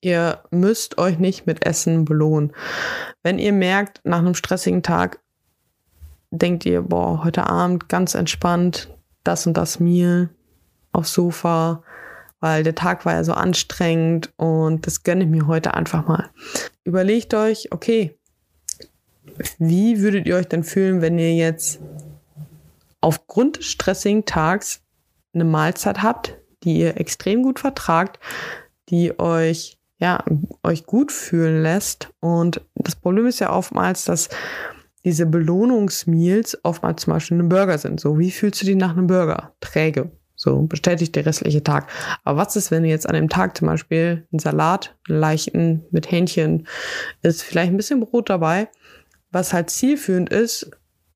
Ihr 0.00 0.40
müsst 0.50 0.98
euch 0.98 1.18
nicht 1.18 1.46
mit 1.46 1.64
Essen 1.64 2.04
belohnen. 2.04 2.52
Wenn 3.22 3.38
ihr 3.38 3.52
merkt, 3.52 4.00
nach 4.04 4.18
einem 4.18 4.34
stressigen 4.34 4.82
Tag 4.82 5.20
denkt 6.30 6.66
ihr, 6.66 6.82
boah, 6.82 7.24
heute 7.24 7.46
Abend 7.46 7.88
ganz 7.88 8.14
entspannt, 8.14 8.93
das 9.24 9.46
und 9.46 9.56
das 9.56 9.80
Meal 9.80 10.30
aufs 10.92 11.14
Sofa, 11.14 11.82
weil 12.40 12.62
der 12.62 12.74
Tag 12.74 13.04
war 13.04 13.14
ja 13.14 13.24
so 13.24 13.32
anstrengend 13.32 14.32
und 14.36 14.86
das 14.86 15.02
gönne 15.02 15.24
ich 15.24 15.30
mir 15.30 15.46
heute 15.46 15.74
einfach 15.74 16.06
mal. 16.06 16.30
Überlegt 16.84 17.34
euch, 17.34 17.72
okay, 17.72 18.18
wie 19.58 20.00
würdet 20.00 20.26
ihr 20.26 20.36
euch 20.36 20.46
denn 20.46 20.62
fühlen, 20.62 21.00
wenn 21.00 21.18
ihr 21.18 21.34
jetzt 21.34 21.80
aufgrund 23.00 23.58
des 23.58 23.66
stressigen 23.66 24.24
Tags 24.24 24.82
eine 25.34 25.44
Mahlzeit 25.44 26.02
habt, 26.02 26.38
die 26.62 26.78
ihr 26.78 26.98
extrem 26.98 27.42
gut 27.42 27.58
vertragt, 27.58 28.18
die 28.88 29.18
euch 29.18 29.78
ja, 29.98 30.22
euch 30.62 30.86
gut 30.86 31.12
fühlen 31.12 31.62
lässt. 31.62 32.10
Und 32.20 32.60
das 32.74 32.96
Problem 32.96 33.26
ist 33.26 33.40
ja 33.40 33.50
oftmals, 33.52 34.04
dass 34.04 34.28
diese 35.04 35.26
Belohnungsmeals 35.26 36.58
oftmals 36.62 37.02
zum 37.02 37.12
Beispiel 37.12 37.38
ein 37.38 37.48
Burger 37.48 37.78
sind. 37.78 38.00
So, 38.00 38.18
wie 38.18 38.30
fühlst 38.30 38.62
du 38.62 38.66
dich 38.66 38.76
nach 38.76 38.96
einem 38.96 39.06
Burger? 39.06 39.54
Träge. 39.60 40.10
So, 40.36 40.62
bestätigt 40.62 41.14
der 41.14 41.26
restliche 41.26 41.62
Tag. 41.62 41.88
Aber 42.24 42.40
was 42.40 42.56
ist, 42.56 42.70
wenn 42.70 42.82
du 42.82 42.88
jetzt 42.88 43.08
an 43.08 43.14
dem 43.14 43.28
Tag 43.28 43.56
zum 43.56 43.68
Beispiel 43.68 44.26
einen 44.32 44.40
Salat, 44.40 44.96
einen 45.08 45.20
leichten 45.20 45.84
mit 45.90 46.10
Hähnchen, 46.10 46.66
ist 47.22 47.42
vielleicht 47.42 47.70
ein 47.70 47.76
bisschen 47.76 48.00
Brot 48.00 48.30
dabei, 48.30 48.68
was 49.30 49.52
halt 49.52 49.70
zielführend 49.70 50.30
ist 50.30 50.70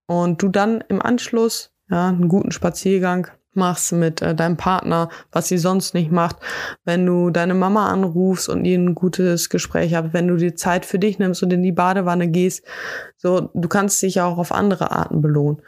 und 0.07 0.41
du 0.41 0.49
dann 0.49 0.85
im 0.89 1.03
Anschluss 1.03 1.73
ja, 1.91 2.09
einen 2.09 2.29
guten 2.29 2.53
Spaziergang 2.53 3.29
machst 3.59 3.93
mit 3.93 4.23
äh, 4.23 4.35
deinem 4.35 4.57
Partner, 4.57 5.11
was 5.33 5.49
sie 5.49 5.59
sonst 5.59 5.93
nicht 5.93 6.11
macht, 6.11 6.37
wenn 6.85 7.05
du 7.05 7.31
deine 7.31 7.55
Mama 7.55 7.89
anrufst 7.89 8.49
und 8.49 8.65
ihr 8.65 8.79
ein 8.79 8.95
gutes 8.95 9.51
Gespräch 9.51 9.95
habt, 9.95 10.13
wenn 10.15 10.29
du 10.29 10.37
dir 10.37 10.57
Zeit 10.57 10.87
für 10.87 10.99
dich 10.99 11.19
nimmst 11.19 11.43
und 11.43 11.53
in 11.53 11.63
die 11.63 11.73
Badewanne 11.73 12.29
gehst, 12.29 12.65
so, 13.17 13.51
du 13.53 13.69
kannst 13.69 14.01
dich 14.01 14.21
auch 14.21 14.39
auf 14.39 14.53
andere 14.53 14.91
Arten 14.91 15.21
belohnen. 15.21 15.61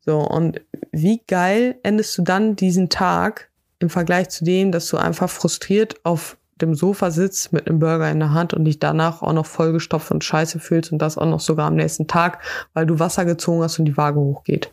So, 0.00 0.18
und 0.18 0.60
wie 0.92 1.22
geil 1.26 1.76
endest 1.82 2.16
du 2.18 2.22
dann 2.22 2.56
diesen 2.56 2.88
Tag 2.88 3.50
im 3.78 3.90
Vergleich 3.90 4.28
zu 4.30 4.44
dem, 4.44 4.72
dass 4.72 4.88
du 4.88 4.96
einfach 4.96 5.30
frustriert 5.30 5.96
auf 6.04 6.36
dem 6.60 6.74
Sofa 6.74 7.10
sitzt 7.10 7.52
mit 7.52 7.66
einem 7.66 7.78
Burger 7.78 8.10
in 8.10 8.20
der 8.20 8.32
Hand 8.32 8.54
und 8.54 8.64
dich 8.64 8.78
danach 8.78 9.22
auch 9.22 9.32
noch 9.32 9.46
vollgestopft 9.46 10.10
und 10.10 10.22
scheiße 10.22 10.60
fühlst 10.60 10.92
und 10.92 10.98
das 10.98 11.18
auch 11.18 11.26
noch 11.26 11.40
sogar 11.40 11.66
am 11.66 11.74
nächsten 11.74 12.06
Tag, 12.06 12.42
weil 12.74 12.86
du 12.86 12.98
Wasser 12.98 13.24
gezogen 13.24 13.62
hast 13.62 13.78
und 13.78 13.86
die 13.86 13.96
Waage 13.96 14.20
hochgeht. 14.20 14.72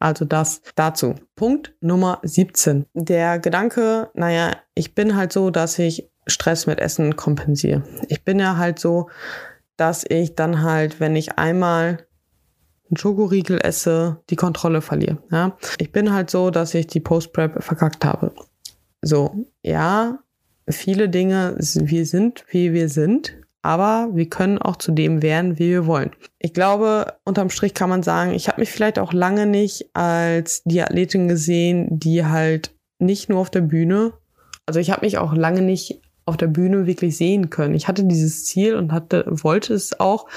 Also 0.00 0.24
das 0.24 0.62
dazu. 0.74 1.14
Punkt 1.36 1.74
Nummer 1.80 2.18
17. 2.22 2.86
Der 2.94 3.38
Gedanke, 3.38 4.10
naja, 4.14 4.56
ich 4.74 4.94
bin 4.94 5.14
halt 5.14 5.32
so, 5.32 5.50
dass 5.50 5.78
ich 5.78 6.10
Stress 6.26 6.66
mit 6.66 6.80
Essen 6.80 7.16
kompensiere. 7.16 7.84
Ich 8.08 8.24
bin 8.24 8.38
ja 8.38 8.56
halt 8.56 8.78
so, 8.78 9.10
dass 9.76 10.04
ich 10.08 10.34
dann 10.34 10.62
halt, 10.62 11.00
wenn 11.00 11.16
ich 11.16 11.38
einmal 11.38 12.06
einen 12.88 12.96
Schokoriegel 12.96 13.60
esse, 13.62 14.22
die 14.30 14.36
Kontrolle 14.36 14.80
verliere. 14.80 15.18
Ja? 15.30 15.56
Ich 15.78 15.92
bin 15.92 16.12
halt 16.12 16.30
so, 16.30 16.50
dass 16.50 16.74
ich 16.74 16.86
die 16.86 17.00
Post-Prep 17.00 17.62
verkackt 17.62 18.04
habe. 18.04 18.32
So, 19.02 19.46
ja, 19.62 20.18
viele 20.68 21.08
Dinge, 21.08 21.56
wir 21.58 22.06
sind, 22.06 22.44
wie 22.50 22.72
wir 22.72 22.88
sind 22.88 23.39
aber 23.62 24.08
wir 24.12 24.28
können 24.28 24.58
auch 24.58 24.76
zu 24.76 24.92
dem 24.92 25.22
werden, 25.22 25.58
wie 25.58 25.70
wir 25.70 25.86
wollen. 25.86 26.10
Ich 26.38 26.54
glaube, 26.54 27.14
unterm 27.24 27.50
Strich 27.50 27.74
kann 27.74 27.90
man 27.90 28.02
sagen, 28.02 28.32
ich 28.32 28.48
habe 28.48 28.60
mich 28.60 28.70
vielleicht 28.70 28.98
auch 28.98 29.12
lange 29.12 29.46
nicht 29.46 29.94
als 29.94 30.62
die 30.64 30.82
Athletin 30.82 31.28
gesehen, 31.28 31.88
die 31.90 32.24
halt 32.24 32.74
nicht 32.98 33.28
nur 33.28 33.40
auf 33.40 33.50
der 33.50 33.62
Bühne, 33.62 34.12
also 34.66 34.78
ich 34.78 34.90
habe 34.90 35.04
mich 35.04 35.18
auch 35.18 35.34
lange 35.34 35.62
nicht 35.62 36.00
auf 36.26 36.36
der 36.36 36.46
Bühne 36.46 36.86
wirklich 36.86 37.16
sehen 37.16 37.50
können. 37.50 37.74
Ich 37.74 37.88
hatte 37.88 38.04
dieses 38.04 38.44
Ziel 38.44 38.76
und 38.76 38.92
hatte, 38.92 39.24
wollte 39.28 39.74
es 39.74 39.98
auch, 39.98 40.28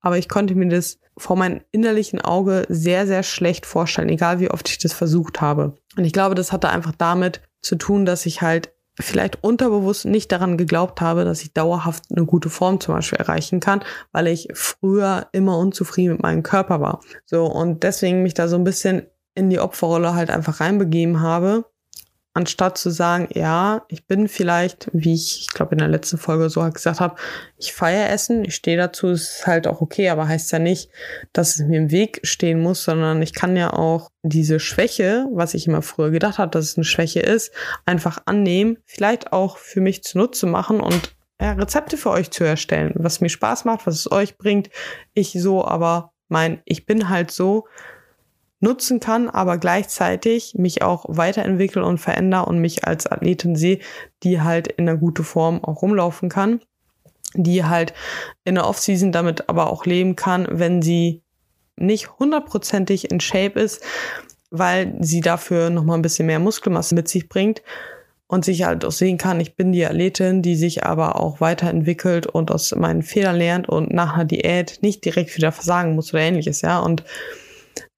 aber 0.00 0.16
ich 0.16 0.28
konnte 0.28 0.54
mir 0.54 0.68
das 0.68 0.98
vor 1.16 1.36
meinem 1.36 1.60
innerlichen 1.72 2.20
Auge 2.20 2.66
sehr, 2.68 3.06
sehr 3.06 3.22
schlecht 3.22 3.66
vorstellen, 3.66 4.08
egal 4.08 4.38
wie 4.38 4.50
oft 4.50 4.68
ich 4.68 4.78
das 4.78 4.92
versucht 4.92 5.40
habe. 5.40 5.74
Und 5.96 6.04
ich 6.04 6.12
glaube, 6.12 6.34
das 6.34 6.52
hatte 6.52 6.70
einfach 6.70 6.92
damit 6.96 7.42
zu 7.62 7.76
tun, 7.76 8.06
dass 8.06 8.26
ich 8.26 8.42
halt 8.42 8.72
vielleicht 9.02 9.42
unterbewusst 9.42 10.04
nicht 10.04 10.32
daran 10.32 10.56
geglaubt 10.56 11.00
habe, 11.00 11.24
dass 11.24 11.42
ich 11.42 11.52
dauerhaft 11.52 12.04
eine 12.14 12.26
gute 12.26 12.50
Form 12.50 12.80
zum 12.80 12.94
Beispiel 12.94 13.18
erreichen 13.18 13.60
kann, 13.60 13.82
weil 14.12 14.26
ich 14.26 14.48
früher 14.54 15.28
immer 15.32 15.58
unzufrieden 15.58 16.12
mit 16.12 16.22
meinem 16.22 16.42
Körper 16.42 16.80
war. 16.80 17.00
So, 17.26 17.46
und 17.46 17.82
deswegen 17.82 18.22
mich 18.22 18.34
da 18.34 18.48
so 18.48 18.56
ein 18.56 18.64
bisschen 18.64 19.06
in 19.34 19.50
die 19.50 19.60
Opferrolle 19.60 20.14
halt 20.14 20.30
einfach 20.30 20.60
reinbegeben 20.60 21.20
habe 21.20 21.64
anstatt 22.32 22.78
zu 22.78 22.90
sagen, 22.90 23.28
ja, 23.34 23.84
ich 23.88 24.06
bin 24.06 24.28
vielleicht, 24.28 24.88
wie 24.92 25.14
ich, 25.14 25.40
ich 25.40 25.48
glaube 25.48 25.72
in 25.72 25.78
der 25.78 25.88
letzten 25.88 26.16
Folge 26.16 26.48
so 26.48 26.62
halt 26.62 26.74
gesagt 26.74 27.00
habe, 27.00 27.16
ich 27.56 27.72
feiere 27.72 28.10
Essen, 28.10 28.44
ich 28.44 28.54
stehe 28.54 28.76
dazu, 28.76 29.08
ist 29.08 29.46
halt 29.46 29.66
auch 29.66 29.80
okay, 29.80 30.10
aber 30.10 30.28
heißt 30.28 30.52
ja 30.52 30.60
nicht, 30.60 30.90
dass 31.32 31.56
es 31.56 31.66
mir 31.66 31.78
im 31.78 31.90
Weg 31.90 32.20
stehen 32.22 32.60
muss, 32.60 32.84
sondern 32.84 33.20
ich 33.20 33.34
kann 33.34 33.56
ja 33.56 33.72
auch 33.72 34.10
diese 34.22 34.60
Schwäche, 34.60 35.26
was 35.32 35.54
ich 35.54 35.66
immer 35.66 35.82
früher 35.82 36.10
gedacht 36.10 36.38
habe, 36.38 36.50
dass 36.50 36.66
es 36.66 36.76
eine 36.76 36.84
Schwäche 36.84 37.20
ist, 37.20 37.52
einfach 37.84 38.22
annehmen, 38.26 38.78
vielleicht 38.84 39.32
auch 39.32 39.58
für 39.58 39.80
mich 39.80 40.04
zunutze 40.04 40.46
machen 40.46 40.80
und 40.80 41.16
ja, 41.40 41.52
Rezepte 41.52 41.96
für 41.96 42.10
euch 42.10 42.30
zu 42.30 42.44
erstellen, 42.44 42.92
was 42.96 43.20
mir 43.20 43.30
Spaß 43.30 43.64
macht, 43.64 43.86
was 43.86 43.96
es 43.96 44.12
euch 44.12 44.36
bringt. 44.36 44.68
Ich 45.14 45.32
so, 45.32 45.64
aber 45.64 46.12
mein, 46.28 46.60
ich 46.64 46.86
bin 46.86 47.08
halt 47.08 47.30
so, 47.30 47.66
nutzen 48.60 49.00
kann, 49.00 49.28
aber 49.28 49.58
gleichzeitig 49.58 50.54
mich 50.56 50.82
auch 50.82 51.06
weiterentwickle 51.08 51.84
und 51.84 51.98
verändere 51.98 52.46
und 52.46 52.58
mich 52.58 52.86
als 52.86 53.06
Athletin 53.06 53.56
sehe, 53.56 53.80
die 54.22 54.40
halt 54.42 54.68
in 54.68 54.88
einer 54.88 54.98
gute 54.98 55.24
Form 55.24 55.64
auch 55.64 55.82
rumlaufen 55.82 56.28
kann, 56.28 56.60
die 57.34 57.64
halt 57.64 57.94
in 58.44 58.56
der 58.56 58.66
Offseason 58.66 59.12
damit 59.12 59.48
aber 59.48 59.72
auch 59.72 59.86
leben 59.86 60.14
kann, 60.14 60.46
wenn 60.50 60.82
sie 60.82 61.22
nicht 61.76 62.18
hundertprozentig 62.18 63.10
in 63.10 63.20
Shape 63.20 63.58
ist, 63.58 63.82
weil 64.50 64.94
sie 65.00 65.20
dafür 65.20 65.70
nochmal 65.70 65.98
ein 65.98 66.02
bisschen 66.02 66.26
mehr 66.26 66.38
Muskelmasse 66.38 66.94
mit 66.94 67.08
sich 67.08 67.28
bringt 67.28 67.62
und 68.26 68.44
sich 68.44 68.64
halt 68.64 68.84
auch 68.84 68.92
sehen 68.92 69.18
kann, 69.18 69.40
ich 69.40 69.56
bin 69.56 69.72
die 69.72 69.84
Athletin, 69.84 70.42
die 70.42 70.54
sich 70.54 70.84
aber 70.84 71.20
auch 71.20 71.40
weiterentwickelt 71.40 72.26
und 72.26 72.50
aus 72.50 72.74
meinen 72.76 73.02
Fehlern 73.02 73.36
lernt 73.36 73.68
und 73.68 73.92
nach 73.92 74.14
einer 74.14 74.24
Diät 74.24 74.78
nicht 74.82 75.04
direkt 75.04 75.36
wieder 75.36 75.50
versagen 75.50 75.94
muss 75.94 76.12
oder 76.12 76.22
ähnliches, 76.22 76.60
ja. 76.60 76.78
Und 76.78 77.02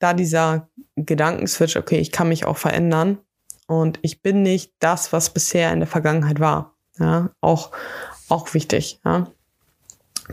da 0.03 0.15
dieser 0.15 0.69
Gedankenswitch, 0.97 1.77
okay, 1.77 1.99
ich 1.99 2.13
kann 2.13 2.29
mich 2.29 2.45
auch 2.45 2.59
verändern 2.59 3.19
und 3.67 3.99
ich 4.03 4.23
bin 4.23 4.43
nicht 4.43 4.73
das, 4.81 5.13
was 5.13 5.31
bisher 5.31 5.73
in 5.73 5.81
der 5.81 5.89
Vergangenheit 5.89 6.41
war. 6.41 6.77
Ja, 6.99 7.31
auch, 7.41 7.71
auch 8.29 8.53
wichtig. 8.55 9.01
Ja. 9.05 9.29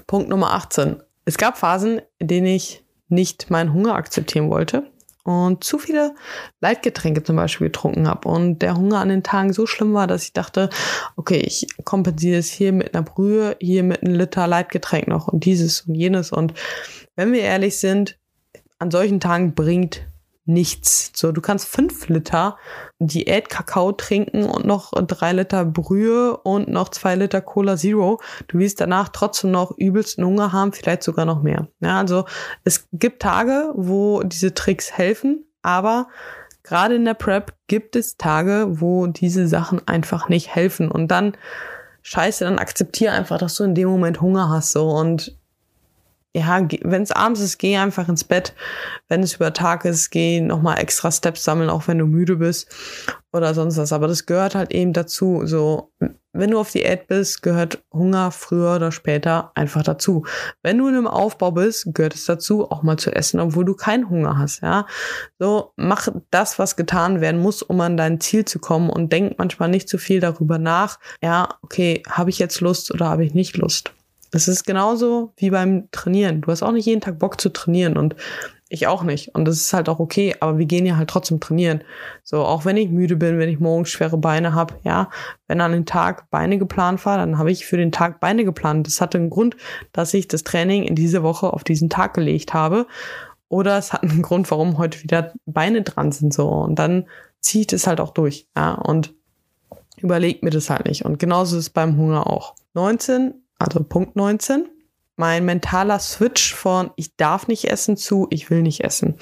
Punkt 0.07 0.29
Nummer 0.29 0.53
18. 0.53 1.01
Es 1.25 1.37
gab 1.37 1.57
Phasen, 1.57 2.01
in 2.17 2.27
denen 2.27 2.47
ich 2.47 2.83
nicht 3.07 3.49
meinen 3.49 3.73
Hunger 3.73 3.95
akzeptieren 3.95 4.49
wollte 4.49 4.91
und 5.23 5.63
zu 5.63 5.77
viele 5.77 6.15
Leitgetränke 6.59 7.23
zum 7.23 7.35
Beispiel 7.35 7.67
getrunken 7.67 8.07
habe 8.07 8.27
und 8.27 8.59
der 8.59 8.75
Hunger 8.75 8.99
an 8.99 9.09
den 9.09 9.23
Tagen 9.23 9.53
so 9.53 9.67
schlimm 9.67 9.93
war, 9.93 10.07
dass 10.07 10.23
ich 10.23 10.33
dachte, 10.33 10.69
okay, 11.15 11.39
ich 11.39 11.67
kompensiere 11.85 12.39
es 12.39 12.49
hier 12.49 12.71
mit 12.71 12.93
einer 12.93 13.03
Brühe, 13.03 13.55
hier 13.59 13.83
mit 13.83 14.01
einem 14.01 14.15
Liter 14.15 14.47
Leitgetränk 14.47 15.07
noch 15.07 15.27
und 15.27 15.45
dieses 15.45 15.81
und 15.81 15.95
jenes 15.95 16.31
und 16.31 16.53
wenn 17.15 17.31
wir 17.31 17.41
ehrlich 17.41 17.79
sind, 17.79 18.17
an 18.79 18.91
solchen 18.91 19.19
Tagen 19.19 19.53
bringt 19.53 20.07
nichts. 20.49 21.11
So, 21.15 21.31
du 21.31 21.41
kannst 21.41 21.67
fünf 21.67 22.09
Liter 22.09 22.57
Diät-Kakao 22.99 23.91
trinken 23.93 24.45
und 24.45 24.65
noch 24.65 24.91
drei 24.91 25.31
Liter 25.31 25.63
Brühe 25.63 26.35
und 26.37 26.67
noch 26.67 26.89
zwei 26.89 27.15
Liter 27.15 27.39
Cola 27.41 27.77
Zero. 27.77 28.19
Du 28.47 28.57
wirst 28.57 28.81
danach 28.81 29.09
trotzdem 29.09 29.51
noch 29.51 29.77
übelsten 29.77 30.25
Hunger 30.25 30.51
haben, 30.51 30.73
vielleicht 30.73 31.03
sogar 31.03 31.25
noch 31.25 31.43
mehr. 31.43 31.67
Ja, 31.79 31.99
also 31.99 32.25
es 32.63 32.87
gibt 32.91 33.21
Tage, 33.21 33.71
wo 33.75 34.23
diese 34.23 34.53
Tricks 34.53 34.91
helfen, 34.91 35.45
aber 35.61 36.07
gerade 36.63 36.95
in 36.95 37.05
der 37.05 37.13
Prep 37.13 37.53
gibt 37.67 37.95
es 37.95 38.17
Tage, 38.17 38.67
wo 38.69 39.07
diese 39.07 39.47
Sachen 39.47 39.87
einfach 39.87 40.29
nicht 40.29 40.53
helfen. 40.53 40.89
Und 40.89 41.09
dann, 41.09 41.37
scheiße, 42.01 42.43
dann 42.43 42.59
akzeptiere 42.59 43.13
einfach, 43.13 43.37
dass 43.37 43.55
du 43.55 43.63
in 43.65 43.75
dem 43.75 43.87
Moment 43.87 44.19
Hunger 44.19 44.49
hast. 44.49 44.71
So 44.71 44.89
und 44.89 45.38
ja, 46.39 46.67
wenn 46.81 47.03
es 47.03 47.11
abends 47.11 47.41
ist, 47.41 47.57
geh 47.57 47.77
einfach 47.77 48.09
ins 48.09 48.23
Bett. 48.23 48.53
Wenn 49.07 49.23
es 49.23 49.35
über 49.35 49.53
Tag 49.53 49.85
ist, 49.85 50.09
geh 50.09 50.41
nochmal 50.41 50.79
extra 50.79 51.11
Steps 51.11 51.43
sammeln, 51.43 51.69
auch 51.69 51.87
wenn 51.87 51.99
du 51.99 52.05
müde 52.05 52.37
bist 52.37 52.69
oder 53.31 53.53
sonst 53.53 53.77
was. 53.77 53.93
Aber 53.93 54.07
das 54.07 54.25
gehört 54.25 54.55
halt 54.55 54.71
eben 54.71 54.93
dazu. 54.93 55.41
So, 55.45 55.91
wenn 56.31 56.51
du 56.51 56.59
auf 56.59 56.71
Diät 56.71 57.07
bist, 57.07 57.41
gehört 57.41 57.83
Hunger 57.91 58.31
früher 58.31 58.75
oder 58.75 58.91
später 58.91 59.51
einfach 59.55 59.83
dazu. 59.83 60.25
Wenn 60.61 60.77
du 60.77 60.87
in 60.87 60.95
einem 60.95 61.07
Aufbau 61.07 61.51
bist, 61.51 61.93
gehört 61.93 62.15
es 62.15 62.25
dazu, 62.25 62.69
auch 62.69 62.83
mal 62.83 62.97
zu 62.97 63.11
essen, 63.15 63.39
obwohl 63.39 63.65
du 63.65 63.73
keinen 63.73 64.09
Hunger 64.09 64.37
hast, 64.37 64.61
ja. 64.61 64.85
So, 65.39 65.73
mach 65.75 66.07
das, 66.31 66.59
was 66.59 66.75
getan 66.75 67.21
werden 67.21 67.41
muss, 67.41 67.61
um 67.61 67.81
an 67.81 67.97
dein 67.97 68.19
Ziel 68.19 68.45
zu 68.45 68.59
kommen 68.59 68.89
und 68.89 69.11
denk 69.11 69.37
manchmal 69.37 69.69
nicht 69.69 69.89
zu 69.89 69.97
viel 69.97 70.19
darüber 70.19 70.59
nach. 70.59 70.99
Ja, 71.21 71.49
okay, 71.61 72.03
habe 72.09 72.29
ich 72.29 72.39
jetzt 72.39 72.61
Lust 72.61 72.91
oder 72.93 73.09
habe 73.09 73.25
ich 73.25 73.33
nicht 73.33 73.57
Lust? 73.57 73.93
Es 74.31 74.47
ist 74.47 74.65
genauso 74.65 75.33
wie 75.37 75.49
beim 75.49 75.89
Trainieren. 75.91 76.41
Du 76.41 76.51
hast 76.51 76.63
auch 76.63 76.71
nicht 76.71 76.85
jeden 76.85 77.01
Tag 77.01 77.19
Bock 77.19 77.39
zu 77.41 77.49
trainieren. 77.49 77.97
Und 77.97 78.15
Ich 78.71 78.85
auch 78.85 79.01
nicht. 79.01 79.33
Und 79.33 79.45
das 79.45 79.57
ist 79.57 79.73
halt 79.73 79.89
auch 79.89 79.99
okay. 79.99 80.35
Aber 80.39 80.59
wir 80.59 80.67
gehen 80.67 80.85
ja 80.85 80.95
halt 80.95 81.09
trotzdem 81.09 81.39
trainieren. 81.39 81.83
So, 82.23 82.45
auch 82.45 82.65
wenn 82.65 82.77
ich 82.77 82.89
müde 82.89 83.15
bin, 83.15 83.39
wenn 83.39 83.49
ich 83.49 83.59
morgens 83.59 83.89
schwere 83.89 84.17
Beine 84.17 84.53
habe, 84.53 84.75
ja, 84.83 85.09
wenn 85.47 85.59
an 85.59 85.71
den 85.71 85.87
Tag 85.87 86.29
Beine 86.29 86.59
geplant 86.59 87.03
war, 87.05 87.17
dann 87.17 87.39
habe 87.39 87.51
ich 87.51 87.65
für 87.65 87.77
den 87.77 87.91
Tag 87.91 88.19
Beine 88.19 88.45
geplant. 88.45 88.85
Das 88.85 89.01
hatte 89.01 89.17
einen 89.17 89.31
Grund, 89.31 89.57
dass 89.91 90.13
ich 90.13 90.27
das 90.27 90.43
Training 90.43 90.83
in 90.83 90.93
diese 90.93 91.23
Woche 91.23 91.51
auf 91.51 91.63
diesen 91.63 91.89
Tag 91.89 92.13
gelegt 92.13 92.53
habe. 92.53 92.85
Oder 93.47 93.79
es 93.79 93.91
hat 93.91 94.03
einen 94.03 94.21
Grund, 94.21 94.51
warum 94.51 94.77
heute 94.77 95.01
wieder 95.01 95.33
Beine 95.47 95.81
dran 95.81 96.11
sind. 96.11 96.31
So. 96.31 96.47
Und 96.47 96.77
dann 96.77 97.07
ziehe 97.41 97.61
ich 97.61 97.67
das 97.67 97.87
halt 97.87 97.99
auch 97.99 98.11
durch. 98.11 98.47
Ja, 98.55 98.73
und 98.73 99.15
überlegt 99.97 100.43
mir 100.43 100.51
das 100.51 100.69
halt 100.69 100.85
nicht. 100.85 101.05
Und 101.05 101.17
genauso 101.17 101.57
ist 101.57 101.63
es 101.63 101.69
beim 101.71 101.97
Hunger 101.97 102.27
auch. 102.27 102.53
19, 102.75 103.33
also 103.59 103.83
Punkt 103.83 104.15
19 104.15 104.67
mein 105.19 105.43
mentaler 105.43 105.99
Switch 105.99 106.55
von 106.55 106.91
ich 106.95 107.17
darf 107.17 107.49
nicht 107.49 107.65
essen 107.65 107.97
zu 107.97 108.27
ich 108.29 108.49
will 108.49 108.61
nicht 108.61 108.85
essen. 108.85 109.17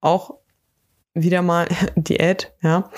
Auch 0.00 0.38
wieder 1.12 1.42
mal 1.42 1.68
Diät, 1.96 2.54
ja, 2.62 2.90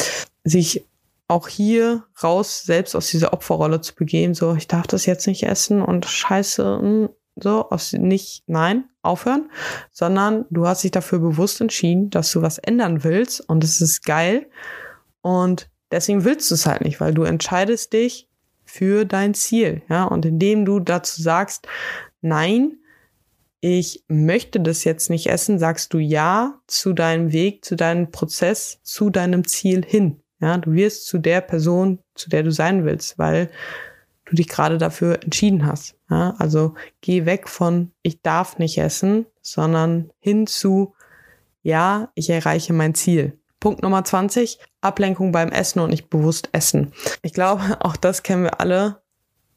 sich 0.45 0.87
auch 1.28 1.49
hier 1.49 2.05
raus 2.22 2.62
selbst 2.62 2.95
aus 2.95 3.09
dieser 3.09 3.32
Opferrolle 3.32 3.80
zu 3.80 3.97
begeben, 3.97 4.34
so 4.34 4.55
ich 4.55 4.68
darf 4.68 4.87
das 4.87 5.07
jetzt 5.07 5.26
nicht 5.26 5.43
essen 5.43 5.82
und 5.82 6.07
scheiße, 6.07 6.78
hm, 6.80 7.09
so 7.34 7.68
aus 7.68 7.93
nicht 7.93 8.45
nein, 8.47 8.84
aufhören, 9.03 9.51
sondern 9.91 10.47
du 10.51 10.68
hast 10.68 10.84
dich 10.84 10.93
dafür 10.93 11.18
bewusst 11.18 11.61
entschieden, 11.61 12.11
dass 12.11 12.30
du 12.30 12.43
was 12.43 12.59
ändern 12.59 13.03
willst 13.03 13.41
und 13.41 13.64
es 13.64 13.80
ist 13.80 14.05
geil. 14.05 14.49
Und 15.20 15.68
deswegen 15.91 16.24
willst 16.24 16.49
du 16.51 16.55
es 16.55 16.64
halt 16.64 16.82
nicht, 16.82 17.01
weil 17.01 17.12
du 17.12 17.24
entscheidest 17.24 17.93
dich 17.93 18.28
für 18.77 19.05
dein 19.05 19.35
Ziel, 19.35 19.83
ja, 19.89 20.05
und 20.05 20.27
indem 20.27 20.64
du 20.64 20.81
dazu 20.81 21.22
sagst, 21.22 21.66
nein, 22.20 22.79
ich 23.61 24.05
möchte 24.09 24.61
das 24.61 24.85
jetzt 24.85 25.11
nicht 25.11 25.27
essen, 25.29 25.59
sagst 25.59 25.93
du 25.95 25.99
ja 25.99 26.61
zu 26.66 26.93
deinem 26.93 27.33
Weg, 27.33 27.64
zu 27.64 27.74
deinem 27.74 28.11
Prozess, 28.11 28.79
zu 28.83 29.11
deinem 29.11 29.47
Ziel 29.47 29.85
hin. 29.85 30.20
Ja, 30.41 30.59
du 30.59 30.72
wirst 30.72 31.07
zu 31.07 31.18
der 31.18 31.41
Person, 31.41 31.99
zu 32.14 32.29
der 32.29 32.43
du 32.43 32.53
sein 32.53 32.85
willst, 32.85 33.18
weil 33.18 33.51
du 34.27 34.37
dich 34.37 34.49
gerade 34.49 34.77
dafür 34.77 35.22
entschieden 35.22 35.64
hast. 35.64 35.97
Ja, 36.11 36.35
also 36.39 36.74
geh 37.01 37.24
weg 37.24 37.49
von 37.49 37.93
ich 38.03 38.20
darf 38.20 38.59
nicht 38.59 38.77
essen, 38.79 39.27
sondern 39.41 40.11
hin 40.20 40.47
zu 40.47 40.95
ja, 41.62 42.12
ich 42.14 42.31
erreiche 42.31 42.72
mein 42.72 42.95
Ziel. 42.95 43.39
Punkt 43.61 43.83
Nummer 43.83 44.05
20, 44.05 44.59
Ablenkung 44.81 45.33
beim 45.33 45.51
Essen 45.51 45.81
und 45.81 45.91
nicht 45.91 46.11
bewusst 46.11 46.49
essen. 46.53 46.93
Ich 47.23 47.33
glaube, 47.33 47.79
auch 47.81 47.97
das 47.97 48.23
kennen 48.23 48.45
wir 48.45 48.61
alle. 48.61 49.03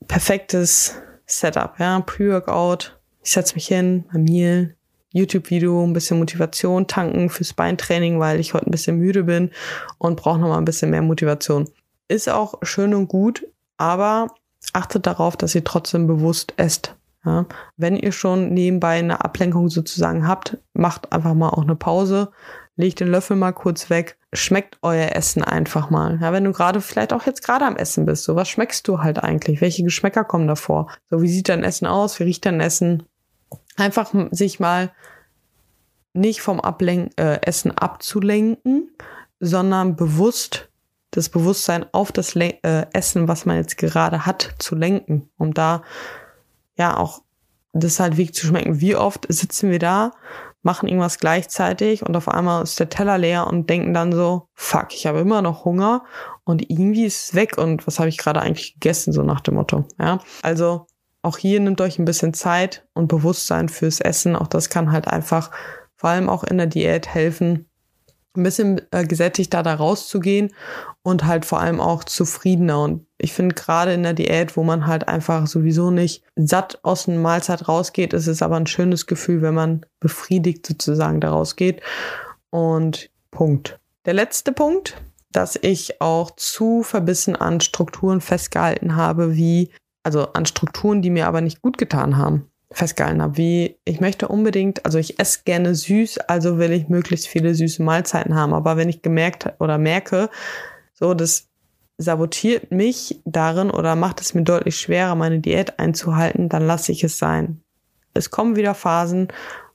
Perfektes 0.07 0.95
Setup, 1.25 1.77
ja, 1.79 1.99
Pre-Workout. 1.99 2.99
Ich 3.23 3.31
setze 3.31 3.55
mich 3.55 3.67
hin, 3.67 4.05
mein 4.11 4.23
Meal, 4.23 4.75
YouTube-Video, 5.11 5.83
ein 5.83 5.93
bisschen 5.93 6.19
Motivation 6.19 6.87
tanken 6.87 7.29
fürs 7.29 7.53
Beintraining, 7.53 8.19
weil 8.19 8.39
ich 8.39 8.53
heute 8.53 8.67
ein 8.67 8.71
bisschen 8.71 8.97
müde 8.97 9.23
bin 9.23 9.51
und 9.97 10.15
brauche 10.15 10.39
nochmal 10.39 10.57
ein 10.59 10.65
bisschen 10.65 10.91
mehr 10.91 11.01
Motivation. 11.01 11.69
Ist 12.07 12.29
auch 12.29 12.55
schön 12.63 12.93
und 12.93 13.07
gut, 13.07 13.45
aber 13.77 14.27
achtet 14.73 15.05
darauf, 15.05 15.37
dass 15.37 15.55
ihr 15.55 15.63
trotzdem 15.63 16.07
bewusst 16.07 16.53
esst. 16.57 16.95
Ja, 17.25 17.45
wenn 17.75 17.97
ihr 17.97 18.13
schon 18.13 18.53
nebenbei 18.53 18.97
eine 18.97 19.23
Ablenkung 19.23 19.69
sozusagen 19.69 20.25
habt, 20.25 20.57
macht 20.73 21.11
einfach 21.11 21.33
mal 21.33 21.49
auch 21.49 21.63
eine 21.63 21.75
Pause, 21.75 22.31
legt 22.79 23.01
den 23.01 23.09
Löffel 23.09 23.35
mal 23.35 23.51
kurz 23.51 23.89
weg, 23.89 24.17
schmeckt 24.31 24.77
euer 24.83 25.13
Essen 25.13 25.43
einfach 25.43 25.89
mal. 25.89 26.17
Ja, 26.21 26.31
wenn 26.31 26.45
du 26.45 26.53
gerade 26.53 26.79
vielleicht 26.79 27.11
auch 27.11 27.25
jetzt 27.25 27.43
gerade 27.43 27.65
am 27.65 27.75
Essen 27.75 28.05
bist, 28.05 28.23
so 28.23 28.37
was 28.37 28.47
schmeckst 28.47 28.87
du 28.87 28.99
halt 28.99 29.21
eigentlich? 29.21 29.59
Welche 29.59 29.83
Geschmäcker 29.83 30.23
kommen 30.23 30.47
davor? 30.47 30.89
So 31.09 31.21
wie 31.21 31.27
sieht 31.27 31.49
dein 31.49 31.65
Essen 31.65 31.87
aus? 31.87 32.19
Wie 32.19 32.23
riecht 32.23 32.45
dein 32.45 32.61
Essen? 32.61 33.03
Einfach 33.75 34.13
sich 34.31 34.61
mal 34.61 34.93
nicht 36.13 36.39
vom 36.39 36.61
Ablen 36.61 37.09
äh, 37.17 37.41
Essen 37.41 37.77
abzulenken, 37.77 38.89
sondern 39.41 39.97
bewusst 39.97 40.69
das 41.11 41.27
Bewusstsein 41.27 41.85
auf 41.91 42.13
das 42.13 42.33
Le 42.33 42.63
äh, 42.63 42.85
Essen, 42.93 43.27
was 43.27 43.45
man 43.45 43.57
jetzt 43.57 43.77
gerade 43.77 44.25
hat, 44.25 44.55
zu 44.57 44.75
lenken, 44.75 45.29
um 45.37 45.53
da 45.53 45.83
ja 46.77 46.95
auch 46.95 47.23
das 47.73 47.99
halt 47.99 48.15
wirklich 48.15 48.35
zu 48.35 48.47
schmecken. 48.47 48.79
Wie 48.79 48.95
oft 48.95 49.25
sitzen 49.27 49.69
wir 49.69 49.79
da 49.79 50.13
machen 50.61 50.89
irgendwas 50.89 51.19
gleichzeitig 51.19 52.05
und 52.05 52.15
auf 52.15 52.27
einmal 52.27 52.63
ist 52.63 52.79
der 52.79 52.89
Teller 52.89 53.17
leer 53.17 53.47
und 53.47 53.69
denken 53.69 53.93
dann 53.93 54.11
so, 54.11 54.47
fuck, 54.53 54.93
ich 54.93 55.07
habe 55.07 55.19
immer 55.19 55.41
noch 55.41 55.65
Hunger 55.65 56.03
und 56.43 56.69
irgendwie 56.69 57.05
ist 57.05 57.29
es 57.29 57.33
weg 57.33 57.57
und 57.57 57.87
was 57.87 57.99
habe 57.99 58.09
ich 58.09 58.17
gerade 58.17 58.41
eigentlich 58.41 58.73
gegessen, 58.73 59.13
so 59.13 59.23
nach 59.23 59.41
dem 59.41 59.55
Motto. 59.55 59.85
Ja, 59.99 60.19
also 60.41 60.87
auch 61.21 61.37
hier 61.37 61.59
nimmt 61.59 61.81
euch 61.81 61.99
ein 61.99 62.05
bisschen 62.05 62.33
Zeit 62.33 62.87
und 62.93 63.07
Bewusstsein 63.07 63.69
fürs 63.69 63.99
Essen. 63.99 64.35
Auch 64.35 64.47
das 64.47 64.69
kann 64.69 64.91
halt 64.91 65.07
einfach 65.07 65.51
vor 65.95 66.09
allem 66.09 66.29
auch 66.29 66.43
in 66.43 66.57
der 66.57 66.67
Diät 66.67 67.07
helfen, 67.07 67.69
ein 68.35 68.43
bisschen 68.43 68.81
äh, 68.91 69.05
gesättigter 69.05 69.63
da 69.63 69.73
rauszugehen 69.73 70.53
und 71.01 71.25
halt 71.25 71.45
vor 71.45 71.59
allem 71.59 71.81
auch 71.81 72.03
zufriedener. 72.03 72.81
Und 72.81 73.05
ich 73.21 73.33
finde 73.33 73.53
gerade 73.53 73.93
in 73.93 74.03
der 74.03 74.13
Diät, 74.13 74.55
wo 74.55 74.63
man 74.63 74.87
halt 74.87 75.07
einfach 75.07 75.45
sowieso 75.45 75.91
nicht 75.91 76.23
satt 76.35 76.79
aus 76.83 77.07
einer 77.07 77.19
Mahlzeit 77.19 77.67
rausgeht, 77.67 78.13
ist 78.13 78.27
es 78.27 78.41
aber 78.41 78.55
ein 78.55 78.67
schönes 78.67 79.05
Gefühl, 79.07 79.41
wenn 79.41 79.53
man 79.53 79.85
befriedigt 79.99 80.65
sozusagen 80.65 81.19
da 81.19 81.31
rausgeht. 81.31 81.81
Und 82.49 83.09
Punkt. 83.29 83.79
Der 84.05 84.13
letzte 84.13 84.53
Punkt, 84.53 84.99
dass 85.31 85.59
ich 85.61 86.01
auch 86.01 86.31
zu 86.31 86.81
verbissen 86.81 87.35
an 87.35 87.59
Strukturen 87.59 88.21
festgehalten 88.21 88.95
habe, 88.95 89.35
wie, 89.35 89.69
also 90.03 90.33
an 90.33 90.45
Strukturen, 90.45 91.01
die 91.01 91.09
mir 91.09 91.27
aber 91.27 91.41
nicht 91.41 91.61
gut 91.61 91.77
getan 91.77 92.17
haben 92.17 92.49
festgehalten 92.71 93.21
habe, 93.21 93.37
wie 93.37 93.77
ich 93.83 93.99
möchte 93.99 94.27
unbedingt, 94.27 94.85
also 94.85 94.99
ich 94.99 95.19
esse 95.19 95.39
gerne 95.43 95.73
süß, 95.73 96.19
also 96.19 96.59
will 96.59 96.71
ich 96.71 96.87
möglichst 96.87 97.27
viele 97.27 97.55
süße 97.55 97.81
Mahlzeiten 97.81 98.35
haben. 98.35 98.53
Aber 98.53 98.77
wenn 98.77 98.89
ich 98.89 99.01
gemerkt 99.01 99.53
oder 99.59 99.79
merke, 99.79 100.29
so 100.93 101.15
das 101.15 101.48
sabotiert 101.99 102.71
mich 102.71 103.21
darin 103.25 103.69
oder 103.69 103.95
macht 103.95 104.21
es 104.21 104.33
mir 104.33 104.43
deutlich 104.43 104.79
schwerer, 104.79 105.15
meine 105.15 105.39
Diät 105.39 105.77
einzuhalten, 105.79 106.49
dann 106.49 106.65
lasse 106.65 106.91
ich 106.93 107.03
es 107.03 107.19
sein. 107.19 107.61
Es 108.13 108.31
kommen 108.31 108.55
wieder 108.55 108.73
Phasen, 108.73 109.27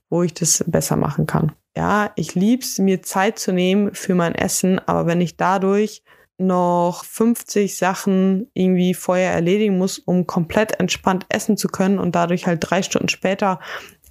wo 0.08 0.22
ich 0.22 0.34
das 0.34 0.64
besser 0.66 0.96
machen 0.96 1.26
kann. 1.26 1.52
Ja, 1.76 2.12
ich 2.16 2.34
lieb's, 2.34 2.78
mir 2.78 3.02
Zeit 3.02 3.38
zu 3.38 3.52
nehmen 3.52 3.94
für 3.94 4.14
mein 4.14 4.34
Essen, 4.34 4.80
aber 4.86 5.06
wenn 5.06 5.20
ich 5.20 5.36
dadurch 5.36 6.02
noch 6.38 7.04
50 7.04 7.76
Sachen 7.76 8.50
irgendwie 8.54 8.94
vorher 8.94 9.32
erledigen 9.32 9.76
muss, 9.76 9.98
um 9.98 10.26
komplett 10.26 10.80
entspannt 10.80 11.26
essen 11.28 11.56
zu 11.56 11.68
können 11.68 11.98
und 11.98 12.14
dadurch 12.14 12.46
halt 12.46 12.58
drei 12.62 12.82
Stunden 12.82 13.08
später 13.08 13.60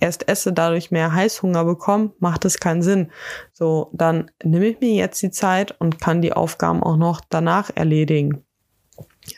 erst 0.04 0.28
esse, 0.28 0.52
dadurch 0.54 0.92
mehr 0.92 1.14
Heißhunger 1.14 1.64
bekomme, 1.64 2.12
macht 2.20 2.46
es 2.46 2.60
keinen 2.60 2.82
Sinn. 2.82 3.12
So, 3.54 3.90
dann 3.94 4.30
nehme 4.44 4.66
ich 4.66 4.80
mir 4.82 4.94
jetzt 4.94 5.22
die 5.22 5.32
Zeit 5.32 5.80
und 5.80 6.00
kann 6.00 6.22
die 6.22 6.34
Aufgaben 6.34 6.84
auch 6.84 6.98
noch 6.98 7.22
danach 7.30 7.72
erledigen. 7.74 8.44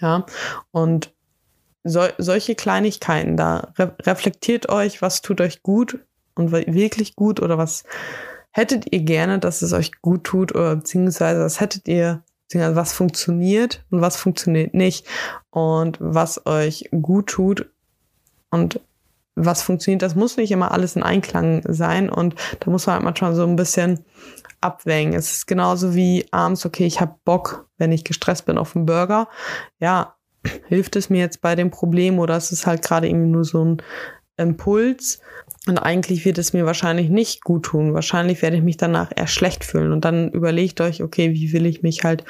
Ja, 0.02 0.26
und 0.72 1.14
so, 1.84 2.02
solche 2.18 2.56
Kleinigkeiten, 2.56 3.38
da 3.38 3.72
re 3.78 3.96
reflektiert 4.02 4.70
euch, 4.70 5.04
was 5.04 5.22
tut 5.22 5.40
euch 5.40 5.62
gut 5.62 6.00
und 6.34 6.52
wirklich 6.52 7.16
gut 7.16 7.40
oder 7.40 7.60
was 7.60 7.84
hättet 8.52 8.92
ihr 8.92 9.02
gerne, 9.02 9.38
dass 9.38 9.62
es 9.62 9.72
euch 9.72 9.92
gut 10.02 10.24
tut 10.24 10.56
oder 10.56 10.78
beziehungsweise 10.78 11.42
was 11.42 11.60
hättet 11.60 11.88
ihr 11.88 12.24
also 12.54 12.76
was 12.76 12.94
funktioniert 12.94 13.84
und 13.90 14.02
was 14.02 14.18
funktioniert 14.18 14.74
nicht 14.74 15.08
und 15.50 15.98
was 16.00 16.46
euch 16.46 16.90
gut 16.92 17.28
tut 17.28 17.70
und 18.50 18.80
was 19.36 19.62
funktioniert, 19.62 20.02
das 20.02 20.16
muss 20.16 20.38
nicht 20.38 20.52
immer 20.52 20.72
alles 20.72 20.96
in 20.96 21.04
Einklang 21.04 21.62
sein 21.68 22.10
und 22.10 22.36
da 22.60 22.72
muss 22.72 22.88
man 22.88 22.96
halt 22.96 23.04
manchmal 23.04 23.36
so 23.36 23.44
ein 23.44 23.56
bisschen 23.56 24.06
abwägen. 24.62 25.14
Es 25.14 25.32
ist 25.32 25.48
genauso 25.48 25.94
wie 25.94 26.26
abends, 26.32 26.66
okay, 26.66 26.86
ich 26.86 27.02
habe 27.02 27.16
Bock, 27.26 27.68
wenn 27.78 27.92
ich 27.92 28.04
gestresst 28.04 28.46
bin, 28.46 28.58
auf 28.58 28.76
einen 28.76 28.86
Burger. 28.86 29.28
Ja, 29.80 30.16
hilft 30.68 30.96
es 30.96 31.10
mir 31.10 31.20
jetzt 31.20 31.42
bei 31.42 31.56
dem 31.56 31.70
Problem 31.70 32.20
oder 32.20 32.38
ist 32.38 32.52
es 32.52 32.66
halt 32.66 32.82
gerade 32.82 33.08
irgendwie 33.08 33.32
nur 33.32 33.44
so 33.44 33.64
ein 33.64 33.82
Impuls 34.38 35.22
und 35.68 35.80
eigentlich 35.80 36.26
wird 36.26 36.38
es 36.38 36.54
mir 36.54 36.66
wahrscheinlich 36.66 37.10
nicht 37.10 37.44
gut 37.44 37.64
tun. 37.64 37.94
Wahrscheinlich 37.94 38.42
werde 38.42 38.58
ich 38.58 38.64
mich 38.64 38.78
danach 38.78 39.12
eher 39.16 39.28
schlecht 39.28 39.64
fühlen. 39.64 39.92
Und 39.92 40.06
dann 40.06 40.30
überlegt 40.30 40.80
euch, 40.80 41.02
okay, 41.02 41.34
wie 41.34 41.54
will 41.54 41.66
ich 41.66 41.82
mich 41.82 42.04
halt 42.04 42.24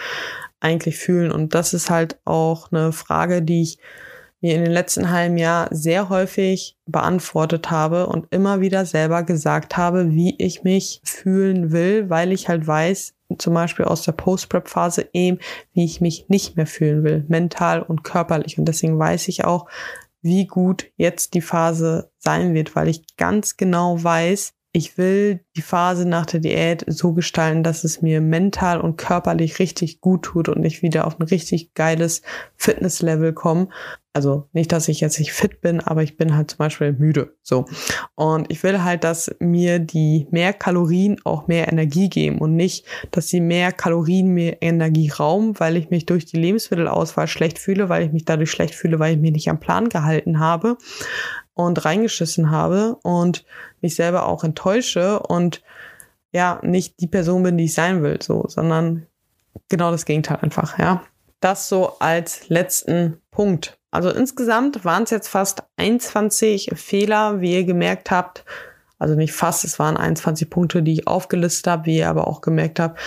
eigentlich 0.62 0.97
fühlen? 0.97 1.32
Und 1.32 1.53
das 1.53 1.74
ist 1.74 1.89
halt 1.89 2.18
auch 2.24 2.72
eine 2.72 2.93
Frage, 2.93 3.41
die 3.41 3.62
ich 3.62 3.80
mir 4.46 4.54
in 4.54 4.64
den 4.64 4.74
letzten 4.74 5.10
halben 5.10 5.38
Jahr 5.38 5.68
sehr 5.72 6.10
häufig 6.10 6.78
beantwortet 6.86 7.72
habe 7.72 8.06
und 8.06 8.28
immer 8.30 8.62
wieder 8.62 8.86
selber 8.86 9.24
gesagt 9.24 9.76
habe, 9.76 10.12
wie 10.12 10.36
ich 10.38 10.64
mich 10.64 11.02
fühlen 11.04 11.72
will, 11.72 12.12
weil 12.12 12.32
ich 12.32 12.48
halt 12.48 12.68
weiß, 12.68 13.16
zum 13.39 13.56
Beispiel 13.56 13.86
aus 13.86 14.04
der 14.04 14.12
Post-Prep-Phase 14.12 15.10
eben, 15.14 15.39
wie 15.74 15.84
ich 15.84 16.00
mich 16.00 16.30
nicht 16.30 16.58
mehr 16.58 16.68
fühlen 16.68 17.04
will, 17.04 17.26
mental 17.28 17.82
und 17.82 18.04
körperlich. 18.04 18.60
Und 18.60 18.66
deswegen 18.66 19.00
weiß 19.00 19.30
ich 19.30 19.46
auch, 19.46 19.68
wie 20.22 20.46
gut 20.46 20.91
jetzt 20.96 21.34
die 21.34 21.41
Phase 21.41 22.12
sein 22.20 22.54
wird, 22.54 22.76
weil 22.76 22.88
ich 22.88 23.18
ganz 23.18 23.58
genau 23.58 24.04
weiß, 24.04 24.54
ich 24.74 25.00
will 25.00 25.39
die 25.56 25.64
Phase 25.64 26.08
nach 26.08 26.28
der 26.28 26.41
Diät 26.41 26.84
so 26.86 27.14
gestalten, 27.14 27.64
dass 27.64 27.84
es 27.84 28.04
mir 28.04 28.22
mental 28.22 28.80
und 28.80 28.98
körperlich 28.98 29.58
richtig 29.58 30.02
gut 30.02 30.22
tut 30.24 30.50
und 30.50 30.64
ich 30.66 30.84
wieder 30.84 31.08
auf 31.08 31.20
ein 31.20 31.24
richtig 31.24 31.74
geiles 31.74 32.22
Fitnesslevel 32.58 33.34
komme. 33.34 33.70
Also 34.16 34.47
nicht, 34.53 34.72
dass 34.72 34.88
ich 34.88 35.01
jetzt 35.01 35.20
nicht 35.20 35.34
fit 35.34 35.59
bin, 35.59 35.82
aber 35.82 36.01
ich 36.01 36.16
bin 36.16 36.38
halt 36.38 36.51
zum 36.51 36.59
Beispiel 36.59 36.93
müde. 36.93 37.36
So. 37.43 37.66
Und 38.16 38.49
ich 38.49 38.63
will 38.63 38.82
halt, 38.82 39.03
dass 39.03 39.36
mir 39.39 39.80
die 39.80 40.28
mehr 40.32 40.53
Kalorien 40.53 41.18
auch 41.26 41.47
mehr 41.47 41.68
Energie 41.68 42.07
geben 42.07 42.39
und 42.39 42.55
nicht, 42.55 42.86
dass 43.11 43.28
sie 43.28 43.41
mehr 43.41 43.74
Kalorien 43.74 44.30
mehr 44.30 44.61
Energie 44.61 45.09
rauben, 45.09 45.59
weil 45.59 45.76
ich 45.76 45.89
mich 45.89 46.05
durch 46.05 46.24
die 46.24 46.38
Lebensmittelauswahl 46.38 47.28
schlecht 47.28 47.59
fühle, 47.59 47.89
weil 47.89 48.05
ich 48.05 48.13
mich 48.13 48.24
dadurch 48.24 48.51
schlecht 48.51 48.74
fühle, 48.74 48.99
weil 48.99 49.16
ich 49.16 49.20
mich 49.20 49.34
nicht 49.34 49.49
am 49.49 49.59
Plan 49.59 49.89
gehalten 49.89 50.39
habe 50.39 50.78
und 51.53 51.84
reingeschissen 51.84 52.51
habe 52.51 52.97
und 53.03 53.43
mich 53.82 53.95
selber 53.95 54.28
auch 54.28 54.45
enttäusche 54.45 55.20
und 55.20 55.61
ja, 56.32 56.61
nicht 56.63 57.01
die 57.01 57.07
Person 57.07 57.43
bin, 57.43 57.57
die 57.57 57.66
ich 57.66 57.74
sein 57.74 58.01
will, 58.01 58.22
so, 58.22 58.45
sondern 58.47 59.07
genau 59.68 59.91
das 59.91 60.05
Gegenteil 60.05 60.38
einfach, 60.41 60.80
ja. 60.80 61.03
Das 61.41 61.68
so 61.68 61.99
als 61.99 62.47
letzten 62.47 63.22
Punkt. 63.30 63.78
Also 63.96 64.10
insgesamt 64.10 64.84
waren 64.84 65.04
es 65.04 65.10
jetzt 65.10 65.30
fast 65.30 65.64
21 65.78 66.72
Fehler, 66.76 67.39
wie 67.39 67.54
ihr 67.54 67.64
gemerkt 67.64 68.12
habt. 68.12 68.43
Also 69.00 69.16
nicht 69.16 69.32
fast, 69.32 69.64
es 69.64 69.80
waren 69.80 69.96
21 69.96 70.50
Punkte, 70.50 70.84
die 70.84 70.91
ich 70.91 71.08
aufgelistet 71.08 71.68
habe, 71.68 71.86
wie 71.86 71.98
ihr 72.00 72.10
aber 72.10 72.28
auch 72.28 72.41
gemerkt 72.41 72.82
habt. 72.82 73.00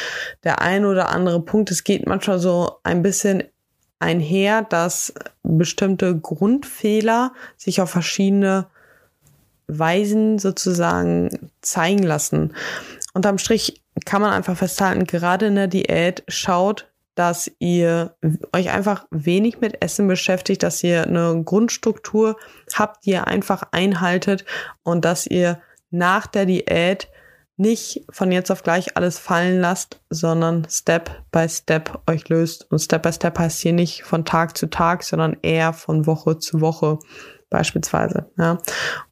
Der 0.44 0.62
ein 0.62 0.86
oder 0.86 1.10
andere 1.10 1.42
Punkt, 1.42 1.70
es 1.70 1.84
geht 1.84 2.06
manchmal 2.06 2.38
so 2.38 2.78
ein 2.84 3.02
bisschen 3.02 3.44
einher, 3.98 4.62
dass 4.62 5.12
bestimmte 5.42 6.18
Grundfehler 6.18 7.32
sich 7.58 7.82
auf 7.82 7.90
verschiedene 7.90 8.66
Weisen 9.66 10.38
sozusagen 10.38 11.50
zeigen 11.60 12.02
lassen. 12.02 12.54
Unterm 13.12 13.36
Strich 13.36 13.82
kann 14.06 14.22
man 14.22 14.32
einfach 14.32 14.56
festhalten, 14.56 15.04
gerade 15.04 15.46
in 15.46 15.56
der 15.56 15.68
Diät 15.68 16.22
schaut, 16.28 16.88
dass 17.18 17.50
ihr 17.58 18.14
euch 18.52 18.70
einfach 18.70 19.06
wenig 19.10 19.60
mit 19.60 19.82
Essen 19.82 20.06
beschäftigt, 20.06 20.62
dass 20.62 20.84
ihr 20.84 21.04
eine 21.04 21.42
Grundstruktur 21.44 22.36
habt, 22.74 23.04
die 23.04 23.10
ihr 23.10 23.26
einfach 23.26 23.64
einhaltet 23.72 24.44
und 24.84 25.04
dass 25.04 25.26
ihr 25.26 25.60
nach 25.90 26.28
der 26.28 26.46
Diät 26.46 27.08
nicht 27.56 28.04
von 28.10 28.30
jetzt 28.30 28.52
auf 28.52 28.62
gleich 28.62 28.96
alles 28.96 29.18
fallen 29.18 29.60
lasst, 29.60 30.00
sondern 30.10 30.64
Step 30.70 31.10
by 31.32 31.48
Step 31.48 32.00
euch 32.08 32.28
löst. 32.28 32.70
Und 32.70 32.78
Step 32.78 33.02
by 33.02 33.12
Step 33.12 33.36
heißt 33.36 33.58
hier 33.58 33.72
nicht 33.72 34.04
von 34.04 34.24
Tag 34.24 34.56
zu 34.56 34.70
Tag, 34.70 35.02
sondern 35.02 35.36
eher 35.42 35.72
von 35.72 36.06
Woche 36.06 36.38
zu 36.38 36.60
Woche 36.60 37.00
beispielsweise. 37.50 38.30
Ja. 38.38 38.58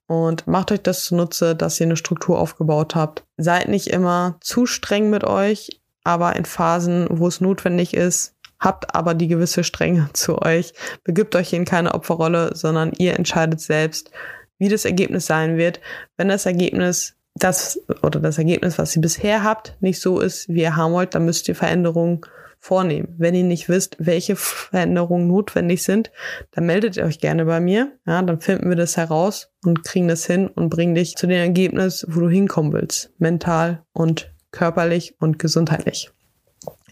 Und 0.07 0.47
macht 0.47 0.71
euch 0.71 0.81
das 0.81 1.05
zunutze, 1.05 1.57
dass 1.57 1.81
ihr 1.81 1.87
eine 1.87 1.97
Struktur 1.97 2.39
aufgebaut 2.39 2.95
habt. 2.95 3.25
Seid 3.37 3.67
nicht 3.67 3.89
immer 3.89 4.39
zu 4.41 4.67
streng 4.67 5.11
mit 5.11 5.25
euch 5.25 5.81
aber 6.07 6.37
in 6.37 6.45
Phasen, 6.45 7.07
wo 7.11 7.27
es 7.27 7.41
notwendig 7.41 7.93
ist, 7.95 8.35
habt 8.61 8.95
aber 8.95 9.15
die 9.15 9.29
gewisse 9.29 9.65
Strenge 9.65 10.09
zu 10.13 10.41
euch. 10.41 10.73
Begibt 11.05 11.35
euch 11.37 11.53
in 11.53 11.65
keine 11.65 11.95
Opferrolle, 11.95 12.55
sondern 12.55 12.93
ihr 12.97 13.15
entscheidet 13.15 13.61
selbst, 13.61 14.11
wie 14.59 14.69
das 14.69 14.85
Ergebnis 14.85 15.27
sein 15.27 15.57
wird. 15.57 15.81
Wenn 16.17 16.29
das 16.29 16.47
Ergebnis 16.47 17.15
das 17.35 17.79
oder 18.03 18.21
das 18.21 18.39
Ergebnis, 18.39 18.79
was 18.79 18.97
ihr 18.97 19.03
bisher 19.03 19.43
habt, 19.43 19.77
nicht 19.81 20.01
so 20.01 20.21
ist, 20.21 20.49
wie 20.49 20.63
ihr 20.63 20.77
haben 20.77 20.95
wollt, 20.95 21.15
dann 21.15 21.27
müsst 21.27 21.49
ihr 21.49 21.55
Veränderungen 21.55 22.23
vornehmen. 22.59 23.15
Wenn 23.19 23.35
ihr 23.35 23.45
nicht 23.45 23.69
wisst, 23.69 23.97
welche 23.99 24.37
Veränderungen 24.37 25.27
notwendig 25.27 25.83
sind, 25.83 26.11
dann 26.53 26.65
meldet 26.65 26.97
ihr 26.97 27.05
euch 27.05 27.21
gerne 27.21 27.45
bei 27.45 27.61
mir. 27.61 27.93
Ja, 28.07 28.23
dann 28.23 28.41
finden 28.41 28.69
wir 28.71 28.77
das 28.77 28.97
heraus 28.97 29.51
und 29.65 29.85
kriegen 29.85 30.09
das 30.09 30.25
hin 30.25 30.49
und 30.49 30.71
bringen 30.71 30.95
dich 30.95 31.17
zu 31.17 31.27
dem 31.27 31.37
Ergebnis, 31.37 32.07
wo 32.09 32.21
du 32.21 32.29
hinkommen 32.31 32.73
willst. 32.73 33.11
Mental 33.19 33.85
und 33.93 34.33
körperlich 34.57 35.15
und 35.21 35.39
gesundheitlich. 35.39 36.11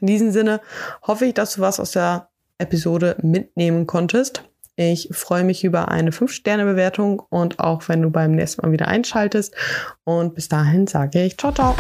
In 0.00 0.06
diesem 0.06 0.30
Sinne 0.30 0.60
hoffe 1.02 1.24
ich, 1.24 1.34
dass 1.34 1.54
du 1.54 1.62
was 1.62 1.80
aus 1.80 1.92
der 1.92 2.28
Episode 2.58 3.16
mitnehmen 3.22 3.86
konntest. 3.86 4.44
Ich 4.76 5.08
freue 5.12 5.44
mich 5.44 5.64
über 5.64 5.88
eine 5.88 6.10
5-Sterne-Bewertung 6.10 7.20
und 7.20 7.60
auch 7.60 7.88
wenn 7.88 8.02
du 8.02 8.10
beim 8.10 8.32
nächsten 8.32 8.62
Mal 8.62 8.72
wieder 8.72 8.88
einschaltest. 8.88 9.54
Und 10.04 10.34
bis 10.34 10.48
dahin 10.48 10.86
sage 10.86 11.24
ich 11.24 11.38
ciao, 11.38 11.52
ciao. 11.52 11.76